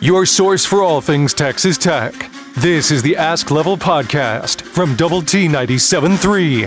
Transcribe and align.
your 0.00 0.24
source 0.26 0.64
for 0.64 0.82
all 0.82 1.00
things 1.00 1.34
Texas 1.34 1.76
Tech. 1.76 2.14
This 2.56 2.90
is 2.90 3.02
the 3.02 3.16
Ask 3.16 3.50
Level 3.50 3.76
Podcast 3.76 4.62
from 4.62 4.94
Double 4.96 5.22
T 5.22 5.48
97.3. 5.48 6.66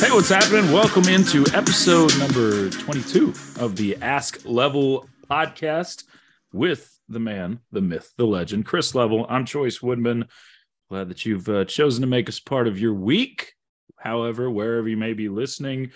Hey, 0.00 0.10
what's 0.10 0.28
happening? 0.28 0.72
Welcome 0.72 1.08
into 1.08 1.44
episode 1.54 2.16
number 2.18 2.70
22 2.70 3.34
of 3.60 3.76
the 3.76 3.96
Ask 3.96 4.40
Level 4.44 5.08
Podcast 5.30 6.04
with 6.52 6.98
the 7.08 7.20
man, 7.20 7.60
the 7.70 7.80
myth, 7.80 8.12
the 8.16 8.26
legend, 8.26 8.66
Chris 8.66 8.94
Level. 8.94 9.26
I'm 9.28 9.44
Chois 9.44 9.82
Woodman. 9.82 10.26
Glad 10.88 11.08
that 11.10 11.24
you've 11.24 11.48
uh, 11.48 11.64
chosen 11.66 12.00
to 12.00 12.08
make 12.08 12.28
us 12.28 12.40
part 12.40 12.66
of 12.66 12.80
your 12.80 12.94
week. 12.94 13.54
However, 13.96 14.50
wherever 14.50 14.88
you 14.88 14.96
may 14.96 15.12
be 15.12 15.28
listening, 15.28 15.92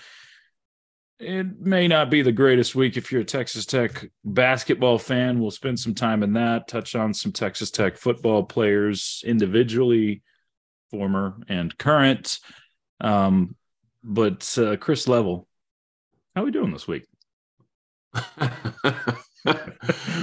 it 1.18 1.60
may 1.60 1.88
not 1.88 2.11
be 2.11 2.22
the 2.22 2.32
greatest 2.32 2.75
week 2.75 2.96
if 2.96 3.12
you're 3.12 3.22
a 3.22 3.25
Texas 3.25 3.66
Tech 3.66 4.11
basketball 4.25 4.98
fan. 4.98 5.40
We'll 5.40 5.50
spend 5.50 5.79
some 5.79 5.94
time 5.94 6.22
in 6.22 6.32
that, 6.34 6.68
touch 6.68 6.94
on 6.94 7.14
some 7.14 7.32
Texas 7.32 7.70
Tech 7.70 7.96
football 7.96 8.43
players 8.43 9.22
individually, 9.26 10.22
former 10.90 11.36
and 11.48 11.76
current. 11.79 12.39
Um, 13.00 13.56
but 14.03 14.56
uh, 14.58 14.76
Chris 14.76 15.08
Level, 15.08 15.46
how 16.34 16.42
are 16.42 16.44
we 16.44 16.50
doing 16.50 16.72
this 16.72 16.89
week? 16.89 17.06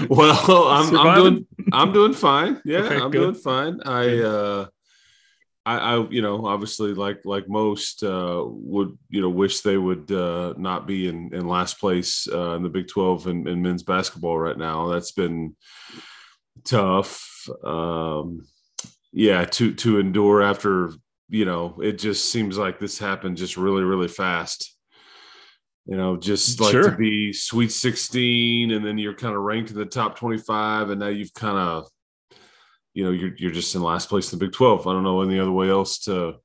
well, 0.10 0.68
I'm, 0.68 0.96
I'm, 0.96 1.16
doing 1.16 1.48
I'm 1.74 1.94
doing 1.94 2.14
fine. 2.14 2.62
Yeah, 2.66 2.80
okay, 2.80 2.96
I'm 2.96 3.12
good. 3.12 3.20
doing 3.20 3.36
fine. 3.36 3.80
I 3.86 4.20
uh 4.20 4.66
I, 5.66 5.78
I, 5.78 6.08
you 6.10 6.22
know, 6.22 6.48
obviously, 6.48 6.94
like 6.94 7.22
like 7.24 7.48
most, 7.48 8.04
uh, 8.04 8.44
would 8.46 8.98
you 9.10 9.22
know 9.22 9.30
wish 9.30 9.62
they 9.62 9.78
would 9.78 10.12
uh, 10.12 10.56
not 10.58 10.88
be 10.88 11.08
in, 11.08 11.34
in 11.34 11.48
last 11.48 11.80
place 11.80 12.28
uh, 12.32 12.56
in 12.56 12.64
the 12.64 12.70
Big 12.70 12.88
Twelve 12.88 13.28
in, 13.28 13.48
in 13.48 13.62
men's 13.62 13.84
basketball 13.84 14.40
right 14.40 14.58
now. 14.58 14.88
That's 14.88 15.12
been 15.12 15.56
tough. 16.64 17.48
Um, 17.64 18.42
yeah, 19.12 19.46
to 19.46 19.74
to 19.76 20.00
endure 20.00 20.42
after 20.42 20.94
you 21.30 21.46
know, 21.46 21.80
it 21.82 21.94
just 22.00 22.32
seems 22.32 22.58
like 22.58 22.80
this 22.80 22.98
happened 22.98 23.38
just 23.38 23.56
really 23.56 23.84
really 23.84 24.08
fast. 24.08 24.76
You 25.86 25.98
know, 25.98 26.18
just 26.18 26.60
like 26.60 26.72
sure. 26.72 26.90
to 26.90 26.98
be 26.98 27.34
Sweet 27.34 27.72
Sixteen, 27.72 28.72
and 28.72 28.84
then 28.86 28.98
you're 28.98 29.16
kind 29.16 29.36
of 29.36 29.42
ranked 29.42 29.70
in 29.70 29.78
the 29.78 29.86
top 29.86 30.18
twenty 30.18 30.40
five, 30.40 30.90
and 30.90 31.00
now 31.00 31.08
you've 31.08 31.34
kind 31.34 31.58
of 31.58 31.88
you 32.94 33.04
know 33.04 33.12
you're 33.12 33.36
you're 33.38 33.52
just 33.52 33.76
in 33.76 33.82
last 33.82 34.10
place 34.10 34.32
in 34.32 34.40
the 34.40 34.46
Big 34.46 34.54
Twelve. 34.54 34.88
I 34.88 34.94
don't 34.94 35.04
know 35.04 35.22
any 35.22 35.40
other 35.40 35.52
way 35.52 35.70
else 35.70 36.00
to 36.00 36.36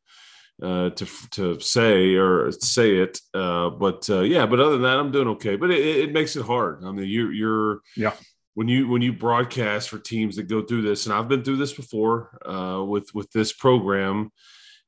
uh, 0.62 0.90
to 0.90 1.06
to 1.32 1.60
say 1.60 2.14
or 2.14 2.50
say 2.52 2.96
it. 2.96 3.20
Uh, 3.34 3.70
but 3.70 4.08
uh, 4.08 4.20
yeah, 4.20 4.46
but 4.46 4.60
other 4.60 4.72
than 4.72 4.82
that, 4.82 4.98
I'm 4.98 5.12
doing 5.12 5.28
okay. 5.28 5.56
But 5.56 5.70
it, 5.70 5.80
it 5.80 6.12
makes 6.12 6.36
it 6.36 6.44
hard. 6.44 6.84
I 6.84 6.92
mean, 6.92 7.08
you 7.08 7.30
you're 7.30 7.80
yeah 7.96 8.14
when 8.54 8.68
you 8.68 8.88
when 8.88 9.02
you 9.02 9.12
broadcast 9.12 9.90
for 9.90 9.98
teams 9.98 10.36
that 10.36 10.44
go 10.44 10.62
through 10.62 10.82
this, 10.82 11.06
and 11.06 11.14
I've 11.14 11.28
been 11.28 11.44
through 11.44 11.58
this 11.58 11.74
before 11.74 12.38
uh, 12.48 12.82
with 12.82 13.14
with 13.14 13.30
this 13.30 13.52
program. 13.52 14.32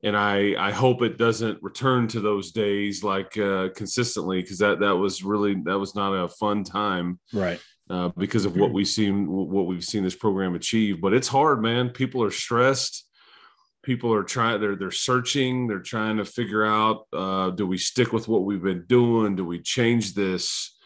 And 0.01 0.17
I, 0.17 0.55
I 0.57 0.71
hope 0.71 1.03
it 1.03 1.19
doesn't 1.19 1.61
return 1.61 2.07
to 2.09 2.21
those 2.21 2.53
days 2.53 3.03
like 3.03 3.37
uh, 3.37 3.71
consistently 3.75 4.41
because 4.41 4.59
that 4.59 4.79
that 4.79 4.97
was 4.97 5.25
really 5.25 5.55
that 5.65 5.77
was 5.77 5.97
not 5.97 6.13
a 6.13 6.29
fun 6.29 6.63
time 6.63 7.19
right 7.33 7.61
uh, 7.91 8.11
because 8.17 8.45
of 8.45 8.57
what 8.57 8.73
we've 8.73 8.89
seen 8.89 9.27
what 9.27 9.67
we've 9.67 9.85
seen 9.85 10.05
this 10.05 10.17
program 10.17 10.55
achieve. 10.55 11.01
But 11.01 11.15
it's 11.15 11.29
hard, 11.29 11.63
man. 11.63 11.91
People 11.91 12.23
are 12.23 12.31
stressed. 12.31 13.05
People 13.83 14.13
are 14.13 14.25
trying. 14.25 14.61
They're 14.61 14.77
they're 14.77 14.91
searching. 14.91 15.67
They're 15.67 15.81
trying 15.81 16.19
to 16.19 16.25
figure 16.25 16.65
out: 16.65 17.07
uh, 17.13 17.51
Do 17.51 17.67
we 17.67 17.79
stick 17.79 18.13
with 18.13 18.29
what 18.29 18.45
we've 18.45 18.63
been 18.63 18.85
doing? 18.87 19.37
Do 19.37 19.45
we 19.45 19.61
change 19.61 20.15
this? 20.15 20.77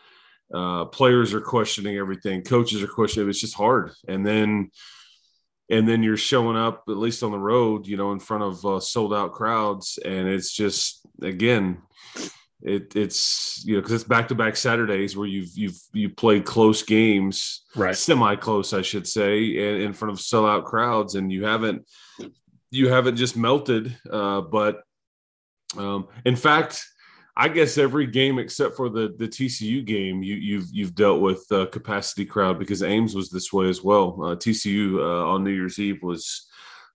Uh, 0.55 0.85
players 0.85 1.33
are 1.33 1.41
questioning 1.41 1.97
everything. 1.97 2.43
Coaches 2.43 2.83
are 2.83 2.89
questioning. 2.89 3.29
It's 3.29 3.41
just 3.41 3.55
hard. 3.55 3.93
And 4.07 4.25
then 4.25 4.71
and 5.71 5.89
then 5.89 6.03
you're 6.03 6.19
showing 6.19 6.57
up 6.57 6.85
at 6.89 6.99
least 6.99 7.23
on 7.23 7.31
the 7.31 7.39
road, 7.39 7.87
you 7.87 7.97
know, 7.97 8.13
in 8.13 8.21
front 8.21 8.43
of 8.43 8.65
uh, 8.67 8.79
sold 8.79 9.15
out 9.15 9.33
crowds, 9.33 9.99
and 10.05 10.29
it's 10.29 10.53
just 10.53 11.01
again 11.23 11.79
it, 12.65 12.95
it's 12.95 13.63
you 13.65 13.75
know 13.75 13.81
because 13.81 13.95
it's 13.95 14.05
back 14.05 14.29
to 14.29 14.35
back 14.35 14.57
Saturdays 14.57 15.17
where 15.17 15.27
you've 15.27 15.51
you've 15.57 15.81
you 15.93 16.09
played 16.09 16.45
close 16.45 16.83
games, 16.83 17.65
right? 17.75 17.97
Semi 17.97 18.37
close, 18.37 18.73
I 18.73 18.83
should 18.83 19.07
say, 19.07 19.45
in, 19.45 19.83
in 19.83 19.93
front 19.93 20.13
of 20.13 20.19
sellout 20.19 20.65
crowds, 20.65 21.15
and 21.15 21.33
you 21.33 21.45
haven't 21.45 21.87
you 22.71 22.89
haven't 22.89 23.17
just 23.17 23.37
melted. 23.37 23.97
Uh, 24.11 24.43
but 24.43 24.83
um, 25.77 26.09
in 26.25 26.37
fact, 26.37 26.85
I 27.37 27.49
guess 27.49 27.79
every 27.79 28.07
game 28.07 28.39
except 28.39 28.77
for 28.77 28.89
the 28.89 29.15
the 29.19 29.29
TCU 29.29 29.85
game, 29.85 30.23
you 30.23 30.37
you've 30.37 30.69
you've 30.71 30.95
dealt 30.95 31.21
with 31.21 31.45
uh, 31.51 31.67
capacity 31.67 32.25
crowd 32.25 32.59
because 32.59 32.83
Ames 32.83 33.15
was 33.15 33.31
this 33.31 33.53
way 33.53 33.69
as 33.69 33.83
well. 33.83 34.19
Uh, 34.23 34.37
TCU 34.37 34.99
uh, 34.99 35.33
on 35.33 35.43
New 35.43 35.51
Year's 35.51 35.79
Eve 35.79 36.03
was 36.03 36.49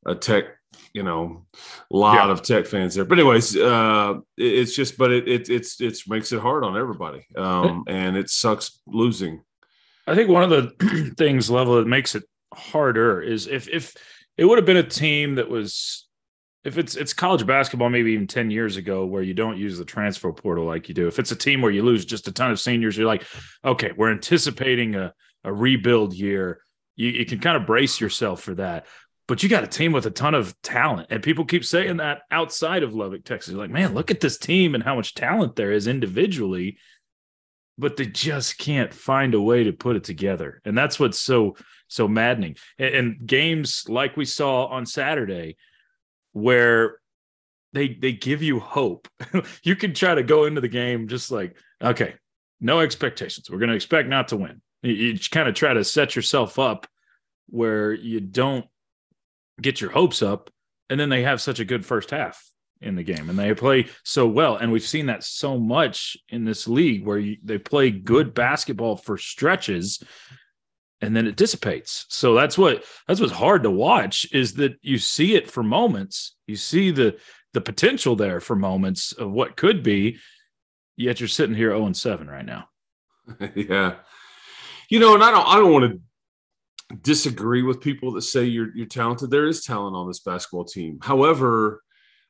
a 0.08 0.16
tech 0.16 0.46
you 0.94 1.04
know, 1.04 1.46
a 1.92 1.96
lot 1.96 2.26
yeah. 2.26 2.32
of 2.32 2.42
tech 2.42 2.66
fans 2.66 2.96
there. 2.96 3.06
But 3.06 3.20
anyways, 3.20 3.56
uh, 3.56 4.16
it's 4.36 4.76
just, 4.76 4.98
but 4.98 5.12
it, 5.12 5.28
it 5.28 5.50
it's 5.50 5.80
it's 5.80 6.08
makes 6.08 6.32
it 6.32 6.40
hard 6.40 6.64
on 6.64 6.78
everybody, 6.78 7.26
um, 7.36 7.84
and 7.88 8.18
it 8.18 8.30
sucks 8.30 8.80
losing. 8.88 9.42
I 10.08 10.16
think 10.16 10.30
one 10.30 10.44
of 10.44 10.50
the 10.50 11.14
things 11.18 11.50
level 11.50 11.76
that 11.76 11.88
makes 11.88 12.16
it 12.16 12.24
harder 12.54 13.22
is 13.22 13.48
if 13.48 13.68
if 13.70 13.94
it 14.38 14.46
would 14.46 14.58
have 14.58 14.66
been 14.66 14.78
a 14.78 14.84
team 14.84 15.36
that 15.36 15.50
was 15.50 16.08
if 16.64 16.78
it's 16.78 16.96
it's 16.96 17.14
college 17.14 17.46
basketball 17.46 17.90
maybe 17.90 18.14
even 18.14 18.26
10 18.26 18.50
years 18.50 18.78
ago 18.78 19.06
where 19.06 19.22
you 19.22 19.34
don't 19.34 19.58
use 19.58 19.78
the 19.78 19.86
transfer 19.86 20.32
portal 20.32 20.66
like 20.66 20.88
you 20.88 20.96
do 20.96 21.08
if 21.08 21.20
it's 21.20 21.32
a 21.32 21.36
team 21.36 21.62
where 21.62 21.72
you 21.72 21.84
lose 21.84 22.06
just 22.06 22.28
a 22.28 22.32
ton 22.32 22.52
of 22.52 22.60
seniors 22.60 22.98
you're 22.98 23.06
like 23.06 23.24
okay 23.64 23.92
we're 23.96 24.12
anticipating 24.12 24.96
a, 24.96 25.14
a 25.44 25.54
rebuild 25.54 26.14
year 26.14 26.62
you, 26.96 27.10
you 27.10 27.26
can 27.26 27.40
kind 27.40 27.58
of 27.58 27.68
brace 27.68 28.02
yourself 28.02 28.42
for 28.42 28.56
that 28.56 28.88
but 29.28 29.44
you 29.44 29.50
got 29.50 29.64
a 29.64 29.68
team 29.68 29.92
with 29.92 30.06
a 30.06 30.12
ton 30.12 30.34
of 30.34 30.60
talent. 30.62 31.08
And 31.10 31.22
people 31.22 31.46
keep 31.46 31.66
saying 31.66 31.98
that 31.98 32.22
outside 32.32 32.84
of 32.84 32.96
Lubbock, 32.96 33.26
Texas. 33.26 33.52
You're 33.52 33.62
like, 33.62 33.70
man, 33.70 33.94
look 33.94 34.10
at 34.10 34.22
this 34.22 34.38
team 34.38 34.74
and 34.74 34.84
how 34.84 34.96
much 34.96 35.16
talent 35.16 35.56
there 35.56 35.72
is 35.72 35.88
individually, 35.88 36.78
but 37.78 37.98
they 37.98 38.06
just 38.06 38.58
can't 38.58 38.94
find 38.94 39.34
a 39.34 39.42
way 39.42 39.66
to 39.66 39.74
put 39.74 39.98
it 39.98 40.06
together. 40.06 40.62
And 40.64 40.78
that's 40.78 41.00
what's 41.00 41.20
so, 41.20 41.58
so 41.90 42.08
maddening. 42.08 42.56
And, 42.80 42.96
and 42.96 43.28
games 43.28 43.84
like 43.90 44.16
we 44.16 44.26
saw 44.26 44.68
on 44.68 44.86
Saturday, 44.86 45.58
where 46.32 47.00
they 47.74 47.90
they 47.90 48.14
give 48.14 48.42
you 48.42 48.60
hope. 48.60 49.08
you 49.64 49.76
can 49.76 49.94
try 49.94 50.16
to 50.16 50.24
go 50.24 50.46
into 50.46 50.62
the 50.62 50.68
game 50.68 51.08
just 51.08 51.32
like, 51.32 51.58
okay, 51.84 52.16
no 52.62 52.80
expectations. 52.80 53.50
We're 53.50 53.60
going 53.60 53.70
to 53.70 53.76
expect 53.76 54.08
not 54.08 54.30
to 54.30 54.38
win. 54.38 54.62
You, 54.82 54.94
you 54.94 55.20
kind 55.32 55.50
of 55.50 55.56
try 55.56 55.74
to 55.74 55.84
set 55.84 56.16
yourself 56.16 56.60
up 56.60 56.88
where 57.48 57.94
you 57.94 58.20
don't 58.20 58.66
get 59.62 59.82
your 59.82 59.92
hopes 59.92 60.22
up, 60.22 60.50
and 60.90 61.00
then 61.00 61.10
they 61.10 61.24
have 61.24 61.42
such 61.42 61.60
a 61.60 61.66
good 61.66 61.86
first 61.86 62.12
half 62.12 62.44
in 62.82 62.96
the 62.96 63.04
game 63.04 63.30
and 63.30 63.38
they 63.38 63.54
play 63.54 63.88
so 64.04 64.28
well. 64.28 64.56
And 64.56 64.72
we've 64.72 64.86
seen 64.86 65.08
that 65.08 65.24
so 65.24 65.58
much 65.58 66.18
in 66.30 66.46
this 66.46 66.68
league 66.68 67.06
where 67.06 67.18
you, 67.18 67.38
they 67.44 67.58
play 67.58 67.90
good 67.90 68.34
basketball 68.34 68.96
for 68.96 69.18
stretches 69.18 70.04
and 71.02 71.16
then 71.16 71.28
it 71.28 71.36
dissipates. 71.36 72.06
So 72.10 72.34
that's 72.34 72.58
what 72.58 72.84
that's 73.08 73.20
what's 73.20 73.34
hard 73.34 73.64
to 73.64 73.72
watch 73.72 74.28
is 74.32 74.54
that 74.56 74.78
you 74.82 74.98
see 74.98 75.36
it 75.36 75.50
for 75.50 75.64
moments. 75.64 76.36
You 76.48 76.56
see 76.56 76.92
the 76.92 77.18
the 77.54 77.62
potential 77.62 78.16
there 78.16 78.40
for 78.40 78.56
moments 78.56 79.14
of 79.14 79.32
what 79.32 79.58
could 79.58 79.84
be 79.84 80.18
yet 80.96 81.20
you're 81.20 81.28
sitting 81.28 81.56
here 81.56 81.70
0 81.70 81.86
and 81.86 81.98
7 81.98 82.28
right 82.28 82.46
now. 82.46 82.68
Yeah. 83.56 83.96
You 84.90 85.00
know 85.00 85.14
and 85.16 85.22
i 85.24 85.32
don't 85.32 85.46
i 85.46 85.58
don't 85.58 85.74
want 85.74 85.92
to 85.92 86.00
disagree 87.02 87.64
with 87.64 87.82
people 87.82 88.14
that 88.14 88.22
say 88.22 88.46
you're 88.46 88.76
you're 88.76 88.86
talented. 88.86 89.30
There 89.30 89.48
is 89.48 89.64
talent 89.64 89.96
on 89.96 90.08
this 90.08 90.20
basketball 90.20 90.66
team. 90.66 91.00
However, 91.02 91.84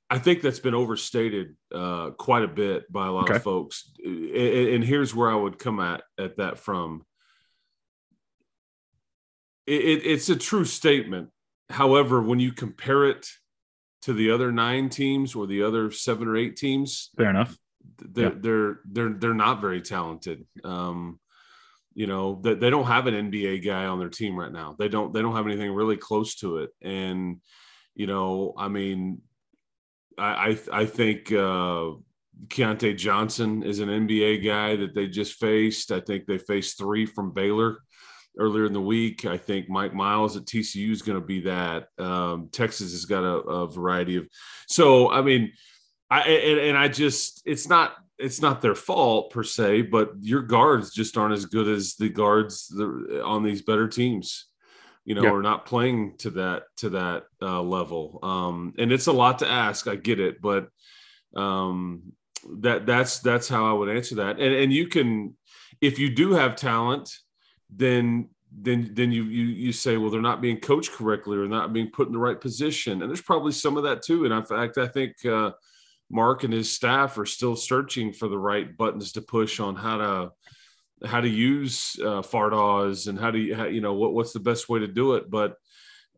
I 0.09 0.19
think 0.19 0.41
that's 0.41 0.59
been 0.59 0.73
overstated 0.73 1.56
uh, 1.73 2.12
quite 2.12 2.44
a 2.44 2.47
bit 2.47 2.91
by 2.91 3.07
a 3.07 3.12
lot 3.12 3.25
okay. 3.25 3.35
of 3.35 3.44
folks. 3.44 3.91
And, 4.03 4.69
and, 4.69 4.83
here's 4.83 5.13
where 5.13 5.30
I 5.30 5.36
would 5.36 5.59
come 5.59 5.81
at 5.81 6.01
at 6.18 6.38
that 6.38 6.59
from. 6.59 7.06
It, 9.65 10.06
it's 10.06 10.30
a 10.30 10.38
true 10.38 10.63
statement. 10.63 11.30
However, 11.69 12.21
when 12.21 12.39
you 12.39 12.53
compare 12.53 13.06
it 13.06 13.27
to 14.03 14.13
the 14.13 14.31
other 14.31 14.53
nine 14.53 14.88
teams 14.88 15.36
or 15.36 15.45
the 15.45 15.63
other 15.63 15.92
seven 15.92 16.30
or 16.30 16.38
eight 16.38 16.56
teams, 16.56 17.10
fair 17.18 17.30
enough. 17.30 17.57
They're 18.00 18.30
yeah. 18.30 18.36
they're 18.39 18.80
they're 18.86 19.10
they're 19.10 19.33
not 19.33 19.60
very 19.60 19.81
talented. 19.81 20.45
Um, 20.63 21.19
you 21.97 22.05
know 22.05 22.39
that 22.44 22.59
they 22.59 22.69
don't 22.69 22.85
have 22.85 23.07
an 23.07 23.31
NBA 23.31 23.65
guy 23.65 23.85
on 23.85 23.97
their 23.97 24.07
team 24.07 24.38
right 24.38 24.51
now. 24.51 24.75
They 24.77 24.88
don't 24.88 25.11
they 25.11 25.23
don't 25.23 25.35
have 25.35 25.47
anything 25.47 25.71
really 25.71 25.97
close 25.97 26.35
to 26.35 26.57
it. 26.57 26.69
And 26.79 27.38
you 27.95 28.05
know, 28.05 28.53
I 28.55 28.67
mean, 28.67 29.23
I 30.15 30.23
I, 30.71 30.81
I 30.81 30.85
think 30.85 31.31
uh, 31.31 31.97
Keyontae 32.49 32.97
Johnson 32.97 33.63
is 33.63 33.79
an 33.79 33.89
NBA 33.89 34.45
guy 34.45 34.75
that 34.75 34.94
they 34.94 35.07
just 35.07 35.39
faced. 35.39 35.91
I 35.91 35.99
think 35.99 36.27
they 36.27 36.38
faced 36.38 36.77
three 36.77 37.07
from 37.07 37.33
Baylor 37.33 37.79
earlier 38.38 38.67
in 38.67 38.73
the 38.73 38.79
week. 38.79 39.25
I 39.25 39.38
think 39.38 39.67
Mike 39.67 39.95
Miles 39.95 40.38
at 40.38 40.45
TCU 40.45 40.91
is 40.91 41.01
going 41.01 41.19
to 41.19 41.25
be 41.25 41.41
that. 41.41 41.88
Um, 41.97 42.50
Texas 42.51 42.91
has 42.91 43.05
got 43.05 43.23
a, 43.23 43.39
a, 43.39 43.71
variety 43.71 44.17
of. 44.17 44.27
So 44.67 45.09
I 45.09 45.23
mean, 45.23 45.51
I 46.11 46.21
and, 46.21 46.59
and 46.59 46.77
I 46.77 46.89
just 46.89 47.41
it's 47.43 47.67
not 47.67 47.95
it's 48.19 48.41
not 48.41 48.61
their 48.61 48.75
fault 48.75 49.31
per 49.31 49.43
se, 49.43 49.83
but 49.83 50.11
your 50.19 50.41
guards 50.41 50.91
just 50.91 51.17
aren't 51.17 51.33
as 51.33 51.45
good 51.45 51.67
as 51.67 51.95
the 51.95 52.09
guards 52.09 52.73
on 53.23 53.43
these 53.43 53.61
better 53.61 53.87
teams. 53.87 54.45
You 55.05 55.15
know, 55.15 55.23
yeah. 55.23 55.31
are 55.31 55.41
not 55.41 55.65
playing 55.65 56.17
to 56.17 56.31
that 56.31 56.63
to 56.77 56.89
that 56.89 57.23
uh, 57.41 57.61
level, 57.61 58.19
um, 58.23 58.73
and 58.77 58.91
it's 58.91 59.07
a 59.07 59.13
lot 59.13 59.39
to 59.39 59.47
ask. 59.47 59.87
I 59.87 59.95
get 59.95 60.19
it, 60.19 60.41
but 60.41 60.67
um, 61.33 62.11
that 62.59 62.85
that's 62.85 63.19
that's 63.19 63.47
how 63.47 63.69
I 63.69 63.71
would 63.71 63.87
answer 63.87 64.15
that. 64.15 64.37
And 64.37 64.53
and 64.53 64.73
you 64.73 64.87
can, 64.87 65.37
if 65.79 65.97
you 65.97 66.13
do 66.13 66.33
have 66.33 66.57
talent, 66.57 67.09
then 67.69 68.27
then 68.51 68.89
then 68.95 69.13
you 69.13 69.23
you 69.23 69.45
you 69.45 69.71
say, 69.71 69.95
well, 69.95 70.09
they're 70.09 70.21
not 70.21 70.41
being 70.41 70.59
coached 70.59 70.91
correctly 70.91 71.37
or 71.37 71.47
not 71.47 71.71
being 71.71 71.89
put 71.89 72.07
in 72.07 72.13
the 72.13 72.19
right 72.19 72.41
position, 72.41 73.01
and 73.01 73.09
there's 73.09 73.21
probably 73.21 73.53
some 73.53 73.77
of 73.77 73.83
that 73.83 74.01
too. 74.01 74.25
And 74.25 74.33
in 74.33 74.43
fact, 74.43 74.77
I 74.77 74.87
think. 74.87 75.25
Uh, 75.25 75.51
Mark 76.09 76.44
and 76.44 76.54
his 76.54 76.71
staff 76.71 77.18
are 77.18 77.25
still 77.25 77.56
searching 77.56 78.13
for 78.13 78.27
the 78.27 78.38
right 78.38 78.75
buttons 78.77 79.12
to 79.13 79.21
push 79.21 79.59
on 79.59 79.75
how 79.75 79.98
to 79.98 80.31
how 81.07 81.21
to 81.21 81.30
use 81.30 81.95
uh, 82.01 82.21
Fardaws 82.21 83.07
and 83.07 83.19
how 83.19 83.30
do 83.30 83.38
you 83.38 83.56
how, 83.56 83.65
you 83.65 83.81
know 83.81 83.94
what 83.94 84.13
what's 84.13 84.33
the 84.33 84.39
best 84.39 84.69
way 84.69 84.80
to 84.80 84.88
do 84.88 85.15
it. 85.15 85.30
But 85.30 85.56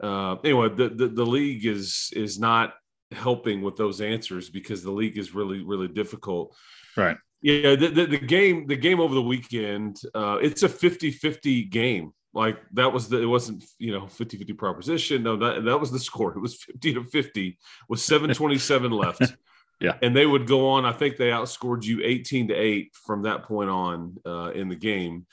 uh, 0.02 0.36
anyway, 0.44 0.70
the, 0.70 0.90
the 0.90 1.08
the 1.08 1.26
league 1.26 1.66
is 1.66 2.12
is 2.14 2.40
not 2.40 2.74
helping 3.12 3.62
with 3.62 3.76
those 3.76 4.02
answers 4.02 4.50
because 4.50 4.84
the 4.84 4.92
league 4.92 5.18
is 5.18 5.36
really 5.36 5.64
really 5.64 5.88
difficult. 5.88 6.56
Right. 6.96 7.18
Yeah, 7.42 7.76
the, 7.76 7.88
the, 7.88 8.06
the 8.06 8.18
game 8.18 8.68
the 8.68 8.76
game 8.76 9.00
over 9.00 9.16
the 9.16 9.22
weekend, 9.22 10.02
uh, 10.14 10.40
it's 10.42 10.64
a 10.64 10.70
50-50 10.70 11.70
game. 11.70 12.12
Like 12.34 12.58
that 12.74 12.92
was 12.92 13.08
the 13.08 13.22
it 13.22 13.26
wasn't, 13.26 13.64
you 13.80 13.92
know, 13.92 14.02
50-50 14.02 14.58
proposition. 14.58 15.24
No, 15.24 15.36
that 15.38 15.66
that 15.66 15.80
was 15.80 15.92
the 15.92 16.00
score. 16.00 16.34
It 16.34 16.40
was 16.40 16.62
50 16.62 16.94
to 16.96 17.04
50 17.06 17.58
with 17.88 18.00
727 18.00 18.92
left. 18.92 19.22
Yeah. 19.80 19.98
And 20.02 20.16
they 20.16 20.26
would 20.26 20.46
go 20.46 20.70
on. 20.70 20.86
I 20.86 20.92
think 20.92 21.18
they 21.18 21.30
outscored 21.30 21.84
you 21.84 22.02
18 22.04 22.50
to 22.50 22.54
8 22.54 22.92
from 22.94 23.24
that 23.24 23.44
point 23.44 23.70
on 23.70 24.18
uh, 24.26 24.52
in 24.52 24.68
the 24.68 24.76
game. 24.76 25.26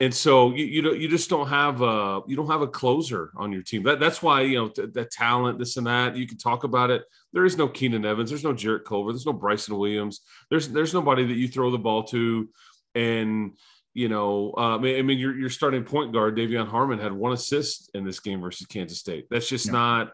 And 0.00 0.14
so 0.14 0.54
you 0.54 0.64
you, 0.64 0.94
you 0.94 1.08
just 1.08 1.28
don't 1.28 1.48
have 1.48 1.82
a 1.82 2.22
you 2.26 2.34
don't 2.34 2.50
have 2.50 2.62
a 2.62 2.66
closer 2.66 3.32
on 3.36 3.52
your 3.52 3.62
team. 3.62 3.82
That 3.82 4.00
that's 4.00 4.22
why 4.22 4.40
you 4.40 4.56
know 4.56 4.72
the, 4.74 4.86
the 4.86 5.04
talent 5.04 5.58
this 5.58 5.76
and 5.76 5.86
that 5.86 6.16
you 6.16 6.26
can 6.26 6.38
talk 6.38 6.64
about 6.64 6.90
it. 6.90 7.04
There 7.34 7.44
is 7.44 7.58
no 7.58 7.68
Keenan 7.68 8.06
Evans. 8.06 8.30
There's 8.30 8.42
no 8.42 8.54
Jarrett 8.54 8.86
Culver. 8.86 9.12
There's 9.12 9.26
no 9.26 9.34
Bryson 9.34 9.76
Williams. 9.76 10.20
There's 10.48 10.68
there's 10.68 10.94
nobody 10.94 11.26
that 11.26 11.36
you 11.36 11.48
throw 11.48 11.70
the 11.70 11.78
ball 11.78 12.04
to. 12.04 12.48
And 12.94 13.52
you 13.92 14.08
know, 14.08 14.54
uh, 14.56 14.76
I 14.76 14.78
mean, 14.78 14.96
I 14.96 15.02
mean, 15.02 15.18
your 15.18 15.36
your 15.36 15.50
starting 15.50 15.84
point 15.84 16.14
guard 16.14 16.34
De'Vion 16.34 16.66
Harmon 16.66 16.98
had 16.98 17.12
one 17.12 17.32
assist 17.32 17.90
in 17.92 18.04
this 18.04 18.20
game 18.20 18.40
versus 18.40 18.66
Kansas 18.66 18.98
State. 18.98 19.26
That's 19.30 19.50
just 19.50 19.66
yeah. 19.66 19.72
not 19.72 20.12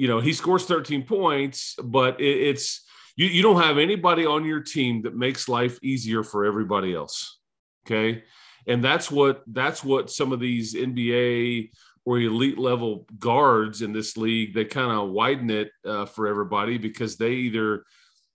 you 0.00 0.08
know, 0.08 0.18
he 0.18 0.32
scores 0.32 0.64
13 0.64 1.02
points, 1.02 1.76
but 1.84 2.18
it, 2.18 2.24
it's 2.24 2.86
you, 3.16 3.26
you 3.26 3.42
don't 3.42 3.60
have 3.60 3.76
anybody 3.76 4.24
on 4.24 4.46
your 4.46 4.62
team 4.62 5.02
that 5.02 5.14
makes 5.14 5.46
life 5.46 5.78
easier 5.82 6.22
for 6.24 6.46
everybody 6.46 6.94
else. 6.94 7.38
Okay. 7.86 8.22
And 8.66 8.82
that's 8.82 9.10
what 9.10 9.42
that's 9.46 9.84
what 9.84 10.08
some 10.08 10.32
of 10.32 10.40
these 10.40 10.74
NBA 10.74 11.68
or 12.06 12.18
elite 12.18 12.56
level 12.56 13.04
guards 13.18 13.82
in 13.82 13.92
this 13.92 14.16
league 14.16 14.54
they 14.54 14.64
kind 14.64 14.90
of 14.90 15.10
widen 15.10 15.50
it 15.50 15.70
uh, 15.84 16.06
for 16.06 16.28
everybody 16.28 16.78
because 16.78 17.18
they 17.18 17.32
either 17.32 17.84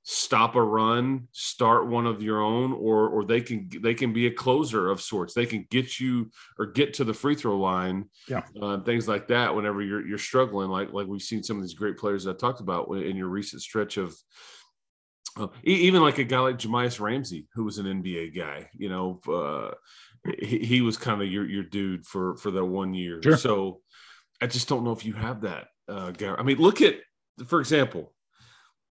stop 0.07 0.55
a 0.55 0.61
run, 0.61 1.27
start 1.31 1.87
one 1.87 2.05
of 2.05 2.21
your 2.21 2.39
own, 2.39 2.71
or 2.71 3.09
or 3.09 3.25
they 3.25 3.41
can 3.41 3.67
they 3.81 3.95
can 3.95 4.13
be 4.13 4.27
a 4.27 4.31
closer 4.31 4.89
of 4.89 5.01
sorts. 5.01 5.33
They 5.33 5.47
can 5.47 5.65
get 5.71 5.99
you 5.99 6.29
or 6.59 6.67
get 6.67 6.93
to 6.95 7.03
the 7.03 7.13
free 7.13 7.35
throw 7.35 7.57
line, 7.57 8.05
yeah, 8.27 8.43
uh, 8.61 8.79
things 8.81 9.07
like 9.07 9.27
that. 9.29 9.55
Whenever 9.55 9.81
you're 9.81 10.05
you're 10.07 10.17
struggling, 10.17 10.69
like 10.69 10.93
like 10.93 11.07
we've 11.07 11.21
seen 11.21 11.43
some 11.43 11.57
of 11.57 11.63
these 11.63 11.73
great 11.73 11.97
players 11.97 12.27
I 12.27 12.33
talked 12.33 12.61
about 12.61 12.87
in 12.95 13.17
your 13.17 13.27
recent 13.27 13.61
stretch 13.61 13.97
of. 13.97 14.15
Uh, 15.37 15.47
even 15.65 16.01
like 16.01 16.17
a 16.17 16.23
guy 16.23 16.39
like 16.39 16.57
Jahmi'us 16.57 17.01
Ramsey, 17.01 17.45
who 17.55 17.65
was 17.65 17.77
an 17.77 17.87
NBA 17.87 18.33
guy, 18.33 18.69
you 18.73 18.87
know, 18.87 19.19
uh, 19.27 19.71
he, 20.39 20.59
he, 20.59 20.81
was 20.81 20.95
kind 20.95 21.21
of 21.21 21.27
your 21.27 21.45
your 21.45 21.63
dude 21.63 22.05
for 22.05 22.37
for 22.37 22.51
that 22.51 22.63
one 22.63 22.93
year. 22.93 23.21
Sure. 23.21 23.35
So 23.35 23.81
I 24.41 24.47
just 24.47 24.69
don't 24.69 24.85
know 24.85 24.93
if 24.93 25.03
you 25.05 25.11
have 25.11 25.41
that, 25.41 25.67
uh, 25.89 26.13
I 26.21 26.43
mean, 26.43 26.57
look 26.57 26.81
at, 26.81 26.95
for 27.47 27.59
example, 27.59 28.14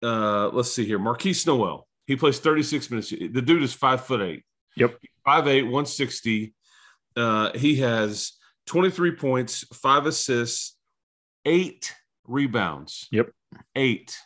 uh, 0.03 0.49
let's 0.49 0.71
see 0.71 0.85
here. 0.85 0.99
Markquis 0.99 1.45
Nowell. 1.45 1.87
He 2.07 2.15
plays 2.15 2.39
36 2.39 2.89
minutes. 2.89 3.09
The 3.09 3.41
dude 3.41 3.63
is 3.63 3.73
five 3.73 4.05
foot 4.05 4.21
eight. 4.21 4.43
Yep. 4.75 4.97
5'8, 5.27 5.63
160. 5.63 6.53
Uh, 7.15 7.51
he 7.57 7.77
has 7.77 8.33
23 8.67 9.15
points, 9.15 9.65
five 9.73 10.05
assists, 10.05 10.77
eight 11.45 11.93
rebounds. 12.25 13.07
Yep. 13.11 13.31
Eight. 13.75 14.17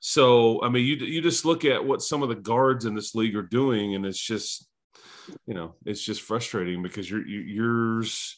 So, 0.00 0.62
I 0.62 0.68
mean, 0.68 0.86
you, 0.86 0.96
you 0.96 1.20
just 1.20 1.44
look 1.44 1.64
at 1.64 1.84
what 1.84 2.02
some 2.02 2.22
of 2.22 2.28
the 2.28 2.34
guards 2.34 2.84
in 2.84 2.94
this 2.94 3.14
league 3.14 3.36
are 3.36 3.42
doing, 3.42 3.94
and 3.94 4.06
it's 4.06 4.20
just, 4.20 4.66
you 5.46 5.54
know, 5.54 5.74
it's 5.84 6.02
just 6.02 6.22
frustrating 6.22 6.82
because 6.82 7.10
you're, 7.10 7.26
you, 7.26 7.40
yours 7.40 8.36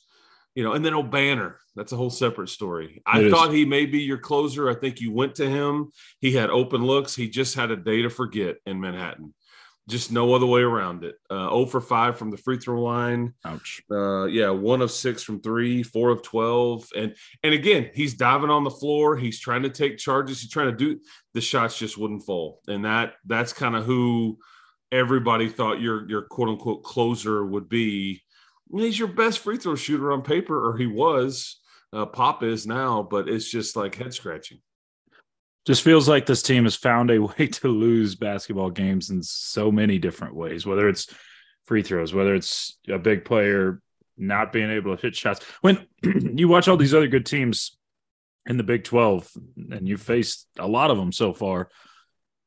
you 0.54 0.62
know, 0.62 0.72
and 0.72 0.84
then 0.84 0.92
Obanor, 0.92 1.54
that's 1.74 1.92
a 1.92 1.96
whole 1.96 2.10
separate 2.10 2.48
story. 2.48 3.02
I 3.06 3.20
it 3.22 3.30
thought 3.30 3.48
is. 3.48 3.54
he 3.54 3.64
may 3.64 3.86
be 3.86 4.00
your 4.00 4.18
closer. 4.18 4.68
I 4.68 4.74
think 4.74 5.00
you 5.00 5.12
went 5.12 5.34
to 5.36 5.48
him. 5.48 5.92
He 6.20 6.32
had 6.32 6.50
open 6.50 6.84
looks. 6.84 7.14
He 7.14 7.28
just 7.28 7.54
had 7.54 7.70
a 7.70 7.76
day 7.76 8.02
to 8.02 8.10
forget 8.10 8.56
in 8.66 8.80
Manhattan. 8.80 9.34
Just 9.88 10.12
no 10.12 10.32
other 10.32 10.46
way 10.46 10.60
around 10.60 11.02
it. 11.02 11.16
Uh, 11.28 11.48
0 11.48 11.66
for 11.66 11.80
5 11.80 12.16
from 12.16 12.30
the 12.30 12.36
free 12.36 12.56
throw 12.56 12.80
line. 12.80 13.34
Ouch. 13.44 13.82
Uh, 13.90 14.26
yeah, 14.26 14.50
one 14.50 14.80
of 14.80 14.92
six 14.92 15.24
from 15.24 15.40
three, 15.40 15.82
four 15.82 16.10
of 16.10 16.22
12. 16.22 16.88
And 16.96 17.16
and 17.42 17.52
again, 17.52 17.90
he's 17.92 18.14
diving 18.14 18.50
on 18.50 18.62
the 18.62 18.70
floor. 18.70 19.16
He's 19.16 19.40
trying 19.40 19.62
to 19.62 19.70
take 19.70 19.98
charges. 19.98 20.40
He's 20.40 20.50
trying 20.50 20.70
to 20.70 20.76
do 20.76 21.00
the 21.34 21.40
shots 21.40 21.78
just 21.78 21.98
wouldn't 21.98 22.24
fall. 22.24 22.60
And 22.68 22.84
that 22.84 23.14
that's 23.26 23.52
kind 23.52 23.74
of 23.74 23.84
who 23.84 24.38
everybody 24.92 25.48
thought 25.48 25.80
your 25.80 26.08
your 26.08 26.22
quote 26.22 26.50
unquote 26.50 26.84
closer 26.84 27.44
would 27.44 27.68
be 27.68 28.22
he's 28.80 28.98
your 28.98 29.08
best 29.08 29.40
free 29.40 29.56
throw 29.56 29.74
shooter 29.74 30.12
on 30.12 30.22
paper, 30.22 30.68
or 30.68 30.76
he 30.76 30.86
was. 30.86 31.60
Uh, 31.92 32.06
Pop 32.06 32.42
is 32.42 32.66
now, 32.66 33.02
but 33.02 33.28
it's 33.28 33.50
just 33.50 33.76
like 33.76 33.94
head 33.94 34.14
scratching. 34.14 34.60
Just 35.66 35.82
feels 35.82 36.08
like 36.08 36.26
this 36.26 36.42
team 36.42 36.64
has 36.64 36.74
found 36.74 37.10
a 37.10 37.22
way 37.38 37.46
to 37.46 37.68
lose 37.68 38.14
basketball 38.14 38.70
games 38.70 39.10
in 39.10 39.22
so 39.22 39.70
many 39.70 39.98
different 39.98 40.34
ways, 40.34 40.66
whether 40.66 40.88
it's 40.88 41.12
free 41.66 41.82
throws, 41.82 42.14
whether 42.14 42.34
it's 42.34 42.78
a 42.88 42.98
big 42.98 43.24
player 43.24 43.80
not 44.16 44.52
being 44.52 44.70
able 44.70 44.96
to 44.96 45.02
hit 45.02 45.14
shots. 45.14 45.44
When 45.60 45.86
you 46.02 46.48
watch 46.48 46.68
all 46.68 46.76
these 46.76 46.94
other 46.94 47.08
good 47.08 47.26
teams 47.26 47.76
in 48.46 48.56
the 48.56 48.64
Big 48.64 48.84
12, 48.84 49.30
and 49.70 49.86
you've 49.86 50.02
faced 50.02 50.48
a 50.58 50.66
lot 50.66 50.90
of 50.90 50.96
them 50.96 51.12
so 51.12 51.32
far, 51.32 51.68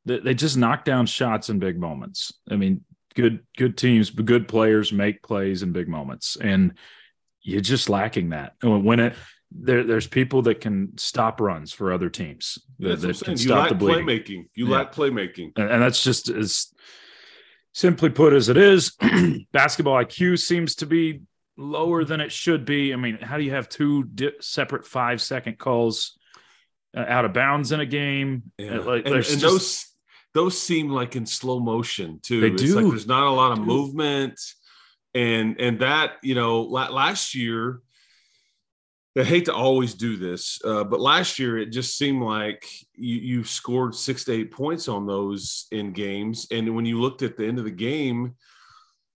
they 0.05 0.35
just 0.35 0.57
knock 0.57 0.85
down 0.85 1.07
shots 1.07 1.49
in 1.49 1.57
big 1.57 1.79
moments. 1.79 2.31
I 2.49 2.57
mean, 2.57 2.81
good 3.15 3.45
good 3.57 3.77
teams, 3.77 4.09
but 4.09 4.25
good 4.25 4.47
players 4.47 4.93
make 4.93 5.23
plays 5.23 5.63
in 5.63 5.71
big 5.71 5.87
moments, 5.87 6.37
and 6.39 6.73
you're 7.41 7.61
just 7.61 7.89
lacking 7.89 8.29
that. 8.29 8.53
When 8.61 8.99
it 8.99 9.15
there, 9.51 9.83
there's 9.83 10.07
people 10.07 10.43
that 10.43 10.61
can 10.61 10.97
stop 10.97 11.39
runs 11.39 11.71
for 11.71 11.93
other 11.93 12.09
teams 12.09 12.59
that, 12.79 12.99
that 13.01 13.19
can 13.21 13.37
stop 13.37 13.69
the 13.69 13.75
bleeding. 13.75 14.05
playmaking. 14.05 14.45
You 14.53 14.67
yeah. 14.67 14.77
lack 14.77 14.93
playmaking, 14.93 15.53
and, 15.55 15.69
and 15.71 15.81
that's 15.81 16.03
just 16.03 16.29
as 16.29 16.73
simply 17.73 18.09
put 18.09 18.33
as 18.33 18.49
it 18.49 18.57
is. 18.57 18.95
basketball 19.51 20.03
IQ 20.03 20.39
seems 20.39 20.75
to 20.75 20.85
be 20.85 21.21
lower 21.57 22.03
than 22.03 22.21
it 22.21 22.31
should 22.31 22.65
be. 22.65 22.93
I 22.93 22.97
mean, 22.97 23.17
how 23.21 23.37
do 23.37 23.43
you 23.43 23.51
have 23.51 23.69
two 23.69 24.03
di- 24.03 24.31
separate 24.41 24.85
five 24.85 25.21
second 25.21 25.57
calls 25.57 26.17
uh, 26.95 27.05
out 27.07 27.25
of 27.25 27.33
bounds 27.33 27.71
in 27.71 27.79
a 27.79 27.85
game? 27.85 28.51
Yeah. 28.57 28.79
Like, 28.79 29.05
and, 29.05 29.15
and 29.15 29.23
just, 29.23 29.41
those 29.41 29.85
those 30.35 30.61
seem 30.61 30.89
like 30.89 31.15
in 31.15 31.25
slow 31.25 31.59
motion 31.59 32.19
too. 32.21 32.41
They 32.41 32.47
it's 32.51 32.61
do. 32.61 32.75
like 32.75 32.89
there's 32.89 33.07
not 33.07 33.23
a 33.23 33.31
lot 33.31 33.53
of 33.53 33.59
movement, 33.59 34.39
and 35.15 35.59
and 35.59 35.79
that 35.79 36.17
you 36.21 36.35
know 36.35 36.61
last 36.61 37.33
year. 37.33 37.79
I 39.17 39.23
hate 39.23 39.45
to 39.45 39.53
always 39.53 39.93
do 39.93 40.17
this, 40.17 40.59
uh, 40.65 40.83
but 40.83 40.99
last 40.99 41.39
year 41.39 41.57
it 41.57 41.67
just 41.67 41.97
seemed 41.97 42.21
like 42.21 42.67
you, 42.95 43.15
you 43.15 43.43
scored 43.45 43.95
six 43.95 44.25
to 44.25 44.33
eight 44.33 44.51
points 44.51 44.89
on 44.89 45.07
those 45.07 45.67
in 45.71 45.93
games, 45.93 46.47
and 46.51 46.75
when 46.75 46.85
you 46.85 46.99
looked 46.99 47.21
at 47.21 47.37
the 47.37 47.45
end 47.45 47.57
of 47.57 47.63
the 47.63 47.71
game, 47.71 48.35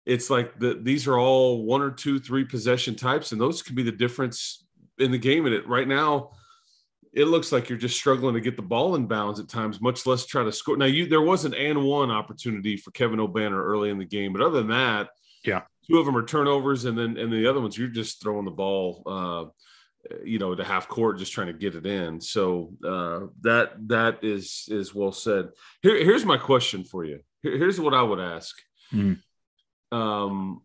it's 0.04 0.28
like 0.28 0.58
the, 0.58 0.78
these 0.82 1.06
are 1.06 1.18
all 1.18 1.64
one 1.64 1.80
or 1.80 1.90
two, 1.90 2.18
three 2.18 2.44
possession 2.44 2.94
types, 2.94 3.32
and 3.32 3.40
those 3.40 3.62
can 3.62 3.74
be 3.74 3.82
the 3.82 3.90
difference 3.90 4.66
in 4.98 5.12
the 5.12 5.18
game. 5.18 5.46
And 5.46 5.54
it 5.54 5.66
right 5.66 5.88
now, 5.88 6.32
it 7.16 7.28
looks 7.28 7.50
like 7.50 7.70
you're 7.70 7.78
just 7.78 7.96
struggling 7.96 8.34
to 8.34 8.42
get 8.42 8.56
the 8.56 8.62
ball 8.62 8.94
in 8.94 9.06
bounds 9.06 9.40
at 9.40 9.48
times, 9.48 9.80
much 9.80 10.04
less 10.04 10.26
try 10.26 10.44
to 10.44 10.52
score. 10.52 10.76
Now, 10.76 10.84
you 10.84 11.06
there 11.06 11.22
was 11.22 11.46
an 11.46 11.54
and 11.54 11.82
one 11.82 12.10
opportunity 12.10 12.76
for 12.76 12.90
Kevin 12.90 13.18
Obanor 13.18 13.54
early 13.54 13.88
in 13.88 13.98
the 13.98 14.04
game, 14.04 14.34
but 14.34 14.42
other 14.42 14.58
than 14.58 14.68
that, 14.68 15.08
yeah, 15.42 15.62
two 15.88 15.98
of 15.98 16.04
them 16.04 16.16
are 16.16 16.26
turnovers, 16.26 16.84
and 16.84 16.96
then 16.96 17.16
and 17.16 17.32
the 17.32 17.48
other 17.48 17.60
ones 17.60 17.78
you're 17.78 17.88
just 17.88 18.22
throwing 18.22 18.44
the 18.44 18.50
ball, 18.50 19.02
uh, 19.06 20.14
you 20.24 20.38
know, 20.38 20.54
to 20.54 20.62
half 20.62 20.88
court, 20.88 21.18
just 21.18 21.32
trying 21.32 21.46
to 21.46 21.54
get 21.54 21.74
it 21.74 21.86
in. 21.86 22.20
So 22.20 22.74
uh, 22.84 23.28
that 23.40 23.72
that 23.88 24.22
is 24.22 24.68
is 24.68 24.94
well 24.94 25.12
said. 25.12 25.48
Here, 25.80 25.96
here's 25.96 26.26
my 26.26 26.36
question 26.36 26.84
for 26.84 27.02
you. 27.02 27.20
Here, 27.42 27.56
here's 27.56 27.80
what 27.80 27.94
I 27.94 28.02
would 28.02 28.20
ask. 28.20 28.54
Mm. 28.92 29.20
Um, 29.90 30.60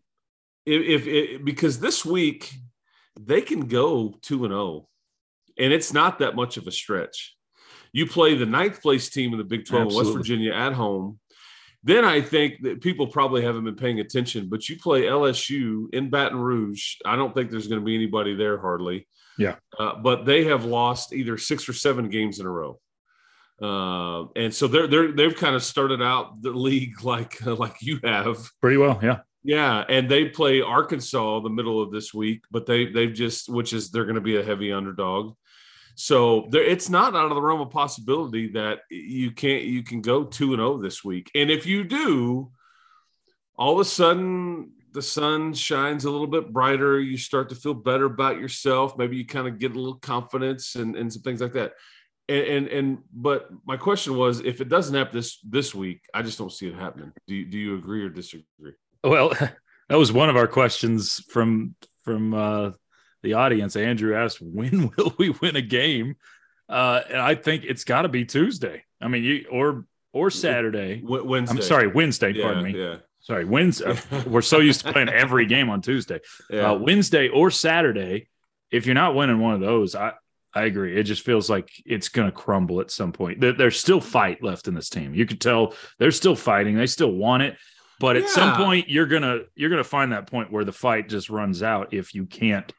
if, 0.66 0.82
if 0.82 1.06
it, 1.06 1.44
because 1.46 1.80
this 1.80 2.04
week 2.04 2.52
they 3.18 3.40
can 3.40 3.68
go 3.68 4.18
two 4.20 4.44
and 4.44 4.52
zero 4.52 4.60
oh 4.60 4.88
and 5.58 5.72
it's 5.72 5.92
not 5.92 6.18
that 6.18 6.36
much 6.36 6.56
of 6.56 6.66
a 6.66 6.72
stretch. 6.72 7.36
You 7.92 8.06
play 8.06 8.34
the 8.34 8.46
ninth 8.46 8.80
place 8.80 9.10
team 9.10 9.32
in 9.32 9.38
the 9.38 9.44
Big 9.44 9.66
12, 9.66 9.86
Absolutely. 9.86 10.12
West 10.12 10.16
Virginia 10.16 10.52
at 10.52 10.72
home. 10.72 11.18
Then 11.84 12.04
I 12.04 12.20
think 12.20 12.62
that 12.62 12.80
people 12.80 13.08
probably 13.08 13.42
haven't 13.42 13.64
been 13.64 13.74
paying 13.74 14.00
attention, 14.00 14.48
but 14.48 14.68
you 14.68 14.78
play 14.78 15.02
LSU 15.02 15.92
in 15.92 16.10
Baton 16.10 16.38
Rouge. 16.38 16.96
I 17.04 17.16
don't 17.16 17.34
think 17.34 17.50
there's 17.50 17.66
going 17.66 17.80
to 17.80 17.84
be 17.84 17.94
anybody 17.94 18.34
there 18.34 18.58
hardly. 18.58 19.08
Yeah. 19.36 19.56
Uh, 19.78 19.96
but 19.96 20.24
they 20.24 20.44
have 20.44 20.64
lost 20.64 21.12
either 21.12 21.36
six 21.38 21.68
or 21.68 21.72
seven 21.72 22.08
games 22.08 22.38
in 22.38 22.46
a 22.46 22.50
row. 22.50 22.78
Uh, 23.60 24.26
and 24.34 24.52
so 24.52 24.66
they're 24.66 24.88
they're 24.88 25.12
they've 25.12 25.36
kind 25.36 25.54
of 25.54 25.62
started 25.62 26.02
out 26.02 26.42
the 26.42 26.50
league 26.50 27.02
like 27.04 27.44
uh, 27.46 27.54
like 27.54 27.76
you 27.80 28.00
have 28.02 28.38
pretty 28.60 28.76
well, 28.76 28.98
yeah, 29.02 29.18
yeah. 29.44 29.84
And 29.88 30.10
they 30.10 30.28
play 30.28 30.60
Arkansas 30.60 31.40
the 31.40 31.50
middle 31.50 31.80
of 31.80 31.92
this 31.92 32.12
week, 32.12 32.42
but 32.50 32.66
they 32.66 32.86
they've 32.86 33.12
just 33.12 33.48
which 33.48 33.72
is 33.72 33.90
they're 33.90 34.04
going 34.04 34.16
to 34.16 34.20
be 34.20 34.36
a 34.36 34.42
heavy 34.42 34.72
underdog. 34.72 35.34
So 35.94 36.48
there, 36.50 36.64
it's 36.64 36.88
not 36.88 37.14
out 37.14 37.30
of 37.30 37.34
the 37.34 37.42
realm 37.42 37.60
of 37.60 37.70
possibility 37.70 38.48
that 38.52 38.80
you 38.90 39.30
can't 39.32 39.62
you 39.64 39.82
can 39.82 40.00
go 40.00 40.24
two 40.24 40.52
and 40.52 40.60
zero 40.60 40.74
oh 40.74 40.82
this 40.82 41.04
week. 41.04 41.30
And 41.34 41.50
if 41.50 41.66
you 41.66 41.84
do, 41.84 42.50
all 43.56 43.74
of 43.74 43.80
a 43.80 43.84
sudden 43.84 44.72
the 44.92 45.02
sun 45.02 45.54
shines 45.54 46.04
a 46.04 46.10
little 46.10 46.26
bit 46.26 46.52
brighter. 46.52 47.00
You 47.00 47.16
start 47.16 47.48
to 47.48 47.54
feel 47.54 47.74
better 47.74 48.06
about 48.06 48.38
yourself. 48.38 48.96
Maybe 48.96 49.16
you 49.16 49.26
kind 49.26 49.48
of 49.48 49.58
get 49.58 49.72
a 49.72 49.78
little 49.78 49.98
confidence 49.98 50.74
and, 50.74 50.96
and 50.96 51.12
some 51.12 51.22
things 51.22 51.40
like 51.40 51.54
that. 51.54 51.72
And, 52.28 52.44
and, 52.44 52.68
and 52.68 52.98
but 53.12 53.50
my 53.66 53.76
question 53.76 54.16
was, 54.16 54.40
if 54.40 54.60
it 54.60 54.68
doesn't 54.68 54.94
happen 54.94 55.16
this 55.16 55.38
this 55.40 55.74
week, 55.74 56.02
I 56.14 56.22
just 56.22 56.38
don't 56.38 56.52
see 56.52 56.68
it 56.68 56.74
happening. 56.74 57.12
Do 57.26 57.34
you, 57.34 57.44
do 57.44 57.58
you 57.58 57.74
agree 57.76 58.04
or 58.04 58.08
disagree? 58.08 58.74
Well, 59.02 59.30
that 59.88 59.98
was 59.98 60.12
one 60.12 60.30
of 60.30 60.36
our 60.36 60.46
questions 60.46 61.24
from 61.30 61.74
from 62.04 62.34
uh, 62.34 62.70
the 63.22 63.34
audience. 63.34 63.76
Andrew 63.76 64.14
asked, 64.14 64.40
"When 64.40 64.92
will 64.96 65.14
we 65.18 65.30
win 65.30 65.56
a 65.56 65.62
game?" 65.62 66.16
Uh, 66.68 67.02
and 67.08 67.20
I 67.20 67.34
think 67.34 67.64
it's 67.64 67.84
got 67.84 68.02
to 68.02 68.08
be 68.08 68.24
Tuesday. 68.24 68.84
I 69.00 69.08
mean, 69.08 69.24
you 69.24 69.46
or 69.50 69.86
or 70.12 70.30
Saturday. 70.30 71.02
Wednesday. 71.04 71.56
I'm 71.56 71.62
sorry, 71.62 71.86
Wednesday. 71.88 72.32
Yeah, 72.32 72.44
pardon 72.44 72.64
me. 72.64 72.78
Yeah. 72.78 72.96
Sorry, 73.20 73.44
Wednesday. 73.44 73.96
we're 74.26 74.42
so 74.42 74.58
used 74.58 74.84
to 74.84 74.92
playing 74.92 75.08
every 75.08 75.46
game 75.46 75.70
on 75.70 75.80
Tuesday. 75.80 76.20
Yeah. 76.50 76.72
Uh, 76.72 76.74
Wednesday 76.74 77.28
or 77.28 77.50
Saturday. 77.50 78.28
If 78.70 78.86
you're 78.86 78.94
not 78.94 79.14
winning 79.14 79.38
one 79.38 79.54
of 79.54 79.60
those, 79.60 79.94
I 79.94 80.12
I 80.54 80.64
agree. 80.64 80.98
It 80.98 81.04
just 81.04 81.24
feels 81.24 81.48
like 81.48 81.70
it's 81.86 82.08
going 82.08 82.30
to 82.30 82.36
crumble 82.36 82.80
at 82.80 82.90
some 82.90 83.12
point. 83.12 83.40
There, 83.40 83.52
there's 83.52 83.78
still 83.78 84.00
fight 84.00 84.42
left 84.42 84.68
in 84.68 84.74
this 84.74 84.90
team. 84.90 85.14
You 85.14 85.24
could 85.24 85.40
tell 85.40 85.74
they're 85.98 86.10
still 86.10 86.36
fighting. 86.36 86.76
They 86.76 86.86
still 86.86 87.12
want 87.12 87.42
it, 87.42 87.56
but 88.00 88.16
at 88.16 88.22
yeah. 88.22 88.28
some 88.28 88.56
point 88.56 88.88
you're 88.88 89.06
gonna 89.06 89.40
you're 89.54 89.70
gonna 89.70 89.84
find 89.84 90.12
that 90.12 90.26
point 90.26 90.50
where 90.52 90.64
the 90.64 90.72
fight 90.72 91.08
just 91.08 91.30
runs 91.30 91.62
out 91.62 91.94
if 91.94 92.14
you 92.14 92.26
can't 92.26 92.72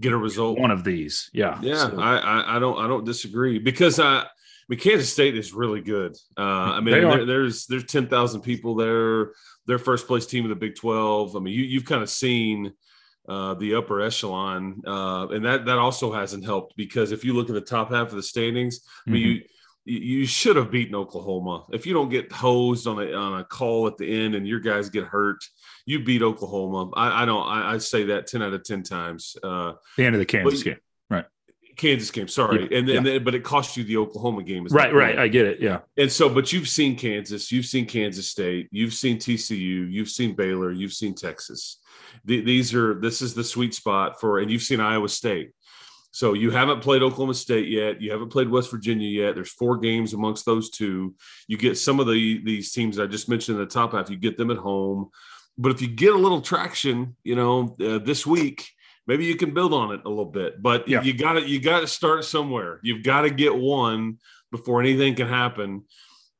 get 0.00 0.12
a 0.12 0.16
result. 0.16 0.58
One 0.58 0.70
of 0.70 0.84
these, 0.84 1.30
yeah, 1.32 1.58
yeah. 1.62 1.88
So. 1.88 2.00
I, 2.00 2.16
I, 2.16 2.56
I 2.56 2.58
don't 2.58 2.78
I 2.78 2.86
don't 2.88 3.04
disagree 3.04 3.58
because 3.58 3.98
I. 3.98 4.24
I 4.70 4.74
mean, 4.74 4.80
Kansas 4.80 5.10
State 5.10 5.34
is 5.34 5.54
really 5.54 5.80
good. 5.80 6.14
Uh, 6.36 6.42
I 6.42 6.80
mean, 6.80 6.92
there, 6.92 7.24
there's 7.24 7.66
there's 7.68 7.84
ten 7.84 8.06
thousand 8.06 8.42
people 8.42 8.74
there. 8.74 9.32
Their 9.66 9.78
first 9.78 10.06
place 10.06 10.26
team 10.26 10.44
in 10.44 10.50
the 10.50 10.56
Big 10.56 10.74
Twelve. 10.74 11.36
I 11.36 11.38
mean, 11.38 11.54
you 11.54 11.64
you've 11.64 11.86
kind 11.86 12.02
of 12.02 12.10
seen 12.10 12.74
uh, 13.28 13.54
the 13.54 13.76
upper 13.76 14.02
echelon, 14.02 14.82
uh, 14.86 15.28
and 15.28 15.44
that 15.46 15.64
that 15.64 15.78
also 15.78 16.12
hasn't 16.12 16.44
helped 16.44 16.76
because 16.76 17.12
if 17.12 17.24
you 17.24 17.32
look 17.32 17.48
at 17.48 17.54
the 17.54 17.62
top 17.62 17.90
half 17.90 18.08
of 18.08 18.16
the 18.16 18.22
standings, 18.22 18.80
mm-hmm. 18.80 19.10
I 19.10 19.12
mean, 19.12 19.22
you 19.22 19.42
you 19.88 20.26
should 20.26 20.56
have 20.56 20.70
beaten 20.70 20.94
Oklahoma. 20.94 21.64
If 21.72 21.86
you 21.86 21.94
don't 21.94 22.10
get 22.10 22.30
hosed 22.30 22.86
on 22.86 22.98
a 22.98 23.12
on 23.12 23.40
a 23.40 23.44
call 23.44 23.86
at 23.86 23.96
the 23.96 24.24
end 24.24 24.34
and 24.34 24.46
your 24.46 24.60
guys 24.60 24.90
get 24.90 25.04
hurt, 25.04 25.42
you 25.86 26.04
beat 26.04 26.22
Oklahoma. 26.22 26.90
I, 26.94 27.22
I 27.22 27.24
don't. 27.24 27.42
I, 27.42 27.74
I, 27.74 27.78
say 27.78 28.04
that 28.04 28.26
ten 28.26 28.42
out 28.42 28.52
of 28.52 28.62
ten 28.64 28.82
times. 28.82 29.36
Uh, 29.42 29.74
the 29.96 30.04
end 30.04 30.14
of 30.14 30.18
the 30.18 30.26
Kansas 30.26 30.62
game, 30.62 30.76
right? 31.08 31.24
Kansas 31.76 32.10
game. 32.10 32.28
Sorry, 32.28 32.68
yeah, 32.70 32.78
and, 32.78 32.88
yeah. 32.88 33.00
then 33.00 33.24
but 33.24 33.34
it 33.34 33.44
cost 33.44 33.76
you 33.76 33.84
the 33.84 33.96
Oklahoma 33.96 34.42
game. 34.42 34.66
Right, 34.70 34.92
right. 34.92 35.18
I 35.18 35.28
get 35.28 35.46
it. 35.46 35.60
Yeah. 35.60 35.80
And 35.96 36.12
so, 36.12 36.28
but 36.28 36.52
you've 36.52 36.68
seen 36.68 36.96
Kansas, 36.96 37.50
you've 37.50 37.66
seen 37.66 37.86
Kansas 37.86 38.28
State, 38.28 38.68
you've 38.70 38.92
seen 38.92 39.16
TCU, 39.16 39.90
you've 39.90 40.10
seen 40.10 40.34
Baylor, 40.34 40.70
you've 40.70 40.92
seen 40.92 41.14
Texas. 41.14 41.78
The, 42.24 42.40
these 42.42 42.74
are 42.74 43.00
this 43.00 43.22
is 43.22 43.32
the 43.34 43.44
sweet 43.44 43.74
spot 43.74 44.20
for, 44.20 44.40
and 44.40 44.50
you've 44.50 44.62
seen 44.62 44.80
Iowa 44.80 45.08
State. 45.08 45.52
So 46.10 46.32
you 46.32 46.50
haven't 46.50 46.80
played 46.80 47.02
Oklahoma 47.02 47.34
State 47.34 47.68
yet. 47.68 48.00
You 48.00 48.10
haven't 48.10 48.30
played 48.30 48.48
West 48.48 48.70
Virginia 48.70 49.08
yet. 49.08 49.34
There's 49.34 49.52
four 49.52 49.76
games 49.76 50.14
amongst 50.14 50.46
those 50.46 50.70
two. 50.70 51.14
You 51.46 51.56
get 51.56 51.78
some 51.78 52.00
of 52.00 52.06
the 52.06 52.42
these 52.44 52.72
teams 52.72 52.98
I 52.98 53.06
just 53.06 53.28
mentioned 53.28 53.58
in 53.58 53.64
the 53.64 53.70
top 53.70 53.92
half. 53.92 54.10
You 54.10 54.16
get 54.16 54.36
them 54.36 54.50
at 54.50 54.56
home, 54.56 55.10
but 55.56 55.72
if 55.72 55.82
you 55.82 55.88
get 55.88 56.14
a 56.14 56.18
little 56.18 56.40
traction, 56.40 57.16
you 57.24 57.36
know, 57.36 57.76
uh, 57.80 57.98
this 57.98 58.26
week 58.26 58.68
maybe 59.08 59.24
you 59.24 59.34
can 59.34 59.54
build 59.54 59.72
on 59.72 59.92
it 59.92 60.02
a 60.04 60.08
little 60.08 60.26
bit. 60.26 60.62
But 60.62 60.86
yeah. 60.86 61.02
you 61.02 61.14
got 61.14 61.32
to 61.32 61.48
you 61.48 61.60
got 61.60 61.80
to 61.80 61.88
start 61.88 62.24
somewhere. 62.24 62.78
You've 62.84 63.02
got 63.02 63.22
to 63.22 63.30
get 63.30 63.56
one 63.56 64.18
before 64.52 64.80
anything 64.80 65.16
can 65.16 65.26
happen. 65.26 65.84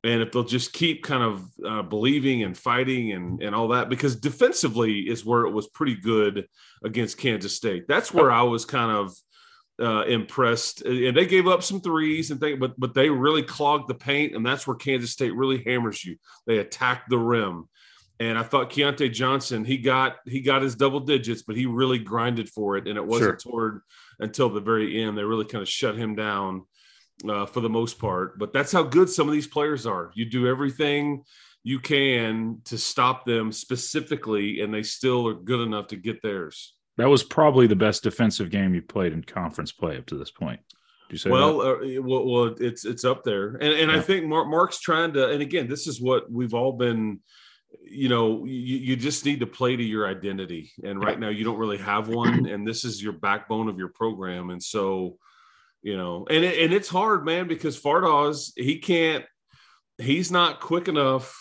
And 0.05 0.23
if 0.23 0.31
they'll 0.31 0.45
just 0.45 0.73
keep 0.73 1.03
kind 1.03 1.25
of 1.25 1.45
uh, 1.67 1.83
believing 1.83 2.45
and 2.45 2.57
fighting 2.57 3.13
and, 3.13 3.43
and 3.43 3.53
all 3.53 3.69
that, 3.69 3.89
because 3.89 4.15
defensively 4.15 5.01
is 5.01 5.25
where 5.25 5.45
it 5.45 5.51
was 5.51 5.67
pretty 5.67 5.97
good 5.97 6.47
against 6.85 7.19
Kansas 7.19 7.57
State. 7.57 7.89
That's 7.89 8.15
where 8.15 8.31
I 8.31 8.43
was 8.43 8.65
kind 8.65 8.93
of 8.93 9.13
uh, 9.81 10.05
impressed. 10.07 10.83
And 10.83 11.17
they 11.17 11.27
gave 11.27 11.47
up 11.47 11.63
some 11.63 11.81
threes 11.81 12.31
and 12.31 12.41
things, 12.41 12.59
but 12.59 12.79
but 12.79 12.95
they 12.95 13.09
really 13.11 13.43
clogged 13.43 13.89
the 13.89 13.95
paint, 13.95 14.35
and 14.35 14.45
that's 14.45 14.67
where 14.67 14.77
Kansas 14.77 15.13
State 15.13 15.35
really 15.35 15.63
hammers 15.65 16.05
you. 16.05 16.17
They 16.47 16.59
attack 16.59 17.09
the 17.09 17.19
rim. 17.19 17.69
And 18.21 18.37
I 18.37 18.43
thought 18.43 18.71
Keyontae 18.71 19.13
Johnson, 19.13 19.65
he 19.65 19.79
got 19.79 20.17
he 20.27 20.41
got 20.41 20.63
his 20.63 20.75
double 20.75 21.01
digits, 21.01 21.43
but 21.43 21.57
he 21.57 21.67
really 21.67 21.99
grinded 21.99 22.49
for 22.49 22.77
it. 22.77 22.89
And 22.89 22.97
it 22.97 23.07
wasn't 23.07 23.41
sure. 23.41 23.53
toward 23.53 23.81
until 24.19 24.51
the 24.51 24.61
very 24.61 25.03
end. 25.03 25.17
They 25.17 25.23
really 25.23 25.45
kind 25.45 25.63
of 25.63 25.69
shut 25.69 25.97
him 25.97 26.17
down 26.17 26.65
uh, 27.29 27.47
for 27.47 27.61
the 27.61 27.69
most 27.69 27.99
part. 28.01 28.39
But 28.39 28.53
that's 28.53 28.73
how 28.73 28.83
good 28.83 29.09
some 29.09 29.29
of 29.29 29.35
these 29.35 29.47
players 29.47 29.87
are. 29.87 30.11
You 30.15 30.25
do 30.25 30.49
everything 30.49 31.23
you 31.63 31.79
can 31.79 32.61
to 32.65 32.79
stop 32.79 33.25
them 33.25 33.53
specifically, 33.53 34.63
and 34.63 34.73
they 34.73 34.83
still 34.83 35.29
are 35.29 35.35
good 35.35 35.61
enough 35.61 35.89
to 35.89 35.97
get 35.97 36.23
theirs. 36.23 36.75
That 36.99 37.09
was 37.09 37.23
probably 37.23 37.69
the 37.69 37.77
best 37.77 38.03
defensive 38.03 38.51
game 38.51 38.75
you 38.75 38.83
played 38.83 39.13
in 39.13 39.23
conference 39.23 39.73
play 39.73 39.97
up 39.97 40.07
to 40.07 40.17
this 40.17 40.33
point. 40.33 40.61
Do 41.09 41.15
you 41.15 41.19
say 41.19 41.31
well, 41.31 41.63
uh, 41.63 41.77
well, 42.03 42.27
well, 42.27 42.55
it's 42.59 42.85
it's 42.85 43.05
up 43.05 43.25
there, 43.25 43.51
and 43.51 43.73
and 43.73 43.91
yeah. 43.91 43.97
I 43.97 44.01
think 44.01 44.27
Mark, 44.27 44.49
Mark's 44.49 44.81
trying 44.81 45.15
to. 45.15 45.31
And 45.31 45.41
again, 45.41 45.69
this 45.69 45.87
is 45.87 46.03
what 46.03 46.31
we've 46.31 46.53
all 46.53 46.73
been. 46.73 47.21
You 47.83 48.09
know, 48.09 48.45
you, 48.45 48.79
you 48.79 48.97
just 48.97 49.25
need 49.25 49.41
to 49.41 49.47
play 49.47 49.77
to 49.77 49.83
your 49.83 50.09
identity, 50.09 50.73
and 50.83 51.03
right 51.03 51.19
now 51.19 51.29
you 51.29 51.45
don't 51.45 51.59
really 51.59 51.79
have 51.79 52.09
one, 52.09 52.47
and 52.47 52.67
this 52.67 52.85
is 52.85 53.03
your 53.03 53.13
backbone 53.13 53.69
of 53.69 53.79
your 53.79 53.89
program, 53.89 54.51
and 54.51 54.63
so, 54.63 55.19
you 55.83 55.97
know, 55.97 56.27
and 56.29 56.45
it, 56.45 56.63
and 56.65 56.73
it's 56.73 56.89
hard, 56.89 57.25
man, 57.25 57.47
because 57.47 57.81
Fardaws 57.81 58.53
he 58.57 58.79
can't, 58.79 59.25
he's 59.99 60.33
not 60.33 60.61
quick 60.61 60.89
enough 60.89 61.35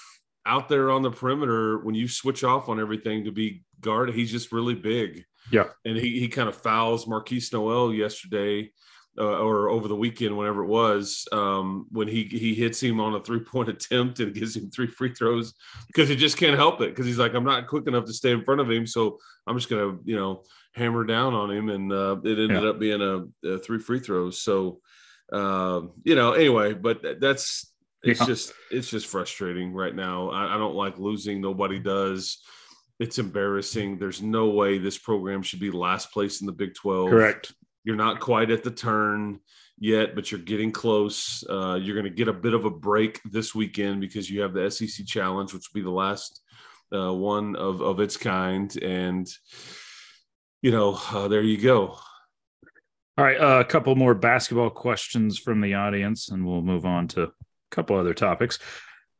out 0.45 0.69
there 0.69 0.91
on 0.91 1.01
the 1.01 1.11
perimeter 1.11 1.79
when 1.79 1.95
you 1.95 2.07
switch 2.07 2.43
off 2.43 2.69
on 2.69 2.79
everything 2.79 3.25
to 3.25 3.31
be 3.31 3.63
guard. 3.81 4.11
He's 4.11 4.31
just 4.31 4.51
really 4.51 4.75
big. 4.75 5.25
Yeah. 5.51 5.65
And 5.85 5.97
he, 5.97 6.19
he 6.19 6.27
kind 6.27 6.49
of 6.49 6.55
fouls 6.55 7.05
Markquis 7.05 7.51
Nowell 7.53 7.93
yesterday 7.93 8.71
uh, 9.19 9.39
or 9.39 9.69
over 9.69 9.87
the 9.87 9.95
weekend, 9.95 10.37
whenever 10.37 10.63
it 10.63 10.67
was, 10.67 11.27
um, 11.31 11.87
when 11.89 12.07
he, 12.07 12.23
he 12.25 12.53
hits 12.53 12.81
him 12.81 12.99
on 12.99 13.15
a 13.15 13.23
three 13.23 13.39
point 13.39 13.69
attempt 13.69 14.19
and 14.19 14.33
gives 14.33 14.55
him 14.55 14.69
three 14.69 14.87
free 14.87 15.13
throws 15.13 15.53
because 15.87 16.07
he 16.09 16.15
just 16.15 16.37
can't 16.37 16.55
help 16.55 16.81
it. 16.81 16.95
Cause 16.95 17.05
he's 17.05 17.17
like, 17.17 17.33
I'm 17.33 17.43
not 17.43 17.67
quick 17.67 17.87
enough 17.87 18.05
to 18.05 18.13
stay 18.13 18.31
in 18.31 18.43
front 18.43 18.61
of 18.61 18.69
him. 18.69 18.85
So 18.85 19.17
I'm 19.45 19.57
just 19.57 19.69
going 19.69 19.97
to, 19.97 20.03
you 20.05 20.15
know, 20.15 20.43
hammer 20.73 21.03
down 21.03 21.33
on 21.33 21.49
him. 21.51 21.69
And 21.69 21.91
uh, 21.91 22.17
it 22.23 22.37
ended 22.37 22.63
yeah. 22.63 22.69
up 22.69 22.79
being 22.79 23.01
a, 23.01 23.47
a, 23.47 23.57
three 23.59 23.79
free 23.79 23.99
throws. 23.99 24.41
So, 24.41 24.81
uh, 25.31 25.81
you 26.03 26.15
know, 26.15 26.33
anyway, 26.33 26.73
but 26.73 27.19
that's, 27.19 27.73
it's 28.03 28.19
yeah. 28.19 28.25
just, 28.27 28.53
it's 28.69 28.89
just 28.89 29.07
frustrating 29.07 29.73
right 29.73 29.95
now. 29.95 30.29
I, 30.29 30.55
I 30.55 30.57
don't 30.57 30.75
like 30.75 30.99
losing. 30.99 31.41
Nobody 31.41 31.79
does 31.79 32.39
it's 32.99 33.19
embarrassing. 33.19 33.97
There's 33.97 34.21
no 34.21 34.49
way 34.49 34.77
this 34.77 34.97
program 34.97 35.43
should 35.43 35.59
be 35.59 35.71
last 35.71 36.11
place 36.11 36.41
in 36.41 36.47
the 36.47 36.53
Big 36.53 36.73
12. 36.73 37.09
Correct. 37.09 37.53
You're 37.83 37.95
not 37.95 38.19
quite 38.19 38.51
at 38.51 38.63
the 38.63 38.71
turn 38.71 39.39
yet, 39.77 40.15
but 40.15 40.31
you're 40.31 40.39
getting 40.39 40.71
close. 40.71 41.43
Uh, 41.47 41.75
you're 41.81 41.95
going 41.95 42.11
to 42.11 42.17
get 42.17 42.27
a 42.27 42.33
bit 42.33 42.53
of 42.53 42.65
a 42.65 42.69
break 42.69 43.21
this 43.23 43.53
weekend 43.53 44.01
because 44.01 44.29
you 44.29 44.41
have 44.41 44.53
the 44.53 44.69
SEC 44.69 45.05
Challenge, 45.05 45.53
which 45.53 45.67
will 45.71 45.79
be 45.79 45.83
the 45.83 45.91
last 45.91 46.41
uh, 46.93 47.13
one 47.13 47.55
of, 47.55 47.81
of 47.81 47.99
its 47.99 48.17
kind. 48.17 48.75
And, 48.81 49.29
you 50.61 50.71
know, 50.71 50.99
uh, 51.11 51.27
there 51.27 51.43
you 51.43 51.57
go. 51.57 51.99
All 53.17 53.23
right. 53.25 53.39
Uh, 53.39 53.59
a 53.59 53.65
couple 53.65 53.95
more 53.95 54.15
basketball 54.15 54.69
questions 54.69 55.39
from 55.39 55.61
the 55.61 55.75
audience, 55.75 56.29
and 56.29 56.45
we'll 56.45 56.61
move 56.61 56.85
on 56.85 57.07
to 57.09 57.23
a 57.23 57.31
couple 57.71 57.95
other 57.95 58.13
topics. 58.13 58.59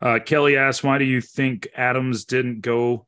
Uh, 0.02 0.20
Kelly 0.24 0.58
asks, 0.58 0.84
why 0.84 0.98
do 0.98 1.06
you 1.06 1.22
think 1.22 1.68
Adams 1.76 2.26
didn't 2.26 2.62
go 2.62 3.07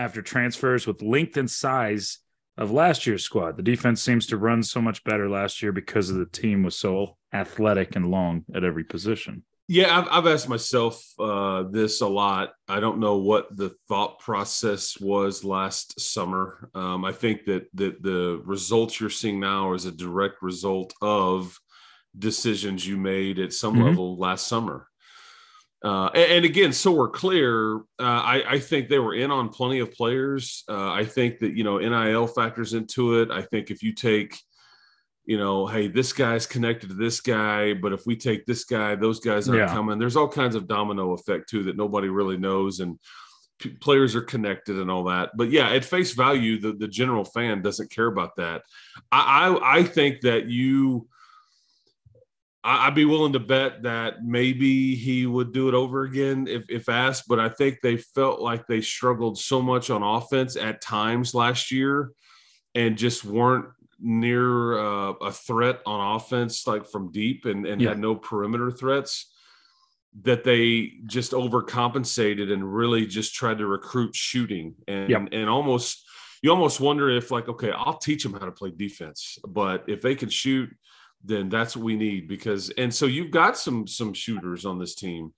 after 0.00 0.22
transfers 0.22 0.86
with 0.86 1.02
length 1.02 1.36
and 1.36 1.50
size 1.50 2.18
of 2.56 2.70
last 2.70 3.06
year's 3.06 3.22
squad. 3.22 3.56
The 3.56 3.62
defense 3.62 4.02
seems 4.02 4.26
to 4.26 4.38
run 4.38 4.62
so 4.62 4.80
much 4.80 5.04
better 5.04 5.28
last 5.28 5.62
year 5.62 5.72
because 5.72 6.08
of 6.08 6.16
the 6.16 6.26
team 6.26 6.62
was 6.62 6.76
so 6.76 7.16
athletic 7.34 7.96
and 7.96 8.10
long 8.10 8.44
at 8.54 8.64
every 8.64 8.84
position. 8.84 9.44
Yeah, 9.68 9.96
I've, 9.96 10.08
I've 10.10 10.26
asked 10.26 10.48
myself 10.48 11.00
uh, 11.18 11.64
this 11.70 12.00
a 12.00 12.08
lot. 12.08 12.52
I 12.66 12.80
don't 12.80 12.98
know 12.98 13.18
what 13.18 13.54
the 13.56 13.70
thought 13.88 14.18
process 14.18 14.98
was 14.98 15.44
last 15.44 16.00
summer. 16.00 16.70
Um, 16.74 17.04
I 17.04 17.12
think 17.12 17.44
that, 17.44 17.68
that 17.74 18.02
the 18.02 18.42
results 18.44 18.98
you're 18.98 19.10
seeing 19.10 19.38
now 19.38 19.74
is 19.74 19.84
a 19.84 19.92
direct 19.92 20.42
result 20.42 20.92
of 21.00 21.56
decisions 22.18 22.86
you 22.86 22.96
made 22.96 23.38
at 23.38 23.52
some 23.52 23.74
mm-hmm. 23.74 23.84
level 23.84 24.16
last 24.16 24.48
summer. 24.48 24.88
Uh, 25.82 26.10
and, 26.14 26.32
and, 26.32 26.44
again, 26.44 26.72
so 26.72 26.92
we're 26.92 27.08
clear. 27.08 27.76
Uh, 27.98 28.02
I, 28.02 28.44
I, 28.46 28.58
think 28.58 28.88
they 28.88 28.98
were 28.98 29.14
in 29.14 29.30
on 29.30 29.48
plenty 29.48 29.78
of 29.78 29.92
players. 29.92 30.62
Uh, 30.68 30.90
I 30.92 31.06
think 31.06 31.38
that 31.38 31.56
you 31.56 31.64
know 31.64 31.78
NIL 31.78 32.26
factors 32.26 32.74
into 32.74 33.20
it. 33.20 33.30
I 33.30 33.42
think 33.42 33.70
if 33.70 33.82
you 33.82 33.94
take, 33.94 34.38
you 35.24 35.38
know, 35.38 35.66
hey, 35.66 35.88
this 35.88 36.12
guy's 36.12 36.46
connected 36.46 36.90
to 36.90 36.94
this 36.94 37.22
guy, 37.22 37.72
but 37.72 37.94
if 37.94 38.04
we 38.04 38.14
take 38.14 38.44
this 38.44 38.64
guy, 38.64 38.94
those 38.94 39.20
guys 39.20 39.48
aren't 39.48 39.60
yeah. 39.60 39.72
coming. 39.72 39.98
There's 39.98 40.16
all 40.16 40.28
kinds 40.28 40.54
of 40.54 40.68
domino 40.68 41.12
effect 41.12 41.48
too 41.48 41.62
that 41.62 41.78
nobody 41.78 42.08
really 42.08 42.36
knows, 42.36 42.80
and 42.80 42.98
p- 43.58 43.70
players 43.70 44.14
are 44.14 44.20
connected 44.20 44.78
and 44.78 44.90
all 44.90 45.04
that. 45.04 45.30
But 45.34 45.50
yeah, 45.50 45.70
at 45.70 45.86
face 45.86 46.12
value, 46.12 46.60
the 46.60 46.74
the 46.74 46.88
general 46.88 47.24
fan 47.24 47.62
doesn't 47.62 47.90
care 47.90 48.06
about 48.06 48.36
that. 48.36 48.64
I, 49.10 49.48
I, 49.48 49.78
I 49.78 49.82
think 49.84 50.20
that 50.22 50.44
you 50.44 51.08
I'd 52.62 52.94
be 52.94 53.06
willing 53.06 53.32
to 53.32 53.40
bet 53.40 53.84
that 53.84 54.22
maybe 54.22 54.94
he 54.94 55.24
would 55.24 55.52
do 55.52 55.68
it 55.68 55.74
over 55.74 56.02
again 56.02 56.46
if, 56.46 56.68
if 56.68 56.90
asked, 56.90 57.26
but 57.26 57.40
I 57.40 57.48
think 57.48 57.78
they 57.82 57.96
felt 57.96 58.40
like 58.40 58.66
they 58.66 58.82
struggled 58.82 59.38
so 59.38 59.62
much 59.62 59.88
on 59.88 60.02
offense 60.02 60.56
at 60.56 60.82
times 60.82 61.34
last 61.34 61.70
year 61.70 62.12
and 62.74 62.98
just 62.98 63.24
weren't 63.24 63.66
near 63.98 64.78
uh, 64.78 65.12
a 65.12 65.32
threat 65.32 65.80
on 65.86 66.16
offense, 66.16 66.66
like 66.66 66.86
from 66.86 67.10
deep 67.10 67.46
and, 67.46 67.64
and 67.64 67.80
yeah. 67.80 67.90
had 67.90 67.98
no 67.98 68.14
perimeter 68.14 68.70
threats 68.70 69.32
that 70.22 70.44
they 70.44 70.92
just 71.06 71.32
overcompensated 71.32 72.52
and 72.52 72.74
really 72.74 73.06
just 73.06 73.34
tried 73.34 73.58
to 73.58 73.66
recruit 73.66 74.14
shooting 74.14 74.74
and, 74.86 75.08
yep. 75.08 75.28
and 75.32 75.48
almost, 75.48 76.04
you 76.42 76.50
almost 76.50 76.78
wonder 76.78 77.08
if 77.08 77.30
like, 77.30 77.48
okay, 77.48 77.70
I'll 77.70 77.96
teach 77.96 78.22
them 78.22 78.34
how 78.34 78.44
to 78.44 78.52
play 78.52 78.70
defense, 78.70 79.38
but 79.48 79.84
if 79.86 80.02
they 80.02 80.14
can 80.14 80.28
shoot– 80.28 80.68
then 81.24 81.48
that's 81.48 81.76
what 81.76 81.84
we 81.84 81.96
need 81.96 82.28
because 82.28 82.70
and 82.70 82.94
so 82.94 83.06
you've 83.06 83.30
got 83.30 83.56
some 83.56 83.86
some 83.86 84.12
shooters 84.12 84.64
on 84.64 84.78
this 84.78 84.94
team 84.94 85.32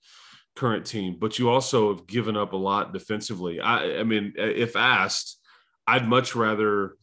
current 0.55 0.85
team 0.85 1.17
but 1.19 1.39
you 1.39 1.49
also 1.49 1.93
have 1.93 2.07
given 2.07 2.37
up 2.37 2.53
a 2.53 2.57
lot 2.57 2.93
defensively 2.93 3.59
i 3.59 3.99
i 3.99 4.03
mean 4.03 4.33
if 4.37 4.75
asked 4.75 5.39
i'd 5.87 6.07
much 6.07 6.35
rather 6.35 6.95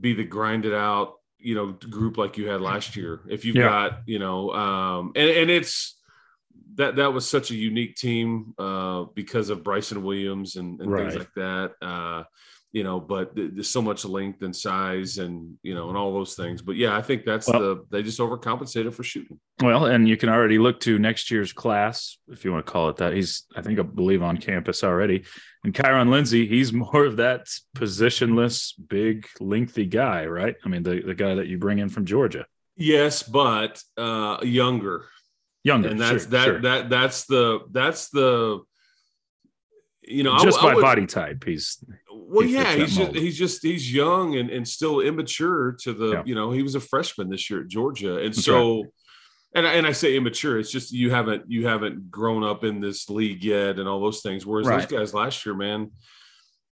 be 0.00 0.12
the 0.12 0.24
grinded 0.24 0.74
out 0.74 1.14
you 1.38 1.54
know 1.54 1.72
group 1.88 2.18
like 2.18 2.36
you 2.36 2.48
had 2.48 2.60
last 2.60 2.96
year 2.96 3.20
if 3.28 3.44
you've 3.44 3.56
yeah. 3.56 3.68
got 3.68 4.00
you 4.06 4.18
know 4.18 4.50
um 4.52 5.12
and 5.14 5.30
and 5.30 5.50
it's 5.50 5.94
that 6.74 6.96
that 6.96 7.12
was 7.12 7.28
such 7.28 7.50
a 7.50 7.54
unique 7.54 7.94
team 7.94 8.54
uh 8.58 9.04
because 9.14 9.48
of 9.48 9.62
bryson 9.62 10.02
williams 10.02 10.56
and, 10.56 10.80
and 10.80 10.90
right. 10.90 11.02
things 11.02 11.16
like 11.16 11.32
that 11.36 11.72
uh 11.80 12.24
you 12.76 12.84
know, 12.84 13.00
but 13.00 13.30
there's 13.34 13.70
so 13.70 13.80
much 13.80 14.04
length 14.04 14.42
and 14.42 14.54
size 14.54 15.16
and, 15.16 15.56
you 15.62 15.74
know, 15.74 15.88
and 15.88 15.96
all 15.96 16.12
those 16.12 16.34
things. 16.34 16.60
But 16.60 16.76
yeah, 16.76 16.94
I 16.94 17.00
think 17.00 17.24
that's 17.24 17.48
well, 17.48 17.58
the, 17.58 17.86
they 17.90 18.02
just 18.02 18.18
overcompensated 18.18 18.92
for 18.92 19.02
shooting. 19.02 19.40
Well, 19.62 19.86
and 19.86 20.06
you 20.06 20.18
can 20.18 20.28
already 20.28 20.58
look 20.58 20.80
to 20.80 20.98
next 20.98 21.30
year's 21.30 21.54
class, 21.54 22.18
if 22.28 22.44
you 22.44 22.52
want 22.52 22.66
to 22.66 22.70
call 22.70 22.90
it 22.90 22.96
that. 22.96 23.14
He's, 23.14 23.44
I 23.56 23.62
think, 23.62 23.78
I 23.78 23.82
believe 23.82 24.22
on 24.22 24.36
campus 24.36 24.84
already. 24.84 25.24
And 25.64 25.72
Kyron 25.72 26.10
Lindsey, 26.10 26.46
he's 26.46 26.70
more 26.92 27.06
of 27.06 27.16
that 27.16 27.46
positionless, 27.74 28.74
big, 28.88 29.26
lengthy 29.40 29.86
guy, 29.86 30.26
right? 30.26 30.56
I 30.62 30.68
mean, 30.68 30.82
the, 30.82 31.00
the 31.00 31.14
guy 31.14 31.36
that 31.36 31.46
you 31.46 31.56
bring 31.56 31.78
in 31.78 31.88
from 31.88 32.04
Georgia. 32.04 32.44
Yes, 32.76 33.22
but 33.22 33.82
uh 33.96 34.36
younger. 34.42 35.06
Younger. 35.64 35.88
And 35.88 35.98
that's 35.98 36.24
sure, 36.24 36.30
that 36.32 36.44
sure. 36.44 36.60
that 36.60 36.90
that's 36.90 37.24
the 37.24 37.60
that's 37.70 38.10
the 38.10 38.60
you 40.06 40.22
know 40.22 40.38
just 40.38 40.58
I, 40.58 40.62
by 40.62 40.70
I 40.70 40.74
would, 40.74 40.82
body 40.82 41.06
type 41.06 41.44
he's 41.44 41.82
well, 42.28 42.46
yeah, 42.46 42.74
he's 42.74 42.96
just 42.96 43.14
he's 43.14 43.38
just 43.38 43.62
he's 43.62 43.92
young 43.92 44.36
and, 44.36 44.50
and 44.50 44.66
still 44.66 45.00
immature 45.00 45.76
to 45.82 45.92
the 45.92 46.12
yeah. 46.12 46.22
you 46.24 46.34
know 46.34 46.50
he 46.50 46.62
was 46.62 46.74
a 46.74 46.80
freshman 46.80 47.30
this 47.30 47.48
year 47.48 47.60
at 47.60 47.68
Georgia, 47.68 48.18
and 48.18 48.34
That's 48.34 48.44
so. 48.44 48.82
Right. 48.82 48.90
And 49.54 49.66
I, 49.66 49.72
and 49.74 49.86
I 49.86 49.92
say 49.92 50.16
immature. 50.16 50.58
It's 50.58 50.70
just 50.70 50.92
you 50.92 51.10
haven't 51.10 51.44
you 51.48 51.66
haven't 51.66 52.10
grown 52.10 52.44
up 52.44 52.62
in 52.62 52.78
this 52.78 53.08
league 53.08 53.42
yet, 53.42 53.78
and 53.78 53.88
all 53.88 54.00
those 54.00 54.20
things. 54.20 54.44
Whereas 54.44 54.66
right. 54.66 54.86
those 54.86 54.98
guys 54.98 55.14
last 55.14 55.46
year, 55.46 55.54
man, 55.54 55.92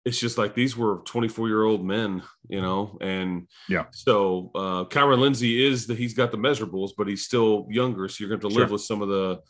it's 0.04 0.20
just 0.20 0.36
like 0.36 0.54
these 0.54 0.76
were 0.76 1.00
24 1.06 1.48
year 1.48 1.64
old 1.64 1.84
men, 1.84 2.22
you 2.48 2.60
know, 2.60 2.98
and 3.00 3.48
yeah. 3.68 3.84
So 3.92 4.50
uh 4.54 4.84
Kyron 4.84 5.18
Lindsey 5.18 5.64
is 5.64 5.86
that 5.86 5.96
he's 5.96 6.14
got 6.14 6.30
the 6.30 6.36
measurables, 6.36 6.90
but 6.96 7.08
he's 7.08 7.24
still 7.24 7.66
younger, 7.70 8.08
so 8.08 8.16
you're 8.20 8.28
going 8.28 8.40
to 8.40 8.48
live 8.48 8.68
sure. 8.68 8.72
with 8.74 8.82
some 8.82 9.00
of 9.00 9.08
the 9.08 9.40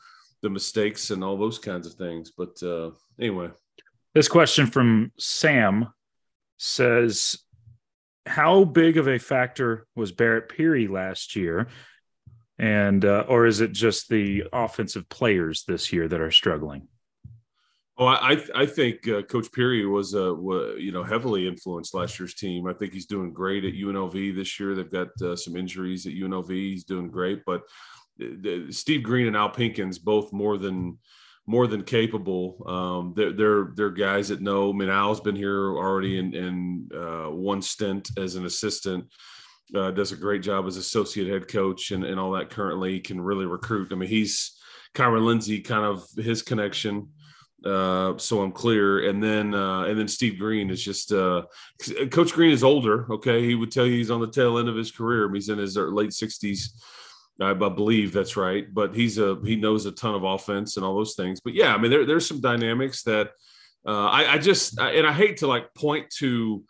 the 0.42 0.50
mistakes 0.50 1.10
and 1.10 1.24
all 1.24 1.36
those 1.36 1.58
kinds 1.58 1.86
of 1.86 1.94
things. 1.94 2.30
But 2.30 2.62
uh 2.62 2.90
anyway, 3.18 3.50
this 4.14 4.28
question 4.28 4.66
from 4.66 5.12
Sam 5.18 5.88
says, 6.56 7.38
How 8.26 8.64
big 8.64 8.96
of 8.96 9.08
a 9.08 9.18
factor 9.18 9.86
was 9.94 10.12
Barrett 10.12 10.48
Peery 10.48 10.88
last 10.88 11.36
year? 11.36 11.68
And, 12.58 13.04
uh, 13.04 13.24
or 13.28 13.46
is 13.46 13.60
it 13.60 13.72
just 13.72 14.08
the 14.08 14.44
offensive 14.52 15.08
players 15.08 15.64
this 15.66 15.92
year 15.92 16.06
that 16.06 16.20
are 16.20 16.30
struggling? 16.30 16.88
Oh, 17.96 18.06
I 18.06 18.42
I 18.56 18.66
think 18.66 19.06
uh, 19.06 19.22
Coach 19.22 19.52
Peery 19.52 19.86
was 19.86 20.16
uh 20.16 20.34
was, 20.34 20.74
you 20.78 20.90
know 20.90 21.04
heavily 21.04 21.46
influenced 21.46 21.94
last 21.94 22.18
year's 22.18 22.34
team. 22.34 22.66
I 22.66 22.72
think 22.72 22.92
he's 22.92 23.06
doing 23.06 23.32
great 23.32 23.64
at 23.64 23.74
UNLV 23.74 24.34
this 24.34 24.58
year. 24.58 24.74
They've 24.74 24.90
got 24.90 25.10
uh, 25.22 25.36
some 25.36 25.54
injuries 25.54 26.04
at 26.04 26.12
UNLV. 26.12 26.50
He's 26.50 26.82
doing 26.82 27.08
great, 27.08 27.44
but 27.46 27.62
uh, 28.20 28.70
Steve 28.70 29.04
Green 29.04 29.28
and 29.28 29.36
Al 29.36 29.50
Pinkins 29.50 30.02
both 30.02 30.32
more 30.32 30.58
than 30.58 30.98
more 31.46 31.66
than 31.66 31.82
capable. 31.82 32.62
Um, 32.66 33.12
they're, 33.14 33.32
they're, 33.32 33.72
they're 33.74 33.90
guys 33.90 34.28
that 34.28 34.40
know. 34.40 34.70
I 34.70 34.72
mean, 34.72 34.88
Al's 34.88 35.20
been 35.20 35.36
here 35.36 35.76
already 35.76 36.18
in, 36.18 36.34
in 36.34 36.88
uh, 36.94 37.30
one 37.30 37.60
stint 37.60 38.10
as 38.16 38.34
an 38.34 38.46
assistant. 38.46 39.06
Uh, 39.74 39.90
does 39.90 40.12
a 40.12 40.16
great 40.16 40.42
job 40.42 40.66
as 40.66 40.76
associate 40.76 41.28
head 41.28 41.48
coach 41.48 41.90
and, 41.90 42.04
and 42.04 42.18
all 42.20 42.32
that. 42.32 42.50
Currently, 42.50 43.00
can 43.00 43.20
really 43.20 43.46
recruit. 43.46 43.92
I 43.92 43.96
mean, 43.96 44.08
he's 44.08 44.58
Kyron 44.94 45.24
Lindsey, 45.24 45.60
kind 45.60 45.84
of 45.84 46.06
his 46.16 46.42
connection. 46.42 47.08
Uh, 47.64 48.16
so 48.18 48.42
I'm 48.42 48.52
clear. 48.52 49.08
And 49.08 49.22
then 49.22 49.54
uh, 49.54 49.84
and 49.84 49.98
then 49.98 50.06
Steve 50.06 50.38
Green 50.38 50.68
is 50.70 50.84
just 50.84 51.12
uh, 51.12 51.42
Coach 52.10 52.32
Green 52.32 52.52
is 52.52 52.62
older. 52.62 53.10
Okay, 53.10 53.42
he 53.42 53.54
would 53.54 53.72
tell 53.72 53.86
you 53.86 53.92
he's 53.92 54.10
on 54.10 54.20
the 54.20 54.30
tail 54.30 54.58
end 54.58 54.68
of 54.68 54.76
his 54.76 54.90
career. 54.90 55.32
He's 55.32 55.48
in 55.48 55.58
his 55.58 55.76
late 55.76 56.10
60s 56.10 56.68
I, 57.40 57.52
believe 57.52 58.12
that's 58.12 58.36
right, 58.36 58.72
but 58.72 58.94
he's 58.94 59.18
a 59.18 59.38
he 59.44 59.56
knows 59.56 59.86
a 59.86 59.92
ton 59.92 60.14
of 60.14 60.22
offense 60.22 60.76
and 60.76 60.86
all 60.86 60.94
those 60.94 61.14
things. 61.14 61.40
But 61.40 61.54
yeah, 61.54 61.74
I 61.74 61.78
mean 61.78 61.90
there, 61.90 62.06
there's 62.06 62.28
some 62.28 62.40
dynamics 62.40 63.02
that 63.04 63.30
uh, 63.86 64.06
I, 64.06 64.34
I 64.34 64.38
just 64.38 64.80
I, 64.80 64.92
and 64.92 65.06
I 65.06 65.12
hate 65.12 65.38
to 65.38 65.46
like 65.46 65.74
point 65.74 66.10
to. 66.18 66.64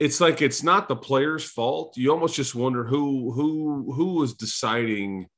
It's 0.00 0.20
like 0.20 0.42
it's 0.42 0.62
not 0.62 0.88
the 0.88 0.96
player's 0.96 1.44
fault. 1.44 1.96
You 1.96 2.10
almost 2.10 2.34
just 2.34 2.54
wonder 2.54 2.84
who 2.84 3.32
who 3.32 3.92
who 3.92 4.14
was 4.14 4.34
deciding. 4.34 5.28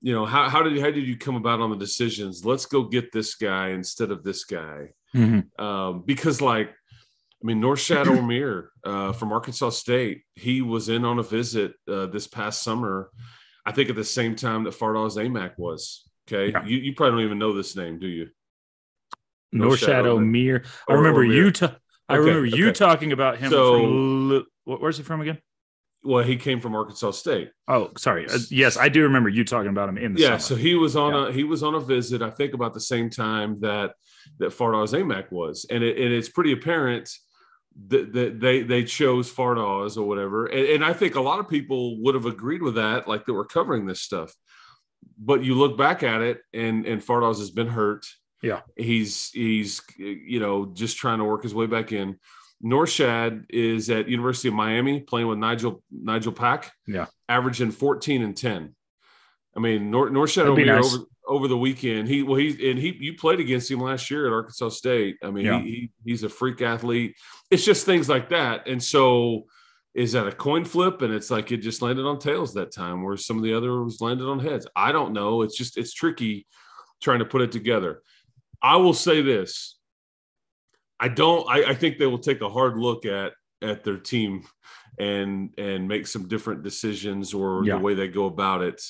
You 0.00 0.14
know 0.14 0.26
how 0.26 0.48
how 0.48 0.62
did 0.62 0.80
how 0.80 0.90
did 0.90 1.06
you 1.06 1.16
come 1.16 1.36
about 1.36 1.60
on 1.60 1.70
the 1.70 1.76
decisions? 1.76 2.44
Let's 2.44 2.66
go 2.66 2.84
get 2.84 3.12
this 3.12 3.34
guy 3.34 3.68
instead 3.68 4.10
of 4.10 4.22
this 4.22 4.44
guy, 4.44 4.90
mm-hmm. 5.14 5.64
um, 5.64 6.02
because 6.06 6.40
like 6.40 6.70
I 7.42 7.46
mean, 7.46 7.60
Norchad 7.60 8.04
Omier 8.04 8.68
uh, 8.84 9.12
from 9.12 9.32
Arkansas 9.32 9.70
State, 9.70 10.22
he 10.36 10.62
was 10.62 10.88
in 10.88 11.04
on 11.04 11.18
a 11.18 11.22
visit 11.24 11.74
uh, 11.88 12.06
this 12.06 12.28
past 12.28 12.62
summer 12.62 13.10
I 13.64 13.72
think 13.72 13.90
at 13.90 13.96
the 13.96 14.04
same 14.04 14.34
time 14.34 14.64
that 14.64 14.74
Fardaws 14.74 15.16
Aimaq 15.16 15.52
was. 15.56 16.08
Okay. 16.28 16.52
Yeah. 16.52 16.64
You, 16.64 16.78
you 16.78 16.94
probably 16.94 17.18
don't 17.18 17.26
even 17.26 17.38
know 17.38 17.52
this 17.52 17.76
name, 17.76 17.98
do 17.98 18.06
you? 18.06 18.28
No, 19.52 19.76
Shadow 19.76 20.18
Mir. 20.18 20.64
I 20.88 20.94
remember 20.94 21.24
you. 21.24 21.50
Ta- 21.50 21.76
I 22.08 22.14
okay, 22.14 22.20
remember 22.20 22.46
you 22.46 22.72
talking 22.72 23.12
about 23.12 23.38
him. 23.38 23.50
So, 23.50 23.80
from, 23.80 24.46
where's 24.64 24.96
he 24.96 25.02
from 25.02 25.20
again? 25.20 25.38
Well, 26.04 26.24
he 26.24 26.36
came 26.36 26.60
from 26.60 26.74
Arkansas 26.74 27.12
State. 27.12 27.50
Oh, 27.68 27.90
sorry. 27.96 28.28
Uh, 28.28 28.38
yes, 28.50 28.76
I 28.76 28.88
do 28.88 29.02
remember 29.02 29.28
you 29.28 29.44
talking 29.44 29.70
about 29.70 29.88
him 29.88 29.98
in 29.98 30.14
the 30.14 30.20
yeah. 30.20 30.38
Summer. 30.38 30.40
So 30.40 30.56
he 30.56 30.74
was 30.74 30.96
on 30.96 31.14
yeah. 31.14 31.28
a 31.28 31.32
he 31.32 31.44
was 31.44 31.62
on 31.62 31.74
a 31.74 31.80
visit. 31.80 32.22
I 32.22 32.30
think 32.30 32.54
about 32.54 32.74
the 32.74 32.80
same 32.80 33.08
time 33.08 33.60
that 33.60 33.92
that 34.38 34.50
Fardaws 34.50 34.98
Aimaq 34.98 35.30
was, 35.30 35.66
and 35.70 35.84
it, 35.84 35.96
and 35.96 36.12
it's 36.12 36.28
pretty 36.28 36.52
apparent 36.52 37.08
that, 37.88 38.40
they 38.40 38.62
they 38.62 38.84
chose 38.84 39.32
Fardaws 39.32 39.96
or 39.96 40.02
whatever, 40.02 40.46
and, 40.46 40.66
and, 40.66 40.84
I 40.84 40.92
think 40.92 41.14
a 41.14 41.20
lot 41.20 41.38
of 41.38 41.48
people 41.48 42.00
would 42.02 42.14
have 42.14 42.26
agreed 42.26 42.62
with 42.62 42.74
that, 42.74 43.08
like 43.08 43.24
that 43.24 43.34
we're 43.34 43.44
covering 43.44 43.86
this 43.86 44.00
stuff. 44.00 44.34
But 45.18 45.44
you 45.44 45.54
look 45.54 45.76
back 45.78 46.02
at 46.02 46.20
it, 46.20 46.40
and 46.52 46.86
and 46.86 47.02
Fardaws 47.02 47.38
has 47.38 47.50
been 47.50 47.68
hurt. 47.68 48.06
Yeah, 48.42 48.60
he's 48.76 49.30
he's 49.30 49.80
you 49.96 50.40
know 50.40 50.66
just 50.66 50.96
trying 50.96 51.18
to 51.18 51.24
work 51.24 51.42
his 51.42 51.54
way 51.54 51.66
back 51.66 51.92
in. 51.92 52.18
Norchad 52.64 53.46
is 53.48 53.90
at 53.90 54.08
University 54.08 54.48
of 54.48 54.54
Miami 54.54 55.00
playing 55.00 55.26
with 55.26 55.38
Nigel 55.38 55.82
Nigel 55.90 56.32
Pack. 56.32 56.72
Yeah, 56.86 57.06
averaging 57.28 57.70
fourteen 57.70 58.22
and 58.22 58.36
ten. 58.36 58.74
I 59.56 59.60
mean, 59.60 59.90
Nor- 59.90 60.10
Norchad 60.10 60.46
over, 60.46 60.64
nice. 60.64 60.94
over 60.94 61.04
over 61.26 61.48
the 61.48 61.56
weekend. 61.56 62.08
He 62.08 62.22
well, 62.22 62.36
he 62.36 62.70
and 62.70 62.78
he 62.78 62.96
you 63.00 63.14
played 63.14 63.40
against 63.40 63.70
him 63.70 63.80
last 63.80 64.10
year 64.10 64.26
at 64.26 64.32
Arkansas 64.32 64.70
State. 64.70 65.16
I 65.22 65.30
mean, 65.30 65.46
yeah. 65.46 65.60
he, 65.60 65.70
he 65.70 65.90
he's 66.04 66.22
a 66.22 66.28
freak 66.28 66.60
athlete. 66.62 67.16
It's 67.52 67.64
just 67.64 67.86
things 67.86 68.08
like 68.08 68.30
that, 68.30 68.66
and 68.66 68.82
so 68.82 69.46
is 69.94 70.12
that 70.12 70.26
a 70.26 70.32
coin 70.32 70.64
flip? 70.64 71.02
And 71.02 71.12
it's 71.12 71.30
like 71.30 71.52
it 71.52 71.58
just 71.58 71.82
landed 71.82 72.06
on 72.06 72.18
tails 72.18 72.54
that 72.54 72.72
time, 72.72 73.02
where 73.02 73.16
some 73.16 73.36
of 73.36 73.42
the 73.42 73.54
others 73.54 74.00
landed 74.00 74.26
on 74.26 74.38
heads. 74.38 74.66
I 74.74 74.90
don't 74.90 75.12
know. 75.12 75.42
It's 75.42 75.56
just 75.56 75.76
it's 75.76 75.92
tricky 75.92 76.46
trying 77.02 77.18
to 77.18 77.26
put 77.26 77.42
it 77.42 77.52
together. 77.52 78.02
I 78.62 78.76
will 78.76 78.94
say 78.94 79.22
this. 79.22 79.78
I 80.98 81.08
don't. 81.08 81.48
I, 81.48 81.70
I 81.70 81.74
think 81.74 81.98
they 81.98 82.06
will 82.06 82.18
take 82.18 82.40
a 82.40 82.48
hard 82.48 82.78
look 82.78 83.04
at 83.04 83.32
at 83.60 83.84
their 83.84 83.98
team 83.98 84.44
and 84.98 85.52
and 85.58 85.88
make 85.88 86.06
some 86.06 86.28
different 86.28 86.62
decisions 86.62 87.34
or 87.34 87.64
yeah. 87.64 87.76
the 87.76 87.82
way 87.82 87.94
they 87.94 88.08
go 88.08 88.26
about 88.26 88.62
it 88.62 88.82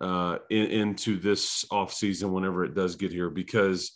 uh, 0.00 0.38
in, 0.50 0.66
into 0.66 1.18
this 1.18 1.64
offseason 1.72 2.30
whenever 2.30 2.64
it 2.64 2.74
does 2.74 2.96
get 2.96 3.12
here 3.12 3.30
because 3.30 3.92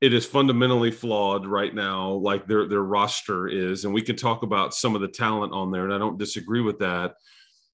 it 0.00 0.14
is 0.14 0.24
fundamentally 0.24 0.90
flawed 0.90 1.46
right 1.46 1.74
now, 1.74 2.10
like 2.12 2.46
their 2.46 2.66
their 2.66 2.82
roster 2.82 3.48
is, 3.48 3.84
and 3.84 3.92
we 3.92 4.02
can 4.02 4.16
talk 4.16 4.42
about 4.42 4.74
some 4.74 4.94
of 4.94 5.00
the 5.00 5.08
talent 5.08 5.52
on 5.52 5.70
there, 5.70 5.84
and 5.84 5.92
I 5.92 5.98
don't 5.98 6.18
disagree 6.18 6.62
with 6.62 6.78
that. 6.78 7.14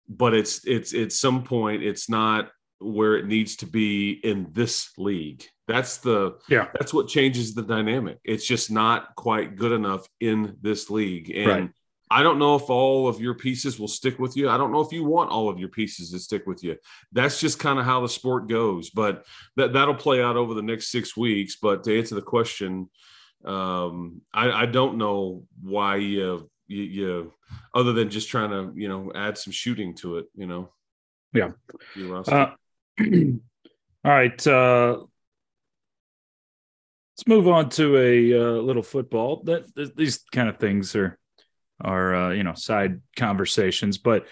But 0.08 0.34
it's 0.34 0.66
it's 0.66 0.94
at 0.94 1.12
some 1.12 1.44
point 1.44 1.82
it's 1.82 2.08
not 2.08 2.50
where 2.78 3.16
it 3.16 3.26
needs 3.26 3.56
to 3.56 3.66
be 3.66 4.12
in 4.12 4.48
this 4.52 4.90
league. 4.98 5.44
That's 5.68 5.98
the 5.98 6.38
yeah. 6.48 6.68
That's 6.74 6.92
what 6.92 7.08
changes 7.08 7.54
the 7.54 7.62
dynamic. 7.62 8.18
It's 8.24 8.46
just 8.46 8.70
not 8.70 9.14
quite 9.14 9.56
good 9.56 9.72
enough 9.72 10.06
in 10.20 10.56
this 10.62 10.90
league, 10.90 11.30
and 11.30 11.48
right. 11.48 11.70
I 12.10 12.22
don't 12.22 12.38
know 12.38 12.54
if 12.54 12.70
all 12.70 13.08
of 13.08 13.20
your 13.20 13.34
pieces 13.34 13.80
will 13.80 13.88
stick 13.88 14.18
with 14.18 14.36
you. 14.36 14.48
I 14.48 14.56
don't 14.56 14.70
know 14.70 14.80
if 14.80 14.92
you 14.92 15.04
want 15.04 15.30
all 15.30 15.48
of 15.48 15.58
your 15.58 15.68
pieces 15.68 16.10
to 16.10 16.18
stick 16.18 16.46
with 16.46 16.62
you. 16.62 16.76
That's 17.12 17.40
just 17.40 17.58
kind 17.58 17.78
of 17.78 17.84
how 17.84 18.00
the 18.00 18.08
sport 18.08 18.48
goes. 18.48 18.90
But 18.90 19.24
that 19.56 19.72
that'll 19.72 19.94
play 19.94 20.22
out 20.22 20.36
over 20.36 20.54
the 20.54 20.62
next 20.62 20.90
six 20.90 21.16
weeks. 21.16 21.56
But 21.56 21.82
to 21.84 21.98
answer 21.98 22.14
the 22.14 22.22
question, 22.22 22.88
um, 23.44 24.20
I, 24.32 24.50
I 24.50 24.66
don't 24.66 24.98
know 24.98 25.44
why 25.60 25.96
you, 25.96 26.48
you, 26.68 26.82
you, 26.82 27.32
other 27.74 27.92
than 27.92 28.10
just 28.10 28.28
trying 28.28 28.50
to 28.50 28.72
you 28.80 28.88
know 28.88 29.10
add 29.14 29.36
some 29.36 29.52
shooting 29.52 29.94
to 29.96 30.18
it. 30.18 30.26
You 30.36 30.46
know. 30.46 30.70
Yeah. 31.32 31.50
Uh, 31.98 32.52
all 33.00 34.12
right. 34.12 34.46
Uh, 34.46 34.98
let's 37.12 37.26
move 37.26 37.48
on 37.48 37.68
to 37.70 37.96
a 37.96 38.32
uh, 38.40 38.60
little 38.60 38.82
football. 38.84 39.42
That 39.44 39.94
these 39.96 40.18
kind 40.32 40.48
of 40.48 40.58
things 40.58 40.94
are 40.94 41.18
are 41.80 42.14
uh, 42.14 42.30
you 42.30 42.42
know 42.42 42.54
side 42.54 43.00
conversations, 43.16 43.98
but 43.98 44.26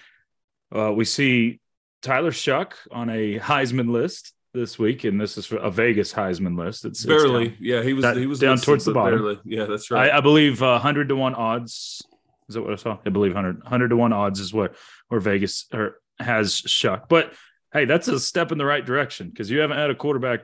uh, 0.74 0.92
we 0.92 1.04
see 1.04 1.60
Tyler 2.02 2.30
Shough 2.30 2.74
on 2.90 3.10
a 3.10 3.38
Heisman 3.38 3.90
list 3.90 4.32
this 4.52 4.78
week, 4.78 5.04
and 5.04 5.20
this 5.20 5.36
is 5.36 5.52
a 5.52 5.70
Vegas 5.70 6.12
Heisman 6.12 6.56
list. 6.56 6.84
It's 6.84 7.04
barely, 7.04 7.48
it's 7.48 7.60
yeah. 7.60 7.82
He 7.82 7.92
was 7.92 8.02
that, 8.02 8.16
he 8.16 8.26
was 8.26 8.38
down 8.38 8.58
towards 8.58 8.84
the 8.84 8.92
bottom. 8.92 9.18
Barely. 9.18 9.40
Yeah, 9.44 9.64
that's 9.64 9.90
right. 9.90 10.10
I, 10.10 10.18
I 10.18 10.20
believe 10.20 10.62
uh, 10.62 10.78
hundred 10.78 11.08
to 11.08 11.16
one 11.16 11.34
odds. 11.34 12.02
Is 12.48 12.54
that 12.54 12.62
what 12.62 12.72
I 12.72 12.76
saw? 12.76 12.98
I 13.06 13.08
believe 13.08 13.32
100, 13.32 13.62
100 13.62 13.88
to 13.88 13.96
one 13.96 14.12
odds 14.12 14.38
is 14.38 14.52
what 14.52 14.76
where 15.08 15.20
Vegas 15.20 15.64
or 15.72 16.00
has 16.18 16.60
Shough. 16.60 17.08
But 17.08 17.32
hey, 17.72 17.86
that's 17.86 18.06
a 18.08 18.20
step 18.20 18.52
in 18.52 18.58
the 18.58 18.66
right 18.66 18.84
direction 18.84 19.30
because 19.30 19.50
you 19.50 19.60
haven't 19.60 19.78
had 19.78 19.90
a 19.90 19.94
quarterback 19.94 20.40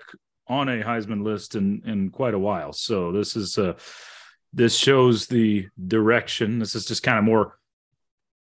on 0.49 0.69
a 0.69 0.83
Heisman 0.83 1.23
list 1.23 1.55
in 1.55 1.83
in 1.85 2.11
quite 2.11 2.35
a 2.35 2.39
while. 2.39 2.73
So 2.73 3.13
this 3.13 3.37
is 3.37 3.59
uh 3.59 3.75
this 4.53 4.77
shows 4.77 5.27
the 5.27 5.69
direction. 5.87 6.59
This 6.59 6.75
is 6.75 6.85
just 6.85 7.03
kind 7.03 7.19
of 7.19 7.25
more 7.25 7.59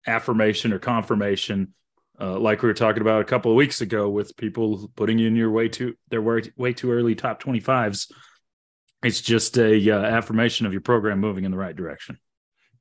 affirmation 0.06 0.72
or 0.72 0.78
confirmation, 0.78 1.74
uh, 2.20 2.38
like 2.38 2.62
we 2.62 2.68
were 2.68 2.74
talking 2.74 3.00
about 3.00 3.22
a 3.22 3.24
couple 3.24 3.50
of 3.50 3.56
weeks 3.56 3.80
ago 3.80 4.08
with 4.08 4.36
people 4.36 4.90
putting 4.96 5.18
you 5.18 5.26
in 5.26 5.36
your 5.36 5.50
way 5.50 5.68
too 5.68 5.94
their 6.08 6.22
way, 6.22 6.42
way 6.56 6.72
too 6.72 6.90
early 6.92 7.14
top 7.14 7.42
25s. 7.42 8.10
It's 9.02 9.20
just 9.20 9.56
a 9.56 9.90
uh, 9.90 10.02
affirmation 10.02 10.66
of 10.66 10.72
your 10.72 10.82
program 10.82 11.20
moving 11.20 11.44
in 11.44 11.50
the 11.50 11.56
right 11.56 11.74
direction. 11.74 12.18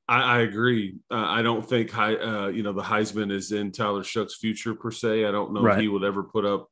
I, 0.10 0.22
I 0.22 0.40
agree. 0.40 0.98
Uh, 1.10 1.26
I 1.26 1.42
don't 1.44 1.68
think 1.68 1.92
high, 1.92 2.16
uh, 2.16 2.48
you 2.48 2.64
know 2.64 2.74
the 2.74 2.82
Heisman 2.82 3.32
is 3.32 3.52
in 3.52 3.72
Tyler 3.72 4.04
Shough's 4.04 4.36
future 4.36 4.74
per 4.74 4.92
se. 4.92 5.24
I 5.24 5.32
don't 5.32 5.54
know 5.54 5.62
right. 5.62 5.78
if 5.78 5.82
he 5.82 5.88
would 5.88 6.04
ever 6.04 6.24
put 6.24 6.46
up 6.46 6.68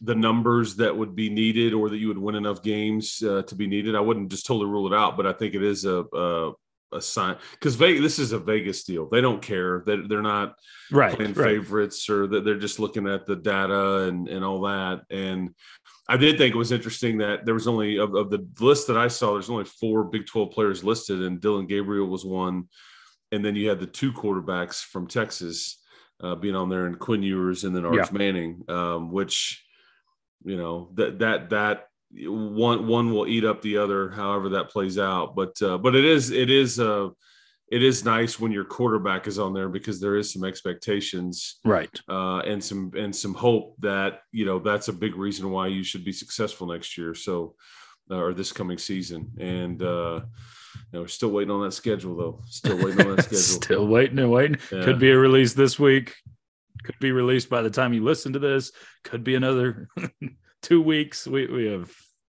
the 0.00 0.14
numbers 0.14 0.76
that 0.76 0.96
would 0.96 1.14
be 1.14 1.30
needed 1.30 1.72
or 1.72 1.88
that 1.88 1.98
you 1.98 2.08
would 2.08 2.18
win 2.18 2.34
enough 2.34 2.62
games 2.62 3.22
uh, 3.22 3.42
to 3.42 3.54
be 3.54 3.66
needed. 3.66 3.94
I 3.96 4.00
wouldn't 4.00 4.30
just 4.30 4.46
totally 4.46 4.70
rule 4.70 4.92
it 4.92 4.96
out, 4.96 5.16
but 5.16 5.26
I 5.26 5.32
think 5.32 5.54
it 5.54 5.62
is 5.62 5.84
a, 5.84 6.04
a, 6.12 6.52
a 6.92 7.00
sign 7.00 7.36
because 7.52 7.74
Vegas, 7.74 8.02
this 8.02 8.18
is 8.18 8.32
a 8.32 8.38
Vegas 8.38 8.84
deal. 8.84 9.08
They 9.08 9.20
don't 9.20 9.42
care 9.42 9.82
that 9.86 10.08
they're, 10.08 10.22
not 10.22 10.54
right, 10.90 11.14
playing 11.14 11.34
right. 11.34 11.46
favorites 11.46 12.08
or 12.08 12.26
that 12.28 12.44
they're 12.44 12.58
just 12.58 12.78
looking 12.78 13.08
at 13.08 13.26
the 13.26 13.36
data 13.36 14.04
and, 14.04 14.28
and 14.28 14.44
all 14.44 14.62
that. 14.62 15.02
And 15.10 15.54
I 16.08 16.16
did 16.16 16.38
think 16.38 16.54
it 16.54 16.58
was 16.58 16.72
interesting 16.72 17.18
that 17.18 17.44
there 17.44 17.54
was 17.54 17.66
only 17.66 17.98
of, 17.98 18.14
of 18.14 18.30
the 18.30 18.46
list 18.60 18.86
that 18.86 18.96
I 18.96 19.08
saw, 19.08 19.32
there's 19.32 19.50
only 19.50 19.64
four 19.64 20.04
Big 20.04 20.26
12 20.26 20.50
players 20.50 20.84
listed 20.84 21.22
and 21.22 21.40
Dillon 21.40 21.66
Gabriel 21.66 22.06
was 22.06 22.24
one. 22.24 22.68
And 23.32 23.44
then 23.44 23.56
you 23.56 23.68
had 23.68 23.80
the 23.80 23.86
two 23.86 24.12
quarterbacks 24.12 24.82
from 24.82 25.08
Texas 25.08 25.82
uh, 26.22 26.34
being 26.34 26.54
on 26.54 26.68
there 26.68 26.86
and 26.86 26.98
Quinn 26.98 27.22
Ewers 27.22 27.64
and 27.64 27.74
then 27.74 27.84
Arch 27.84 27.96
yeah. 27.96 28.08
Manning, 28.12 28.62
um, 28.68 29.10
which 29.10 29.64
you 30.46 30.56
know 30.56 30.88
that 30.94 31.18
that 31.18 31.50
that 31.50 31.88
one 32.12 32.86
one 32.86 33.12
will 33.12 33.26
eat 33.26 33.44
up 33.44 33.60
the 33.60 33.76
other 33.76 34.10
however 34.10 34.50
that 34.50 34.70
plays 34.70 34.98
out. 34.98 35.34
But 35.34 35.60
uh, 35.60 35.76
but 35.78 35.94
it 35.94 36.04
is 36.04 36.30
it 36.30 36.48
is 36.48 36.80
uh 36.80 37.08
it 37.68 37.82
is 37.82 38.04
nice 38.04 38.38
when 38.38 38.52
your 38.52 38.64
quarterback 38.64 39.26
is 39.26 39.40
on 39.40 39.52
there 39.52 39.68
because 39.68 40.00
there 40.00 40.14
is 40.14 40.32
some 40.32 40.44
expectations 40.44 41.58
right. 41.64 42.00
uh 42.08 42.38
and 42.38 42.62
some 42.62 42.92
and 42.96 43.14
some 43.14 43.34
hope 43.34 43.74
that 43.80 44.20
you 44.30 44.46
know 44.46 44.60
that's 44.60 44.86
a 44.86 44.92
big 44.92 45.16
reason 45.16 45.50
why 45.50 45.66
you 45.66 45.82
should 45.82 46.04
be 46.04 46.12
successful 46.12 46.68
next 46.68 46.96
year. 46.96 47.12
So 47.14 47.56
uh, 48.08 48.18
or 48.18 48.32
this 48.32 48.52
coming 48.52 48.78
season. 48.78 49.32
And 49.38 49.82
uh 49.82 50.20
you 50.92 50.92
know, 50.92 51.00
we're 51.00 51.08
still 51.08 51.30
waiting 51.30 51.50
on 51.50 51.62
that 51.62 51.72
schedule 51.72 52.16
though. 52.16 52.40
Still 52.46 52.76
waiting 52.76 53.04
on 53.04 53.16
that 53.16 53.22
schedule. 53.24 53.62
Still 53.62 53.86
waiting 53.88 54.20
and 54.20 54.30
waiting. 54.30 54.58
Yeah. 54.70 54.84
could 54.84 55.00
be 55.00 55.10
a 55.10 55.18
release 55.18 55.54
this 55.54 55.76
week 55.76 56.14
could 56.86 56.98
be 57.00 57.12
released 57.12 57.50
by 57.50 57.62
the 57.62 57.70
time 57.70 57.92
you 57.92 58.02
listen 58.02 58.32
to 58.32 58.38
this. 58.38 58.72
Could 59.04 59.24
be 59.24 59.34
another 59.34 59.88
two 60.62 60.80
weeks. 60.80 61.26
We 61.26 61.46
we 61.46 61.66
have. 61.66 61.92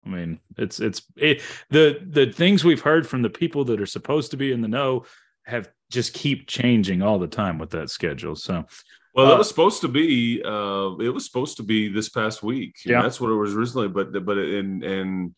I 0.05 0.09
mean, 0.09 0.39
it's 0.57 0.79
it's 0.79 1.01
it, 1.15 1.41
the 1.69 1.99
the 2.05 2.31
things 2.31 2.63
we've 2.63 2.81
heard 2.81 3.07
from 3.07 3.21
the 3.21 3.29
people 3.29 3.65
that 3.65 3.81
are 3.81 3.85
supposed 3.85 4.31
to 4.31 4.37
be 4.37 4.51
in 4.51 4.61
the 4.61 4.67
know 4.67 5.05
have 5.45 5.69
just 5.91 6.13
keep 6.13 6.47
changing 6.47 7.01
all 7.01 7.19
the 7.19 7.27
time 7.27 7.57
with 7.57 7.71
that 7.71 7.89
schedule. 7.89 8.35
So, 8.35 8.65
well, 9.13 9.31
uh, 9.31 9.35
it 9.35 9.37
was 9.37 9.49
supposed 9.49 9.81
to 9.81 9.87
be 9.87 10.41
uh 10.43 10.95
it 10.99 11.09
was 11.09 11.25
supposed 11.25 11.57
to 11.57 11.63
be 11.63 11.89
this 11.89 12.09
past 12.09 12.43
week. 12.43 12.75
Yeah, 12.85 13.01
that's 13.01 13.19
what 13.19 13.31
it 13.31 13.35
was 13.35 13.53
originally, 13.55 13.87
but 13.87 14.13
but 14.25 14.37
and 14.37 14.83
and 14.83 15.35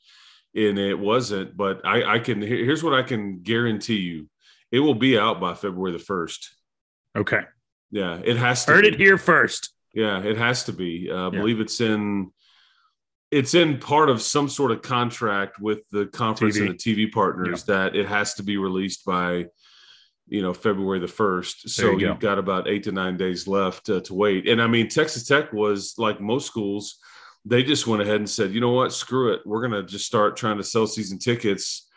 and 0.56 0.80
it 0.80 1.00
wasn't. 1.00 1.58
But 1.58 1.86
I 1.86 2.16
I 2.16 2.20
can 2.20 2.42
here's 2.42 2.84
what 2.84 2.94
I 2.94 3.04
can 3.04 3.42
guarantee 3.42 4.00
you: 4.00 4.30
it 4.72 4.80
will 4.80 4.96
be 4.96 5.18
out 5.18 5.40
by 5.40 5.54
February 5.54 5.94
the 5.94 6.00
first. 6.00 6.56
Okay. 7.16 7.42
Yeah, 7.92 8.22
it 8.24 8.38
has 8.38 8.66
to 8.66 8.72
heard 8.72 8.84
be. 8.84 8.90
it 8.90 8.96
here 8.96 9.18
first. 9.18 9.74
Yeah, 9.94 10.24
it 10.24 10.38
has 10.38 10.64
to 10.66 10.74
be. 10.74 11.10
Uh, 11.12 11.28
I 11.28 11.30
believe 11.30 11.60
it's 11.60 11.82
in 11.82 12.32
it's 13.30 13.54
in 13.54 13.80
part 13.80 14.10
of 14.10 14.22
some 14.22 14.50
sort 14.50 14.72
of 14.72 14.82
contract 14.82 15.60
with 15.60 15.80
the 15.92 16.06
conference 16.08 16.58
TV. 16.58 16.62
and 16.62 16.70
the 16.70 17.08
TV 17.08 17.12
partners 17.12 17.66
yeah. 17.68 17.76
that 17.76 17.96
it 17.96 18.08
has 18.08 18.34
to 18.36 18.44
be 18.44 18.58
released 18.58 19.06
by 19.06 19.48
you 20.28 20.42
know 20.42 20.54
February 20.54 21.00
the 21.00 21.08
first. 21.08 21.70
So 21.70 21.98
you 21.98 22.08
have 22.08 22.20
got 22.20 22.40
about 22.40 22.68
eight 22.68 22.84
to 22.84 22.92
nine 22.92 23.18
days 23.18 23.48
left 23.48 23.90
uh, 23.90 24.02
to 24.02 24.14
wait. 24.14 24.48
And 24.48 24.62
I 24.62 24.68
mean, 24.68 24.88
Texas 24.88 25.28
Tech 25.28 25.52
was 25.52 25.96
like 25.98 26.22
most 26.22 26.48
schools, 26.48 26.98
they 27.46 27.64
just 27.64 27.88
went 27.88 28.02
ahead 28.02 28.18
and 28.18 28.30
said, 28.30 28.52
you 28.52 28.62
know 28.62 28.72
what, 28.72 28.94
screw 28.94 29.34
it, 29.34 29.42
we're 29.46 29.62
gonna 29.62 29.84
just 29.84 30.06
start 30.06 30.38
trying 30.38 30.58
to 30.58 30.64
sell 30.64 30.88
season 30.88 31.20
tickets 31.20 31.90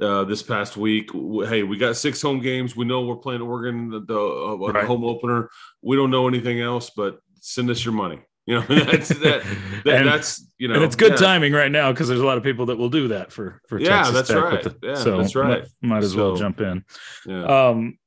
uh, 0.00 0.24
this 0.24 0.42
past 0.42 0.76
week. 0.76 1.10
Hey, 1.12 1.62
we 1.62 1.76
got 1.76 1.96
six 1.96 2.20
home 2.22 2.40
games. 2.40 2.76
We 2.76 2.84
know 2.84 3.02
we're 3.02 3.16
playing 3.16 3.42
Oregon, 3.42 3.90
the, 3.90 4.00
the, 4.00 4.18
uh, 4.18 4.72
right. 4.72 4.84
home 4.84 5.04
opener. 5.04 5.50
We 5.82 5.96
don't 5.96 6.10
know 6.10 6.28
anything 6.28 6.60
else, 6.60 6.90
but 6.90 7.20
send 7.40 7.70
us 7.70 7.84
your 7.84 7.94
money. 7.94 8.20
You 8.44 8.56
know, 8.56 8.62
that's 8.66 9.08
that, 9.08 9.44
that 9.84 9.94
and, 9.94 10.08
that's 10.08 10.44
you 10.58 10.66
know, 10.66 10.74
and 10.74 10.82
it's 10.82 10.96
good 10.96 11.12
yeah. 11.12 11.16
timing 11.16 11.52
right 11.52 11.70
now 11.70 11.92
because 11.92 12.08
there's 12.08 12.20
a 12.20 12.26
lot 12.26 12.38
of 12.38 12.42
people 12.42 12.66
that 12.66 12.76
will 12.76 12.88
do 12.88 13.06
that 13.08 13.30
for 13.30 13.60
for 13.68 13.78
yeah, 13.78 14.02
Texas 14.02 14.14
that's 14.14 14.28
Tech 14.30 14.42
right. 14.42 14.62
The, 14.64 14.76
yeah, 14.82 14.94
so 14.96 15.16
that's 15.16 15.36
right. 15.36 15.62
Might, 15.80 15.88
might 15.88 16.02
as 16.02 16.14
so, 16.14 16.16
well 16.16 16.36
jump 16.36 16.60
in. 16.60 16.84
Yeah. 17.24 17.68
Um, 17.68 17.98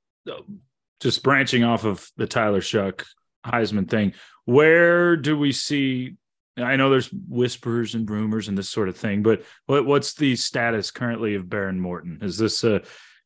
just 0.99 1.23
branching 1.23 1.63
off 1.63 1.85
of 1.85 2.05
the 2.17 2.27
Tyler 2.27 2.59
Shough 2.59 3.01
Heisman 3.45 3.89
thing, 3.89 4.11
where 4.43 5.15
do 5.15 5.37
we 5.37 5.53
see 5.53 6.17
I 6.57 6.75
know 6.77 6.89
there's 6.89 7.11
whispers 7.11 7.95
and 7.95 8.09
rumors 8.09 8.47
and 8.47 8.57
this 8.57 8.69
sort 8.69 8.87
of 8.87 8.95
thing, 8.95 9.23
but 9.23 9.43
what, 9.65 9.85
what's 9.85 10.13
the 10.13 10.35
status 10.35 10.89
currently 10.91 11.35
of 11.35 11.45
Behren 11.45 11.77
Morton? 11.77 12.19
Is 12.21 12.37
this 12.37 12.63
a 12.63 12.81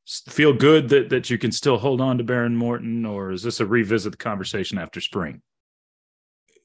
feel 0.08 0.54
good 0.54 0.90
that 0.90 1.10
that 1.10 1.30
you 1.30 1.38
can 1.38 1.52
still 1.52 1.78
hold 1.78 2.02
on 2.02 2.18
to 2.18 2.24
Behren 2.24 2.56
Morton, 2.56 3.06
or 3.06 3.32
is 3.32 3.44
this 3.44 3.60
a 3.60 3.66
revisit 3.66 4.14
the 4.14 4.18
conversation 4.18 4.80
after 4.80 5.00
spring? 5.00 5.42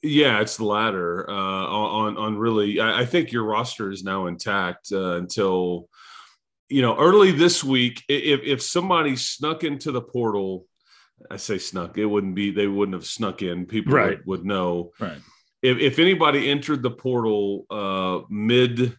Yeah, 0.02 0.40
it's 0.40 0.56
the 0.56 0.64
latter. 0.64 1.28
Uh, 1.28 1.34
on 1.34 2.16
on 2.16 2.36
really, 2.38 2.80
I, 2.80 3.00
I, 3.00 3.06
think 3.06 3.32
your 3.32 3.44
roster 3.44 3.90
is 3.90 4.02
now 4.02 4.26
intact 4.26 4.90
uh, 4.92 5.16
until 5.16 5.88
you 6.70 6.80
know 6.80 6.96
early 6.96 7.30
this 7.30 7.62
week. 7.62 8.02
If 8.08 8.40
if 8.42 8.62
somebody 8.62 9.16
snuck 9.16 9.64
into 9.64 9.92
the 9.92 10.02
portal, 10.02 10.66
I 11.30 11.36
say 11.36 11.58
snuck, 11.58 11.98
it 11.98 12.06
wouldn't 12.06 12.34
be 12.34 12.52
they 12.52 12.66
wouldn't 12.68 12.94
have 12.94 13.06
snuck 13.06 13.42
in. 13.42 13.66
People 13.66 13.92
right. 13.92 14.18
would, 14.18 14.26
would 14.26 14.46
know. 14.46 14.92
Right 14.98 15.20
if, 15.64 15.78
if 15.78 15.98
anybody 15.98 16.50
entered 16.50 16.82
the 16.82 16.90
portal 16.90 17.64
uh, 17.70 18.20
mid 18.28 18.94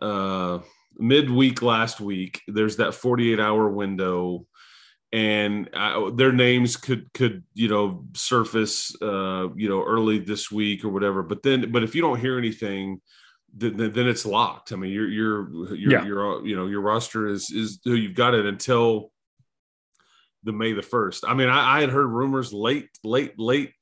uh, 0.00 0.60
midweek 0.96 1.62
last 1.62 2.00
week, 2.00 2.42
there's 2.46 2.76
that 2.76 2.94
48 2.94 3.40
hour 3.40 3.68
window, 3.68 4.46
and 5.12 5.68
uh, 5.74 6.10
their 6.10 6.30
names 6.30 6.76
could 6.76 7.12
could 7.12 7.42
you 7.54 7.68
know 7.68 8.04
surface 8.14 8.94
uh, 9.02 9.48
you 9.56 9.68
know 9.68 9.82
early 9.82 10.20
this 10.20 10.48
week 10.50 10.84
or 10.84 10.90
whatever. 10.90 11.24
But 11.24 11.42
then, 11.42 11.72
but 11.72 11.82
if 11.82 11.96
you 11.96 12.02
don't 12.02 12.20
hear 12.20 12.38
anything, 12.38 13.00
then, 13.52 13.76
then 13.76 14.06
it's 14.06 14.24
locked. 14.24 14.70
I 14.72 14.76
mean, 14.76 14.92
you're 14.92 15.08
you're 15.08 15.74
you're, 15.74 15.90
yeah. 15.90 16.04
you're 16.06 16.46
you 16.46 16.54
know 16.54 16.68
your 16.68 16.82
roster 16.82 17.26
is 17.26 17.50
is 17.50 17.80
you've 17.82 18.14
got 18.14 18.34
it 18.34 18.46
until 18.46 19.10
the 20.44 20.52
May 20.52 20.72
the 20.72 20.82
first. 20.82 21.24
I 21.26 21.34
mean, 21.34 21.48
I, 21.48 21.78
I 21.78 21.80
had 21.80 21.90
heard 21.90 22.06
rumors 22.06 22.52
late 22.52 22.90
late 23.02 23.36
late 23.40 23.72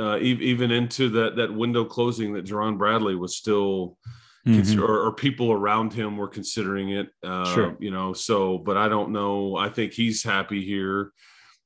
uh, 0.00 0.18
even 0.18 0.70
into 0.70 1.10
that 1.10 1.36
that 1.36 1.52
window 1.52 1.84
closing 1.84 2.32
that 2.32 2.42
Jerand 2.42 2.78
Bradley 2.78 3.14
was 3.14 3.36
still 3.36 3.98
mm-hmm. 4.46 4.80
or, 4.80 5.06
or, 5.06 5.12
people 5.12 5.52
around 5.52 5.92
him 5.92 6.16
were 6.16 6.28
considering 6.28 6.90
it. 6.90 7.08
Uh, 7.22 7.54
sure. 7.54 7.76
You 7.80 7.90
know, 7.90 8.12
so 8.12 8.58
but 8.58 8.76
I 8.76 8.88
don't 8.88 9.10
know. 9.12 9.56
I 9.56 9.68
think 9.68 9.92
he's 9.92 10.22
happy 10.22 10.64
here. 10.64 11.12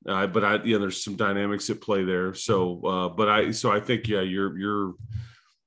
Uh, 0.06 0.26
but 0.26 0.44
I, 0.44 0.62
yeah, 0.64 0.78
there's 0.78 1.02
some 1.02 1.16
dynamics 1.16 1.70
at 1.70 1.80
play 1.80 2.04
there. 2.04 2.34
So, 2.34 2.84
uh, 2.84 3.08
but 3.08 3.28
I, 3.28 3.50
so 3.52 3.72
I 3.72 3.80
think, 3.80 4.06
yeah, 4.06 4.20
you're, 4.20 4.58
you're, 4.58 4.94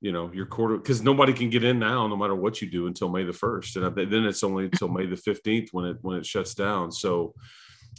you 0.00 0.12
know, 0.12 0.30
your 0.32 0.46
quarter 0.46 0.76
because 0.76 1.02
nobody 1.02 1.32
can 1.32 1.50
get 1.50 1.64
in 1.64 1.80
now, 1.80 2.06
no 2.06 2.16
matter 2.16 2.36
what 2.36 2.62
you 2.62 2.70
do 2.70 2.86
until 2.86 3.08
May 3.08 3.24
the 3.24 3.32
first, 3.32 3.74
and 3.74 3.96
then 3.96 4.24
it's 4.24 4.44
only 4.44 4.66
until 4.66 4.86
May 4.86 5.06
the 5.06 5.16
fifteenth 5.16 5.70
when 5.72 5.86
it 5.86 5.96
when 6.02 6.16
it 6.16 6.24
shuts 6.24 6.54
down. 6.54 6.92
So, 6.92 7.34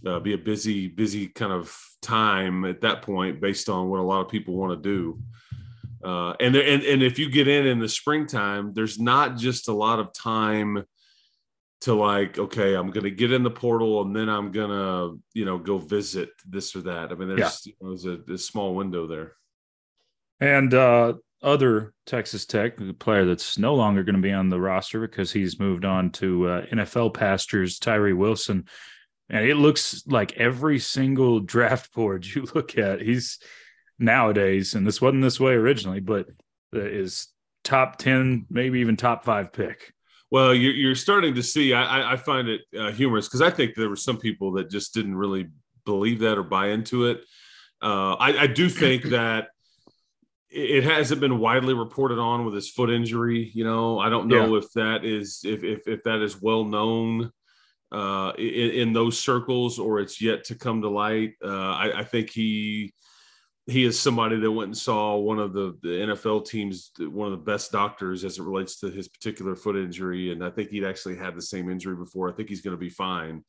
uh, 0.06 0.20
be 0.20 0.34
a 0.34 0.38
busy, 0.38 0.88
busy 0.88 1.28
kind 1.28 1.52
of 1.52 1.76
time 2.02 2.66
at 2.66 2.82
that 2.82 3.02
point, 3.02 3.42
based 3.42 3.70
on 3.70 3.90
what 3.90 4.00
a 4.00 4.04
lot 4.04 4.22
of 4.22 4.30
people 4.30 4.56
want 4.56 4.72
to 4.72 4.90
do. 4.90 5.20
Uh, 6.04 6.34
and, 6.40 6.56
there, 6.56 6.66
and 6.66 6.84
and 6.84 7.04
if 7.04 7.20
you 7.20 7.30
get 7.30 7.48
in 7.48 7.68
in 7.68 7.80
the 7.80 7.90
springtime, 7.90 8.74
there's 8.74 9.00
not 9.00 9.36
just 9.36 9.68
a 9.68 9.74
lot 9.74 10.00
of 10.00 10.14
time 10.14 10.86
to 11.82 11.94
like, 11.94 12.38
okay, 12.38 12.74
I'm 12.74 12.92
going 12.92 13.06
to 13.06 13.12
get 13.12 13.32
in 13.32 13.44
the 13.44 13.50
portal 13.50 14.02
and 14.02 14.16
then 14.16 14.28
I'm 14.28 14.52
going 14.52 14.70
to, 14.70 15.20
you 15.34 15.46
know, 15.46 15.58
go 15.58 15.78
visit 15.78 16.30
this 16.46 16.76
or 16.76 16.82
that. 16.82 17.12
I 17.12 17.16
mean, 17.16 17.30
there's, 17.30 17.66
yeah. 17.66 17.72
you 17.72 17.74
know, 17.82 17.90
there's 17.90 18.06
a, 18.06 18.34
a, 18.34 18.38
small 18.38 18.76
window 18.76 19.08
there. 19.08 19.34
And 20.42 20.74
uh, 20.74 21.14
other 21.42 21.94
Texas 22.06 22.46
Tech 22.46 22.78
player 23.00 23.26
that's 23.26 23.58
no 23.58 23.76
longer 23.76 24.04
going 24.04 24.16
to 24.16 24.22
be 24.22 24.34
on 24.34 24.50
the 24.50 24.60
roster 24.60 25.00
because 25.00 25.32
he's 25.32 25.60
moved 25.60 25.86
on 25.86 26.12
to 26.12 26.48
uh, 26.48 26.66
NFL 26.66 27.14
pastures, 27.14 27.80
Tyree 27.80 28.14
Wilson. 28.14 28.66
And 29.30 29.46
it 29.46 29.56
looks 29.56 30.04
like 30.08 30.38
every 30.38 30.80
single 30.80 31.40
draft 31.54 31.94
board 31.94 32.26
you 32.26 32.48
look 32.54 32.78
at, 32.78 33.02
he's 33.02 33.40
nowadays, 33.98 34.74
and 34.74 34.88
this 34.88 35.02
wasn't 35.02 35.24
this 35.24 35.40
way 35.40 35.54
originally, 35.54 36.00
but 36.00 36.28
is 36.74 37.28
top 37.64 37.98
10, 37.98 38.46
maybe 38.50 38.80
even 38.80 38.96
top 38.96 39.24
five 39.24 39.52
pick. 39.52 39.94
Well, 40.32 40.54
you're, 40.54 40.74
you're 40.74 40.96
starting 40.96 41.36
to 41.36 41.44
see, 41.44 41.74
I, 41.74 42.14
I 42.14 42.16
find 42.16 42.48
it 42.48 42.62
uh, 42.78 42.92
humorous 42.92 43.28
because 43.28 43.42
I 43.42 43.50
think 43.50 43.74
there 43.76 43.90
were 43.90 43.96
some 43.96 44.18
people 44.18 44.54
that 44.54 44.70
just 44.70 44.94
didn't 44.94 45.16
really 45.16 45.48
believe 45.86 46.20
that 46.20 46.38
or 46.38 46.44
buy 46.44 46.68
into 46.68 47.08
it. 47.08 47.22
Uh, 47.82 48.14
I, 48.14 48.44
I 48.44 48.48
do 48.48 48.70
think 48.70 49.04
that 49.10 49.48
it 50.52 50.84
hasn't 50.84 51.22
been 51.22 51.40
widely 51.40 51.74
reported 51.74 52.20
on 52.20 52.46
with 52.46 52.54
his 52.54 52.70
foot 52.70 52.90
injury. 52.90 53.52
You 53.54 53.64
know, 53.64 54.00
I 54.00 54.10
don't 54.10 54.28
know 54.28 54.54
yeah. 54.54 54.60
if 54.60 54.72
that 54.74 55.06
is 55.06 55.42
if, 55.44 55.64
if 55.64 55.88
if 55.88 56.04
that 56.04 56.22
is 56.22 56.42
well 56.42 56.64
known 56.64 57.32
uh, 57.92 58.34
in, 58.38 58.72
in, 58.72 58.94
those 58.94 59.20
circles 59.20 59.80
or 59.80 60.00
it's 60.00 60.22
yet 60.22 60.44
to 60.44 60.56
come 60.56 60.82
to 60.82 60.90
light. 60.90 61.34
Uh, 61.44 61.72
I, 61.72 62.00
I, 62.00 62.04
think 62.04 62.30
he 62.30 62.94
he 63.66 63.84
is 63.84 64.00
somebody 64.00 64.40
that 64.40 64.52
went 64.52 64.68
and 64.68 64.78
saw 64.78 65.16
one 65.18 65.40
of 65.40 65.54
the, 65.54 65.78
the 65.82 65.90
NFL 65.90 66.46
teams, 66.46 66.92
one 67.00 67.32
of 67.32 67.32
the 67.32 67.52
best 67.52 67.72
doctors 67.72 68.24
as 68.24 68.38
it 68.38 68.44
relates 68.44 68.80
to 68.80 68.90
his 68.90 69.08
particular 69.08 69.56
foot 69.56 69.76
injury. 69.76 70.32
And 70.32 70.44
I 70.44 70.50
think 70.50 70.70
he'd 70.70 70.86
actually 70.86 71.18
had 71.18 71.36
the 71.36 71.42
same 71.42 71.70
injury 71.70 71.96
before. 71.96 72.30
I 72.30 72.34
think 72.34 72.50
he's 72.50 72.62
going 72.62 72.76
to 72.76 72.80
be 72.80 72.90
fine. 72.90 73.44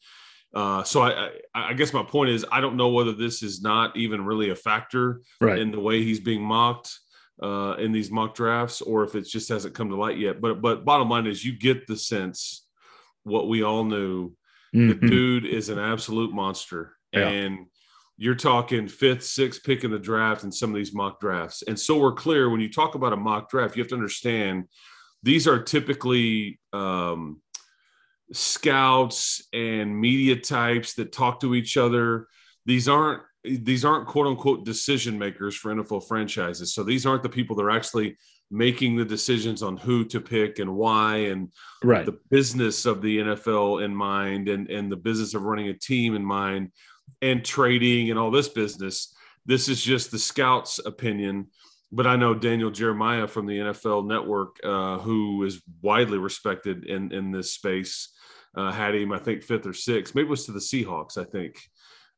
Uh, 0.54 0.82
so 0.82 1.02
I, 1.02 1.28
I, 1.54 1.70
I, 1.70 1.72
guess 1.74 1.92
my 1.92 2.02
point 2.02 2.30
is 2.30 2.44
I 2.50 2.60
don't 2.60 2.76
know 2.76 2.88
whether 2.88 3.12
this 3.12 3.42
is 3.42 3.62
not 3.62 3.96
even 3.96 4.24
really 4.24 4.50
a 4.50 4.56
factor 4.56 5.20
right. 5.40 5.58
in 5.58 5.70
the 5.70 5.80
way 5.80 6.02
he's 6.02 6.18
being 6.18 6.42
mocked 6.42 6.92
uh, 7.40 7.76
in 7.78 7.92
these 7.92 8.10
mock 8.10 8.34
drafts, 8.34 8.80
or 8.82 9.04
if 9.04 9.14
it 9.14 9.26
just 9.26 9.48
hasn't 9.48 9.74
come 9.74 9.90
to 9.90 9.96
light 9.96 10.18
yet. 10.18 10.40
But 10.40 10.60
but 10.60 10.84
bottom 10.84 11.08
line 11.08 11.26
is 11.26 11.44
you 11.44 11.56
get 11.56 11.86
the 11.86 11.96
sense 11.96 12.66
what 13.24 13.48
we 13.48 13.62
all 13.62 13.84
knew. 13.84 14.30
Mm-hmm. 14.74 14.88
The 14.88 15.08
dude 15.08 15.46
is 15.46 15.68
an 15.68 15.78
absolute 15.78 16.32
monster, 16.32 16.94
yeah. 17.12 17.28
and 17.28 17.66
you're 18.16 18.34
talking 18.34 18.86
fifth, 18.86 19.24
sixth 19.24 19.64
pick 19.64 19.82
in 19.82 19.90
the 19.90 19.98
draft 19.98 20.44
in 20.44 20.52
some 20.52 20.70
of 20.70 20.76
these 20.76 20.94
mock 20.94 21.20
drafts. 21.20 21.62
And 21.62 21.78
so 21.78 21.98
we're 21.98 22.12
clear 22.12 22.50
when 22.50 22.60
you 22.60 22.70
talk 22.70 22.94
about 22.94 23.12
a 23.12 23.16
mock 23.16 23.50
draft, 23.50 23.76
you 23.76 23.82
have 23.82 23.88
to 23.88 23.96
understand 23.96 24.64
these 25.22 25.48
are 25.48 25.62
typically 25.62 26.60
um, 26.72 27.40
scouts 28.32 29.42
and 29.52 29.98
media 29.98 30.36
types 30.36 30.94
that 30.94 31.12
talk 31.12 31.40
to 31.40 31.54
each 31.54 31.76
other. 31.76 32.26
These 32.66 32.88
aren't 32.88 33.22
these 33.42 33.86
aren't 33.86 34.06
quote 34.06 34.26
unquote 34.26 34.66
decision 34.66 35.18
makers 35.18 35.56
for 35.56 35.74
NFL 35.74 36.06
franchises. 36.06 36.74
So 36.74 36.82
these 36.82 37.06
aren't 37.06 37.22
the 37.22 37.28
people 37.28 37.56
that 37.56 37.62
are 37.62 37.70
actually 37.70 38.18
making 38.50 38.96
the 38.96 39.04
decisions 39.04 39.62
on 39.62 39.76
who 39.76 40.04
to 40.04 40.20
pick 40.20 40.58
and 40.58 40.74
why 40.74 41.16
and 41.16 41.52
right. 41.84 42.04
the 42.04 42.18
business 42.30 42.84
of 42.84 43.00
the 43.00 43.18
NFL 43.18 43.84
in 43.84 43.94
mind 43.94 44.48
and, 44.48 44.68
and 44.68 44.90
the 44.90 44.96
business 44.96 45.34
of 45.34 45.42
running 45.42 45.68
a 45.68 45.74
team 45.74 46.14
in 46.14 46.24
mind 46.24 46.72
and 47.22 47.44
trading 47.44 48.10
and 48.10 48.18
all 48.18 48.30
this 48.30 48.48
business. 48.48 49.14
This 49.46 49.68
is 49.68 49.82
just 49.82 50.10
the 50.10 50.18
scouts' 50.18 50.80
opinion. 50.84 51.46
But 51.92 52.06
I 52.06 52.16
know 52.16 52.34
Daniel 52.34 52.70
Jeremiah 52.70 53.26
from 53.26 53.46
the 53.46 53.58
NFL 53.58 54.06
Network, 54.06 54.56
uh, 54.62 54.98
who 54.98 55.42
is 55.44 55.60
widely 55.82 56.18
respected 56.18 56.84
in 56.84 57.12
in 57.12 57.32
this 57.32 57.52
space, 57.52 58.10
uh, 58.56 58.70
had 58.70 58.94
him 58.94 59.12
I 59.12 59.18
think 59.18 59.42
fifth 59.42 59.66
or 59.66 59.72
sixth. 59.72 60.14
Maybe 60.14 60.26
it 60.26 60.30
was 60.30 60.46
to 60.46 60.52
the 60.52 60.60
Seahawks. 60.60 61.18
I 61.18 61.24
think 61.24 61.56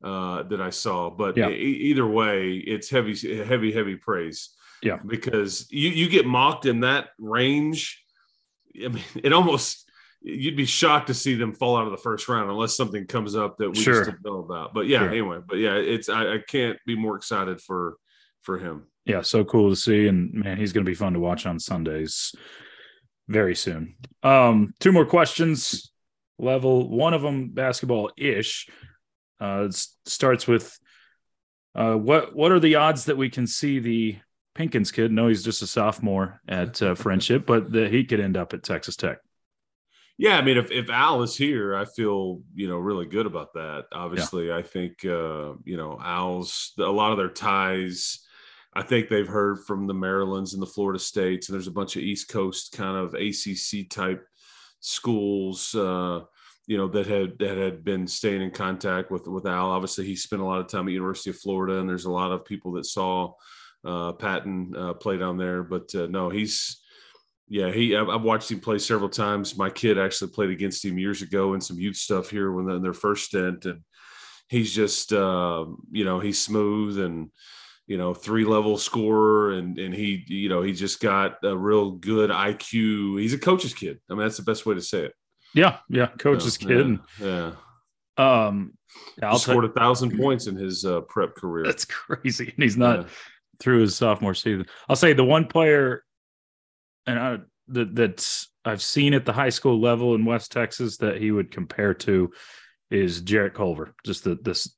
uh, 0.05 0.43
that 0.45 0.61
I 0.61 0.71
saw. 0.71 1.11
But 1.11 1.37
yeah. 1.37 1.49
e- 1.49 1.55
either 1.55 2.07
way, 2.07 2.57
it's 2.57 2.91
heavy, 2.91 3.17
heavy, 3.45 3.73
heavy 3.73 3.97
praise. 3.97 4.51
Yeah, 4.83 4.99
because 5.05 5.67
you 5.71 5.91
you 5.91 6.09
get 6.09 6.27
mocked 6.27 6.67
in 6.67 6.81
that 6.81 7.11
range. 7.19 8.03
I 8.77 8.89
mean, 8.89 9.05
it 9.23 9.33
almost 9.33 9.89
you'd 10.23 10.57
be 10.57 10.65
shocked 10.65 11.09
to 11.09 11.15
see 11.15 11.35
them 11.35 11.53
fall 11.53 11.77
out 11.77 11.87
of 11.87 11.91
the 11.91 11.99
first 11.99 12.29
round 12.29 12.51
unless 12.51 12.77
something 12.77 13.07
comes 13.07 13.35
up 13.35 13.57
that 13.59 13.71
we 13.71 13.77
sure. 13.77 14.05
just 14.05 14.11
don't 14.11 14.25
know 14.25 14.39
about. 14.39 14.73
But 14.73 14.87
yeah, 14.87 15.01
sure. 15.01 15.09
anyway, 15.11 15.39
but 15.47 15.57
yeah, 15.57 15.75
it's 15.75 16.09
I, 16.09 16.35
I, 16.35 16.39
can't 16.47 16.79
be 16.87 16.97
more 16.97 17.17
excited 17.17 17.61
for 17.61 17.97
for 18.43 18.59
him. 18.59 18.87
Yeah, 19.05 19.23
so 19.23 19.45
cool 19.45 19.71
to 19.71 19.77
see, 19.77 20.07
and 20.07 20.33
man, 20.33 20.59
he's 20.59 20.73
going 20.73 20.85
to 20.85 20.91
be 20.91 20.95
fun 20.95 21.15
to 21.15 21.21
watch 21.21 21.45
on 21.45 21.59
Sundays 21.59 22.33
very 23.29 23.57
soon. 23.57 23.97
Um, 24.23 24.75
two 24.79 24.93
more 24.93 25.07
questions. 25.07 25.93
Level 26.39 26.89
one 26.89 27.15
of 27.15 27.23
them 27.23 27.51
basketball 27.51 28.11
ish. 28.17 28.69
Uh, 29.41 29.69
starts 30.07 30.47
with 30.47 30.79
uh, 31.75 31.95
what 31.95 32.35
what 32.35 32.53
are 32.53 32.61
the 32.61 32.77
odds 32.77 33.07
that 33.07 33.17
we 33.17 33.29
can 33.29 33.47
see 33.47 33.81
the 33.81 34.19
Pinkins 34.55 34.93
kid? 34.93 35.13
No, 35.13 35.29
he's 35.29 35.45
just 35.45 35.63
a 35.63 35.67
sophomore 35.67 36.41
at 36.49 36.81
uh, 36.83 36.95
Friendship, 36.95 37.47
but 37.47 37.73
that 37.73 37.91
he 37.91 38.05
could 38.05 38.21
end 38.21 38.37
up 38.37 38.55
at 38.55 38.63
Texas 38.63 38.97
Tech. 38.97 39.19
Yeah, 40.19 40.37
I 40.37 40.43
mean, 40.43 40.59
if, 40.59 40.71
if 40.71 40.91
Al 40.91 41.23
is 41.23 41.37
here, 41.37 41.75
I 41.75 41.85
feel 41.85 42.43
you 42.55 42.69
know 42.69 42.77
really 42.77 43.07
good 43.07 43.27
about 43.27 43.55
that. 43.55 43.87
Obviously, 43.93 44.49
yeah. 44.49 44.57
I 44.57 44.63
think 44.63 45.05
uh, 45.05 45.55
you 45.65 45.77
know 45.77 45.99
Al's 46.03 46.73
a 46.79 46.83
lot 46.83 47.13
of 47.13 47.19
their 47.19 47.31
ties. 47.31 48.21
I 48.75 48.83
think 48.83 49.09
they've 49.09 49.29
heard 49.29 49.61
from 49.67 49.87
the 49.87 49.95
Marylands 49.95 50.55
and 50.55 50.63
the 50.63 50.67
Florida 50.67 50.99
States, 50.99 51.49
and 51.49 51.55
there's 51.55 51.67
a 51.67 51.73
bunch 51.73 51.97
of 51.97 52.03
East 52.03 52.29
Coast 52.29 52.73
kind 52.73 52.97
of 52.97 53.15
ACC 53.15 53.89
type 53.91 54.25
schools, 54.81 55.75
uh, 55.75 56.21
you 56.67 56.77
know, 56.77 56.89
that 56.89 57.07
had 57.07 57.39
that 57.39 57.57
had 57.57 57.83
been 57.85 58.07
staying 58.07 58.43
in 58.43 58.51
contact 58.51 59.11
with 59.11 59.27
with 59.27 59.47
Al. 59.47 59.71
Obviously, 59.71 60.05
he 60.05 60.15
spent 60.15 60.43
a 60.43 60.45
lot 60.45 60.61
of 60.61 60.69
time 60.69 60.87
at 60.87 60.93
University 60.93 61.31
of 61.31 61.39
Florida, 61.39 61.81
and 61.81 61.89
there's 61.89 62.05
a 62.05 62.11
lot 62.11 62.33
of 62.33 62.45
people 62.45 62.73
that 62.73 62.85
saw 62.85 63.33
uh, 63.85 64.13
Patton 64.13 64.75
uh, 64.77 64.95
play 64.95 65.19
down 65.19 65.37
there. 65.37 65.63
But 65.63 65.95
uh, 65.95 66.07
no, 66.07 66.31
he's 66.31 66.83
yeah, 67.49 67.71
he. 67.71 67.95
I've 67.95 68.23
watched 68.23 68.51
him 68.51 68.61
play 68.61 68.79
several 68.79 69.11
times. 69.11 69.59
My 69.59 69.69
kid 69.69 69.99
actually 69.99 70.31
played 70.31 70.49
against 70.49 70.85
him 70.85 70.99
years 70.99 71.21
ago 71.21 71.53
in 71.53 71.61
some 71.61 71.79
youth 71.79 71.97
stuff 71.97 72.31
here 72.31 72.51
when 72.51 72.69
in 72.75 72.83
their 72.83 72.95
first 72.95 73.27
stint, 73.27 73.67
and 73.67 73.83
he's 74.49 74.75
just, 74.75 75.13
uh, 75.13 75.67
you 75.91 76.05
know, 76.07 76.19
he's 76.19 76.43
smooth 76.43 76.99
and 76.99 77.31
you 77.87 77.99
know 77.99 78.15
three 78.15 78.47
level 78.47 78.79
scorer, 78.79 79.53
and 79.53 79.79
and 79.79 79.93
he, 79.93 80.25
you 80.29 80.49
know, 80.49 80.63
he 80.63 80.73
just 80.73 81.01
got 81.01 81.45
a 81.45 81.55
real 81.55 81.91
good 81.91 82.31
IQ. 82.31 83.21
He's 83.21 83.35
a 83.35 83.39
coach's 83.39 83.75
kid. 83.75 84.01
I 84.09 84.15
mean, 84.15 84.23
that's 84.23 84.39
the 84.39 84.45
best 84.45 84.65
way 84.65 84.75
to 84.75 84.81
say 84.81 85.05
it. 85.05 85.15
Yeah, 85.53 85.77
yeah, 85.91 86.07
coach's 86.19 86.59
yeah, 86.63 86.69
kid. 86.69 86.99
Yeah. 87.21 87.53
yeah. 88.19 88.47
Um, 88.47 88.75
I'll 89.23 89.39
scored 89.39 89.65
a 89.65 89.73
thousand 89.73 90.19
points 90.19 90.47
in 90.47 90.57
his 90.57 90.85
uh, 90.85 91.03
prep 91.03 91.35
career. 91.35 91.65
That's 91.65 91.85
crazy, 91.87 92.53
and 92.55 92.63
he's 92.63 92.77
not 92.77 93.01
yeah. 93.01 93.09
Through 93.63 93.81
his 93.81 93.97
sophomore 93.97 94.35
season. 94.35 94.67
I'll 94.89 94.97
say 94.97 95.13
the 95.13 95.25
one 95.25 95.47
player 95.47 96.05
and 97.07 97.19
I, 97.19 97.39
that 97.69 97.95
that's 97.95 98.49
I've 98.65 98.83
seen 98.83 99.15
at 99.15 99.25
the 99.25 99.33
high 99.33 99.49
school 99.49 99.81
level 99.81 100.15
in 100.15 100.25
West 100.25 100.53
Texas 100.53 100.99
that 100.99 101.21
he 101.21 101.31
would 101.31 101.51
compare 101.51 101.95
to 101.95 102.33
is 102.91 103.21
Jarrett 103.23 103.55
Culver, 103.55 103.95
just 104.05 104.25
the 104.25 104.39
this 104.43 104.75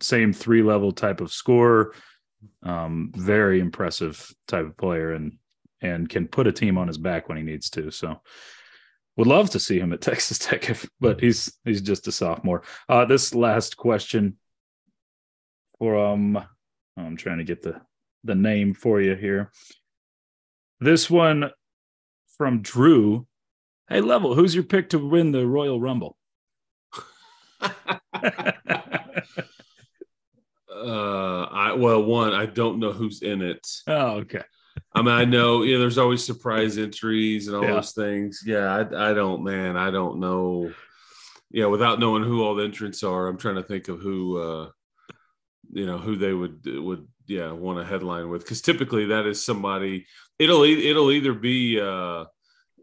same 0.00 0.32
three 0.32 0.62
level 0.62 0.92
type 0.92 1.20
of 1.20 1.32
scorer, 1.32 1.94
um, 2.62 3.12
very 3.14 3.60
impressive 3.60 4.32
type 4.46 4.66
of 4.66 4.76
player, 4.76 5.12
and 5.12 5.38
and 5.80 6.08
can 6.08 6.26
put 6.26 6.46
a 6.46 6.52
team 6.52 6.78
on 6.78 6.88
his 6.88 6.98
back 6.98 7.28
when 7.28 7.38
he 7.38 7.44
needs 7.44 7.70
to. 7.70 7.90
So 7.90 8.20
would 9.16 9.26
love 9.26 9.50
to 9.50 9.60
see 9.60 9.78
him 9.78 9.92
at 9.92 10.00
Texas 10.00 10.38
Tech, 10.38 10.70
if, 10.70 10.88
but 11.00 11.20
he's 11.20 11.52
he's 11.64 11.82
just 11.82 12.08
a 12.08 12.12
sophomore. 12.12 12.62
Uh, 12.88 13.04
this 13.04 13.34
last 13.34 13.76
question 13.76 14.36
from 15.78 16.36
I'm 16.96 17.16
trying 17.16 17.38
to 17.38 17.44
get 17.44 17.62
the 17.62 17.80
the 18.24 18.34
name 18.34 18.74
for 18.74 19.00
you 19.00 19.14
here. 19.14 19.50
This 20.80 21.10
one 21.10 21.50
from 22.36 22.62
Drew. 22.62 23.26
Hey, 23.88 24.00
Level, 24.00 24.34
who's 24.34 24.54
your 24.54 24.64
pick 24.64 24.90
to 24.90 24.98
win 24.98 25.32
the 25.32 25.46
Royal 25.46 25.80
Rumble? 25.80 26.16
Uh, 30.78 31.42
I 31.50 31.72
well, 31.72 32.02
one, 32.04 32.32
I 32.32 32.46
don't 32.46 32.78
know 32.78 32.92
who's 32.92 33.22
in 33.22 33.42
it. 33.42 33.66
Oh, 33.86 34.18
okay. 34.18 34.42
I 34.94 35.02
mean, 35.02 35.14
I 35.14 35.24
know, 35.24 35.62
you 35.62 35.74
know 35.74 35.80
there's 35.80 35.98
always 35.98 36.24
surprise 36.24 36.78
entries 36.78 37.48
and 37.48 37.56
all 37.56 37.64
yeah. 37.64 37.74
those 37.74 37.92
things. 37.92 38.42
Yeah, 38.46 38.72
I, 38.72 39.10
I 39.10 39.14
don't, 39.14 39.42
man, 39.42 39.76
I 39.76 39.90
don't 39.90 40.20
know. 40.20 40.72
Yeah, 41.50 41.66
without 41.66 41.98
knowing 41.98 42.22
who 42.22 42.44
all 42.44 42.54
the 42.54 42.64
entrants 42.64 43.02
are, 43.02 43.26
I'm 43.26 43.38
trying 43.38 43.56
to 43.56 43.62
think 43.62 43.88
of 43.88 44.00
who, 44.00 44.38
uh, 44.38 44.70
you 45.72 45.86
know, 45.86 45.98
who 45.98 46.16
they 46.16 46.32
would 46.32 46.60
would 46.64 47.08
yeah 47.28 47.52
want 47.52 47.78
a 47.78 47.84
headline 47.84 48.28
with 48.30 48.42
because 48.42 48.60
typically 48.60 49.06
that 49.06 49.26
is 49.26 49.44
somebody. 49.44 50.06
It'll 50.38 50.62
it'll 50.64 51.12
either 51.12 51.34
be. 51.34 51.80
uh 51.80 52.24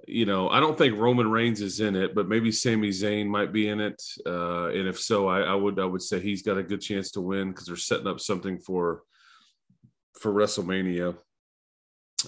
you 0.08 0.26
know, 0.26 0.50
I 0.50 0.60
don't 0.60 0.78
think 0.78 0.98
Roman 0.98 1.30
Reigns 1.30 1.62
is 1.62 1.80
in 1.80 1.96
it, 1.96 2.14
but 2.14 2.28
maybe 2.28 2.52
Sami 2.52 2.90
Zayn 2.90 3.28
might 3.28 3.52
be 3.52 3.68
in 3.70 3.80
it. 3.80 4.02
Uh, 4.26 4.68
and 4.68 4.88
if 4.88 5.00
so, 5.00 5.28
I, 5.28 5.42
I 5.42 5.56
would 5.56 5.80
I 5.80 5.86
would 5.86 6.02
say 6.02 6.20
he's 6.20 6.44
got 6.44 6.58
a 6.58 6.64
good 6.64 6.82
chance 6.82 7.12
to 7.12 7.22
win 7.22 7.50
because 7.50 7.66
they're 7.66 7.76
setting 7.76 8.08
up 8.08 8.20
something 8.20 8.60
for 8.60 9.02
for 10.20 10.32
WrestleMania. 10.32 11.18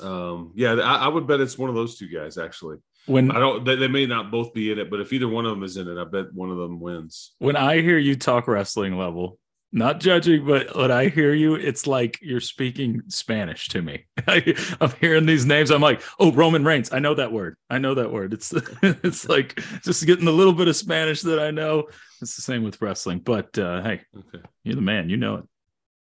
Um, 0.01 0.51
yeah, 0.55 0.73
I, 0.73 1.05
I, 1.05 1.07
would 1.07 1.27
bet 1.27 1.39
it's 1.39 1.57
one 1.57 1.69
of 1.69 1.75
those 1.75 1.97
two 1.97 2.07
guys 2.07 2.37
actually. 2.37 2.77
When 3.05 3.31
I 3.31 3.39
don't, 3.39 3.63
they, 3.63 3.75
they, 3.75 3.87
may 3.87 4.05
not 4.05 4.31
both 4.31 4.53
be 4.53 4.71
in 4.71 4.79
it, 4.79 4.91
but 4.91 4.99
if 4.99 5.13
either 5.13 5.29
one 5.29 5.45
of 5.45 5.51
them 5.51 5.63
is 5.63 5.77
in 5.77 5.87
it, 5.87 5.97
I 5.97 6.03
bet 6.03 6.33
one 6.33 6.51
of 6.51 6.57
them 6.57 6.81
wins. 6.81 7.33
When 7.39 7.55
I 7.55 7.81
hear 7.81 7.97
you 7.97 8.15
talk 8.15 8.47
wrestling 8.47 8.97
level, 8.97 9.39
not 9.71 9.99
judging, 9.99 10.45
but 10.45 10.75
when 10.75 10.91
I 10.91 11.09
hear 11.09 11.33
you, 11.33 11.55
it's 11.55 11.87
like 11.87 12.19
you're 12.21 12.39
speaking 12.39 13.03
Spanish 13.07 13.67
to 13.69 13.81
me. 13.81 14.05
I, 14.27 14.55
am 14.79 14.91
hearing 14.99 15.25
these 15.25 15.45
names. 15.45 15.71
I'm 15.71 15.81
like, 15.81 16.01
oh, 16.19 16.31
Roman 16.31 16.63
Reigns. 16.63 16.93
I 16.93 16.99
know 16.99 17.13
that 17.15 17.31
word. 17.31 17.57
I 17.69 17.77
know 17.77 17.93
that 17.95 18.11
word. 18.11 18.33
It's 18.33 18.53
it's 18.81 19.27
like 19.27 19.61
just 19.83 20.05
getting 20.05 20.27
a 20.27 20.31
little 20.31 20.53
bit 20.53 20.67
of 20.67 20.75
Spanish 20.75 21.21
that 21.23 21.39
I 21.39 21.51
know. 21.51 21.87
It's 22.21 22.35
the 22.35 22.41
same 22.41 22.63
with 22.63 22.81
wrestling. 22.81 23.19
But 23.19 23.57
uh, 23.57 23.83
hey, 23.83 24.01
okay. 24.17 24.45
you're 24.63 24.75
the 24.75 24.81
man. 24.81 25.09
You 25.09 25.17
know 25.17 25.35
it. 25.35 25.43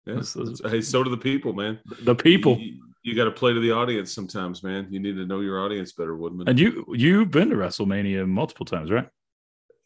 Yeah. 0.05 0.69
hey, 0.69 0.81
so 0.81 1.03
do 1.03 1.09
the 1.11 1.17
people, 1.17 1.53
man. 1.53 1.79
The 2.03 2.15
people. 2.15 2.57
You, 2.57 2.81
you 3.03 3.15
got 3.15 3.25
to 3.25 3.31
play 3.31 3.53
to 3.53 3.59
the 3.59 3.71
audience 3.71 4.11
sometimes, 4.11 4.63
man. 4.63 4.87
You 4.89 4.99
need 4.99 5.15
to 5.15 5.25
know 5.25 5.41
your 5.41 5.63
audience 5.63 5.91
better, 5.91 6.15
Woodman. 6.15 6.49
And 6.49 6.59
you 6.59 6.85
you've 6.95 7.31
been 7.31 7.49
to 7.49 7.55
WrestleMania 7.55 8.27
multiple 8.27 8.65
times, 8.65 8.89
right? 8.89 9.07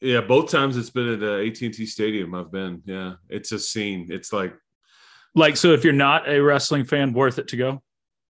Yeah, 0.04 0.20
both 0.20 0.52
times 0.52 0.76
it's 0.76 0.90
been 0.90 1.14
at 1.14 1.24
uh, 1.24 1.38
AT&T 1.38 1.86
Stadium. 1.86 2.36
I've 2.36 2.52
been. 2.52 2.82
Yeah, 2.86 3.14
it's 3.30 3.54
a 3.54 3.60
scene. 3.60 4.08
It's 4.10 4.34
like, 4.34 4.54
like 5.34 5.56
so. 5.56 5.72
If 5.72 5.86
you're 5.86 5.94
not 5.94 6.28
a 6.28 6.42
wrestling 6.42 6.84
fan, 6.84 7.14
worth 7.14 7.40
it 7.40 7.48
to 7.50 7.58
go, 7.58 7.82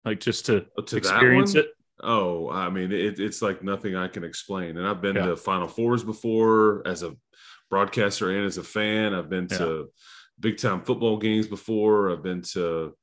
like 0.05 0.19
just 0.19 0.45
to, 0.45 0.67
oh, 0.77 0.83
to 0.83 0.97
experience 0.97 1.55
it. 1.55 1.69
Oh, 2.01 2.47
I 2.51 2.69
mean, 2.69 2.91
it, 2.91 3.19
it's 3.19 3.41
like 3.41 3.63
nothing 3.63 3.95
I 3.95 4.07
can 4.07 4.23
explain. 4.23 4.77
And 4.77 4.87
I've 4.87 5.01
been 5.01 5.15
yeah. 5.15 5.27
to 5.27 5.35
Final 5.35 5.67
Fours 5.67 6.03
before 6.03 6.87
as 6.87 7.01
a 7.01 7.15
broadcaster 7.71 8.29
and 8.29 8.45
as 8.45 8.59
a 8.59 8.63
fan. 8.63 9.15
I've 9.15 9.29
been 9.29 9.47
to 9.47 9.65
yeah. 9.65 9.83
big 10.39 10.59
time 10.59 10.83
football 10.83 11.17
games 11.17 11.47
before. 11.47 12.11
I've 12.11 12.23
been 12.23 12.43
to 12.53 12.93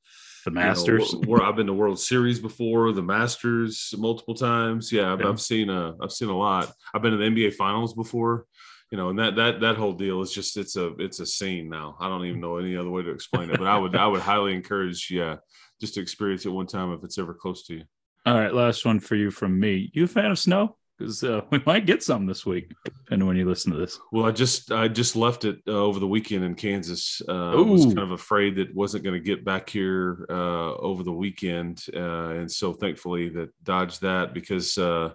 the 0.44 0.50
Masters. 0.50 1.12
You 1.12 1.20
know, 1.20 1.28
where 1.28 1.42
I've 1.42 1.56
been 1.56 1.66
to 1.66 1.72
World 1.72 1.98
Series 1.98 2.38
before, 2.38 2.92
the 2.92 3.02
Masters 3.02 3.94
multiple 3.96 4.34
times. 4.34 4.92
Yeah, 4.92 5.12
I've, 5.12 5.20
yeah. 5.20 5.28
I've 5.28 5.40
seen 5.40 5.70
a 5.70 5.94
I've 6.02 6.12
seen 6.12 6.28
a 6.28 6.36
lot. 6.36 6.72
I've 6.94 7.02
been 7.02 7.12
to 7.12 7.18
the 7.18 7.24
NBA 7.24 7.54
Finals 7.54 7.94
before. 7.94 8.46
You 8.90 8.98
know, 8.98 9.10
and 9.10 9.18
that 9.20 9.36
that 9.36 9.60
that 9.60 9.76
whole 9.76 9.92
deal 9.92 10.20
is 10.20 10.32
just 10.32 10.56
it's 10.56 10.76
a 10.76 10.94
it's 10.98 11.20
a 11.20 11.26
scene 11.26 11.68
now. 11.68 11.96
I 12.00 12.08
don't 12.08 12.24
even 12.24 12.40
know 12.40 12.56
any 12.56 12.76
other 12.76 12.90
way 12.90 13.02
to 13.02 13.10
explain 13.10 13.50
it, 13.50 13.58
but 13.58 13.68
I 13.68 13.78
would 13.78 13.94
I 13.94 14.06
would 14.06 14.20
highly 14.20 14.54
encourage, 14.54 15.08
yeah, 15.10 15.36
just 15.80 15.94
to 15.94 16.00
experience 16.00 16.44
it 16.44 16.50
one 16.50 16.66
time 16.66 16.92
if 16.92 17.04
it's 17.04 17.18
ever 17.18 17.32
close 17.32 17.64
to 17.66 17.74
you. 17.74 17.84
All 18.26 18.34
right, 18.34 18.52
last 18.52 18.84
one 18.84 18.98
for 19.00 19.14
you 19.14 19.30
from 19.30 19.58
me. 19.58 19.90
You 19.94 20.04
a 20.04 20.08
fan 20.08 20.32
of 20.32 20.38
snow? 20.38 20.76
Because 21.00 21.24
uh, 21.24 21.40
we 21.50 21.60
might 21.66 21.86
get 21.86 22.02
some 22.02 22.26
this 22.26 22.46
week, 22.46 22.72
depending 22.84 23.26
when 23.26 23.36
you 23.36 23.48
listen 23.48 23.72
to 23.72 23.78
this. 23.78 23.98
Well, 24.12 24.26
I 24.26 24.30
just 24.30 24.70
I 24.70 24.88
just 24.88 25.16
left 25.16 25.44
it 25.44 25.58
uh, 25.66 25.72
over 25.72 25.98
the 25.98 26.06
weekend 26.06 26.44
in 26.44 26.54
Kansas. 26.54 27.22
Uh, 27.26 27.52
I 27.52 27.56
was 27.56 27.86
kind 27.86 27.98
of 27.98 28.12
afraid 28.12 28.56
that 28.56 28.74
wasn't 28.74 29.04
going 29.04 29.14
to 29.14 29.24
get 29.24 29.44
back 29.44 29.68
here 29.68 30.26
uh, 30.28 30.74
over 30.74 31.02
the 31.02 31.12
weekend, 31.12 31.84
uh, 31.94 32.30
and 32.30 32.50
so 32.50 32.72
thankfully 32.72 33.30
that 33.30 33.50
dodged 33.64 34.02
that 34.02 34.34
because. 34.34 34.76
Uh, 34.78 35.12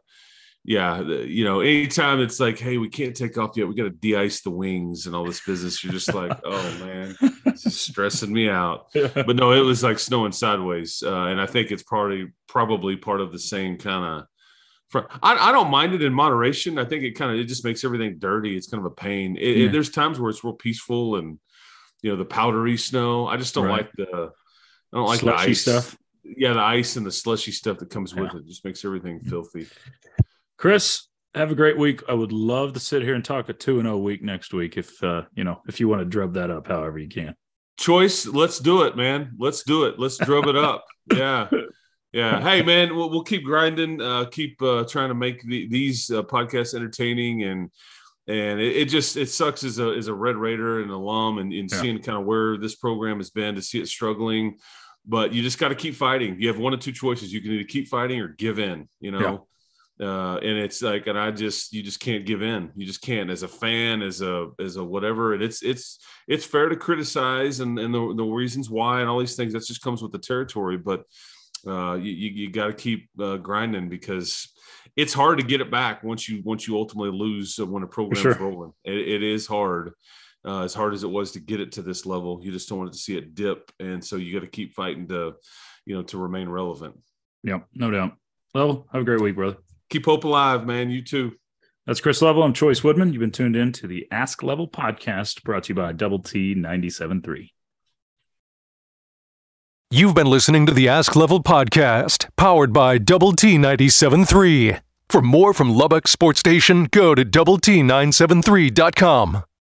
yeah, 0.68 1.00
you 1.02 1.44
know, 1.44 1.60
anytime 1.60 2.20
it's 2.22 2.40
like, 2.40 2.58
hey, 2.58 2.80
we 2.80 2.90
can't 2.90 3.16
take 3.16 3.38
off 3.38 3.56
yet, 3.56 3.68
we 3.68 3.76
got 3.76 3.84
to 3.84 3.92
de-ice 3.92 4.42
the 4.42 4.50
wings 4.50 5.06
and 5.06 5.16
all 5.16 5.24
this 5.24 5.46
business. 5.46 5.84
You're 5.84 5.94
just 5.94 6.12
like, 6.12 6.36
oh 6.44 6.78
man, 6.84 7.16
this 7.46 7.68
is 7.68 7.80
stressing 7.80 8.34
me 8.34 8.50
out. 8.50 8.88
But 8.92 9.36
no, 9.36 9.52
it 9.52 9.60
was 9.60 9.84
like 9.84 10.00
snowing 10.00 10.32
sideways, 10.32 11.04
and 11.06 11.40
I 11.40 11.46
think 11.46 11.70
it's 11.70 11.84
probably 11.84 12.32
probably 12.48 12.96
part 12.96 13.22
of 13.22 13.32
the 13.32 13.38
same 13.38 13.78
kind 13.78 14.22
of 14.22 14.28
for, 14.90 15.08
I, 15.22 15.50
I, 15.50 15.52
don't 15.52 15.70
mind 15.70 15.94
it 15.94 16.04
in 16.04 16.14
moderation. 16.14 16.78
I 16.78 16.86
think 16.86 17.04
it 17.04 17.12
kind 17.12 17.32
of 17.32 17.40
it 17.40 17.46
just 17.46 17.66
makes 17.66 17.84
everything 17.84 18.20
dirty. 18.20 18.56
It's 18.56 18.68
kind 18.68 18.80
of 18.80 18.92
a 18.92 18.96
pain. 18.96 19.36
It, 19.36 19.58
yeah. 19.58 19.66
it, 19.66 19.72
there's 19.72 19.90
times 19.90 20.20
where 20.20 20.30
it's 20.30 20.44
real 20.44 20.54
peaceful 20.54 21.16
and 21.16 21.40
you 22.02 22.12
know 22.12 22.18
the 22.18 22.26
powdery 22.26 22.78
snow. 22.78 23.28
I 23.28 23.38
just 23.38 23.56
don't 23.56 23.66
right. 23.66 23.78
like 23.78 23.92
the 23.94 24.32
I 24.94 24.98
don't 24.98 25.08
like 25.08 25.20
slushy 25.22 25.46
the 25.46 25.52
ice 25.52 25.62
stuff. 25.62 25.98
Yeah, 26.24 26.54
the 26.54 26.62
ice 26.62 26.96
and 26.96 27.06
the 27.06 27.12
slushy 27.12 27.52
stuff 27.52 27.80
that 27.80 27.90
comes 27.90 28.16
with 28.16 28.32
yeah. 28.34 28.40
it 28.40 28.48
just 28.48 28.64
makes 28.64 28.86
everything 28.86 29.20
filthy. 29.22 29.68
Chris, 30.58 31.08
have 31.34 31.52
a 31.52 31.56
great 31.56 31.78
week. 31.78 32.02
I 32.08 32.14
would 32.14 32.32
love 32.32 32.74
to 32.74 32.80
sit 32.80 33.02
here 33.02 33.16
and 33.16 33.26
talk 33.26 33.50
a 33.50 33.54
two 33.54 33.80
and 33.80 33.86
zero 33.86 33.96
oh 33.96 34.00
week 34.00 34.24
next 34.24 34.54
week 34.54 34.78
if 34.78 35.04
uh, 35.04 35.24
you 35.34 35.44
know 35.44 35.62
if 35.68 35.80
you 35.80 35.88
want 35.88 36.02
to 36.02 36.06
drub 36.06 36.34
that 36.36 36.50
up, 36.50 36.68
however 36.68 36.98
you 36.98 37.10
can. 37.10 37.36
Chois, 37.80 38.34
let's 38.34 38.60
do 38.60 38.84
it, 38.84 38.96
man. 38.96 39.36
Let's 39.38 39.64
do 39.64 39.84
it. 39.86 40.00
Let's 40.00 40.18
drub 40.18 40.48
it 40.48 40.56
up. 40.56 40.86
Yeah. 41.14 41.50
Yeah. 42.16 42.40
Hey, 42.40 42.62
man, 42.62 42.96
we'll, 42.96 43.10
we'll 43.10 43.24
keep 43.24 43.44
grinding. 43.44 44.02
Uh, 44.02 44.24
keep 44.32 44.62
uh, 44.62 44.86
trying 44.86 45.10
to 45.10 45.16
make 45.16 45.44
the, 45.44 45.68
these 45.68 46.10
uh, 46.10 46.24
podcasts 46.24 46.74
entertaining, 46.74 47.44
and 47.44 47.70
and 48.26 48.62
it, 48.62 48.78
it, 48.78 48.86
just 48.86 49.18
it 49.18 49.28
sucks 49.28 49.66
as 49.66 49.80
a 49.80 49.90
as 49.90 50.08
a 50.08 50.14
Red 50.14 50.38
Raider 50.38 50.82
and 50.82 50.92
alum, 50.92 51.40
and, 51.40 51.52
and 51.52 51.70
yeah. 51.70 51.82
seeing 51.82 52.02
kind 52.02 52.18
of 52.18 52.24
where 52.24 52.58
this 52.58 52.76
program 52.76 53.18
has 53.18 53.32
been 53.32 53.56
to 53.56 53.62
see 53.62 53.82
it 53.82 53.90
struggling. 53.90 54.56
But 55.06 55.34
you 55.34 55.44
just 55.44 55.60
got 55.60 55.70
to 55.70 55.76
keep 55.76 55.94
fighting. 55.94 56.38
You 56.40 56.48
have 56.48 56.58
one 56.58 56.74
of 56.74 56.80
two 56.80 56.94
choices: 56.94 57.34
you 57.34 57.42
can 57.42 57.52
either 57.52 57.68
keep 57.68 57.90
fighting 57.90 58.22
or 58.22 58.30
give 58.30 58.60
in. 58.60 58.88
You 59.02 59.12
know. 59.12 59.20
Yeah. 59.20 59.38
Uh, 59.98 60.36
and 60.38 60.58
it's 60.58 60.82
like, 60.82 61.08
and 61.08 61.18
I 61.18 61.32
just, 61.32 61.72
you 61.72 61.82
just 61.82 62.02
can't 62.02 62.26
give 62.26 62.42
in. 62.42 62.70
You 62.76 62.86
just 62.86 63.02
can't, 63.02 63.30
as 63.30 63.44
a 63.44 63.48
fan, 63.48 64.02
as 64.02 64.22
a, 64.22 64.50
as 64.60 64.76
a 64.76 64.84
whatever. 64.84 65.34
And 65.34 65.42
it's, 65.42 65.64
it's, 65.64 66.00
it's 66.28 66.44
fair 66.44 66.68
to 66.68 66.76
criticize 66.76 67.62
and, 67.62 67.80
and 67.80 67.94
the, 67.94 68.14
the 68.14 68.26
reasons 68.26 68.70
why 68.70 69.00
and 69.00 69.10
all 69.10 69.20
these 69.20 69.38
things. 69.38 69.54
That 69.54 69.66
just 69.66 69.82
comes 69.82 70.02
with 70.02 70.12
the 70.12 70.20
territory. 70.20 70.76
But 70.76 71.04
uh, 71.68 71.96
you, 71.96 72.12
you 72.12 72.50
got 72.52 72.68
to 72.68 72.74
keep 72.74 73.10
uh, 73.20 73.38
grinding 73.38 73.90
because 73.90 74.50
it's 74.96 75.14
hard 75.14 75.40
to 75.40 75.46
get 75.46 75.62
it 75.62 75.72
back 75.72 76.04
once 76.04 76.30
you 76.30 76.42
once 76.44 76.68
you 76.68 76.78
ultimately 76.78 77.12
lose 77.12 77.58
when 77.58 77.84
a 77.84 77.88
program's 77.88 78.22
sure. 78.22 78.36
rolling. 78.36 78.74
It, 78.84 78.98
it 78.98 79.24
is 79.24 79.48
hard, 79.48 79.94
uh, 80.46 80.64
as 80.64 80.74
hard 80.74 80.94
as 80.94 81.04
it 81.04 81.10
was 81.10 81.32
to 81.34 81.40
get 81.40 81.60
it 81.60 81.74
to 81.74 81.82
this 81.82 82.06
level. 82.06 82.40
You 82.42 82.52
just 82.52 82.70
don't 82.70 82.80
want 82.80 82.94
to 82.94 82.98
see 82.98 83.18
it 83.18 83.36
dip, 83.36 83.72
and 83.80 84.04
so 84.04 84.16
you 84.16 84.34
got 84.34 84.46
to 84.46 84.52
keep 84.52 84.74
fighting 84.74 85.08
to, 85.10 85.36
you 85.86 85.96
know, 85.96 86.04
to 86.04 86.18
remain 86.18 86.50
relevant. 86.50 87.00
Yeah, 87.44 87.60
no 87.74 87.92
doubt. 87.92 88.14
Well, 88.54 88.88
have 88.92 89.02
a 89.02 89.06
great 89.06 89.22
week, 89.22 89.36
brother. 89.36 89.58
Keep 89.90 90.06
hope 90.06 90.24
alive, 90.24 90.66
man. 90.66 90.90
You 90.90 91.02
too. 91.02 91.34
That's 91.86 92.02
Chris 92.02 92.22
Level. 92.22 92.42
I'm 92.42 92.54
Chois 92.54 92.84
Woodman. 92.84 93.14
You've 93.14 93.20
been 93.20 93.32
tuned 93.32 93.56
in 93.56 93.72
to 93.74 93.88
the 93.88 94.08
Ask 94.10 94.42
Level 94.42 94.68
podcast 94.68 95.44
brought 95.44 95.66
to 95.66 95.70
you 95.70 95.76
by 95.76 95.92
Double 95.92 96.18
T 96.18 96.56
97.3. 96.56 97.52
You've 99.96 100.14
been 100.14 100.28
listening 100.28 100.66
to 100.66 100.74
the 100.74 100.90
Ask 100.90 101.16
Level 101.16 101.42
podcast, 101.42 102.28
powered 102.36 102.74
by 102.74 102.98
Double 102.98 103.32
T 103.32 103.56
97.3. 103.56 104.82
For 105.08 105.22
more 105.22 105.54
from 105.54 105.70
Lubbock 105.70 106.10
Sports 106.10 106.42
Station, 106.42 106.90
go 106.92 107.16
to 107.16 107.24
Double 107.24 107.58
T 107.58 107.80
973.com. 107.80 109.46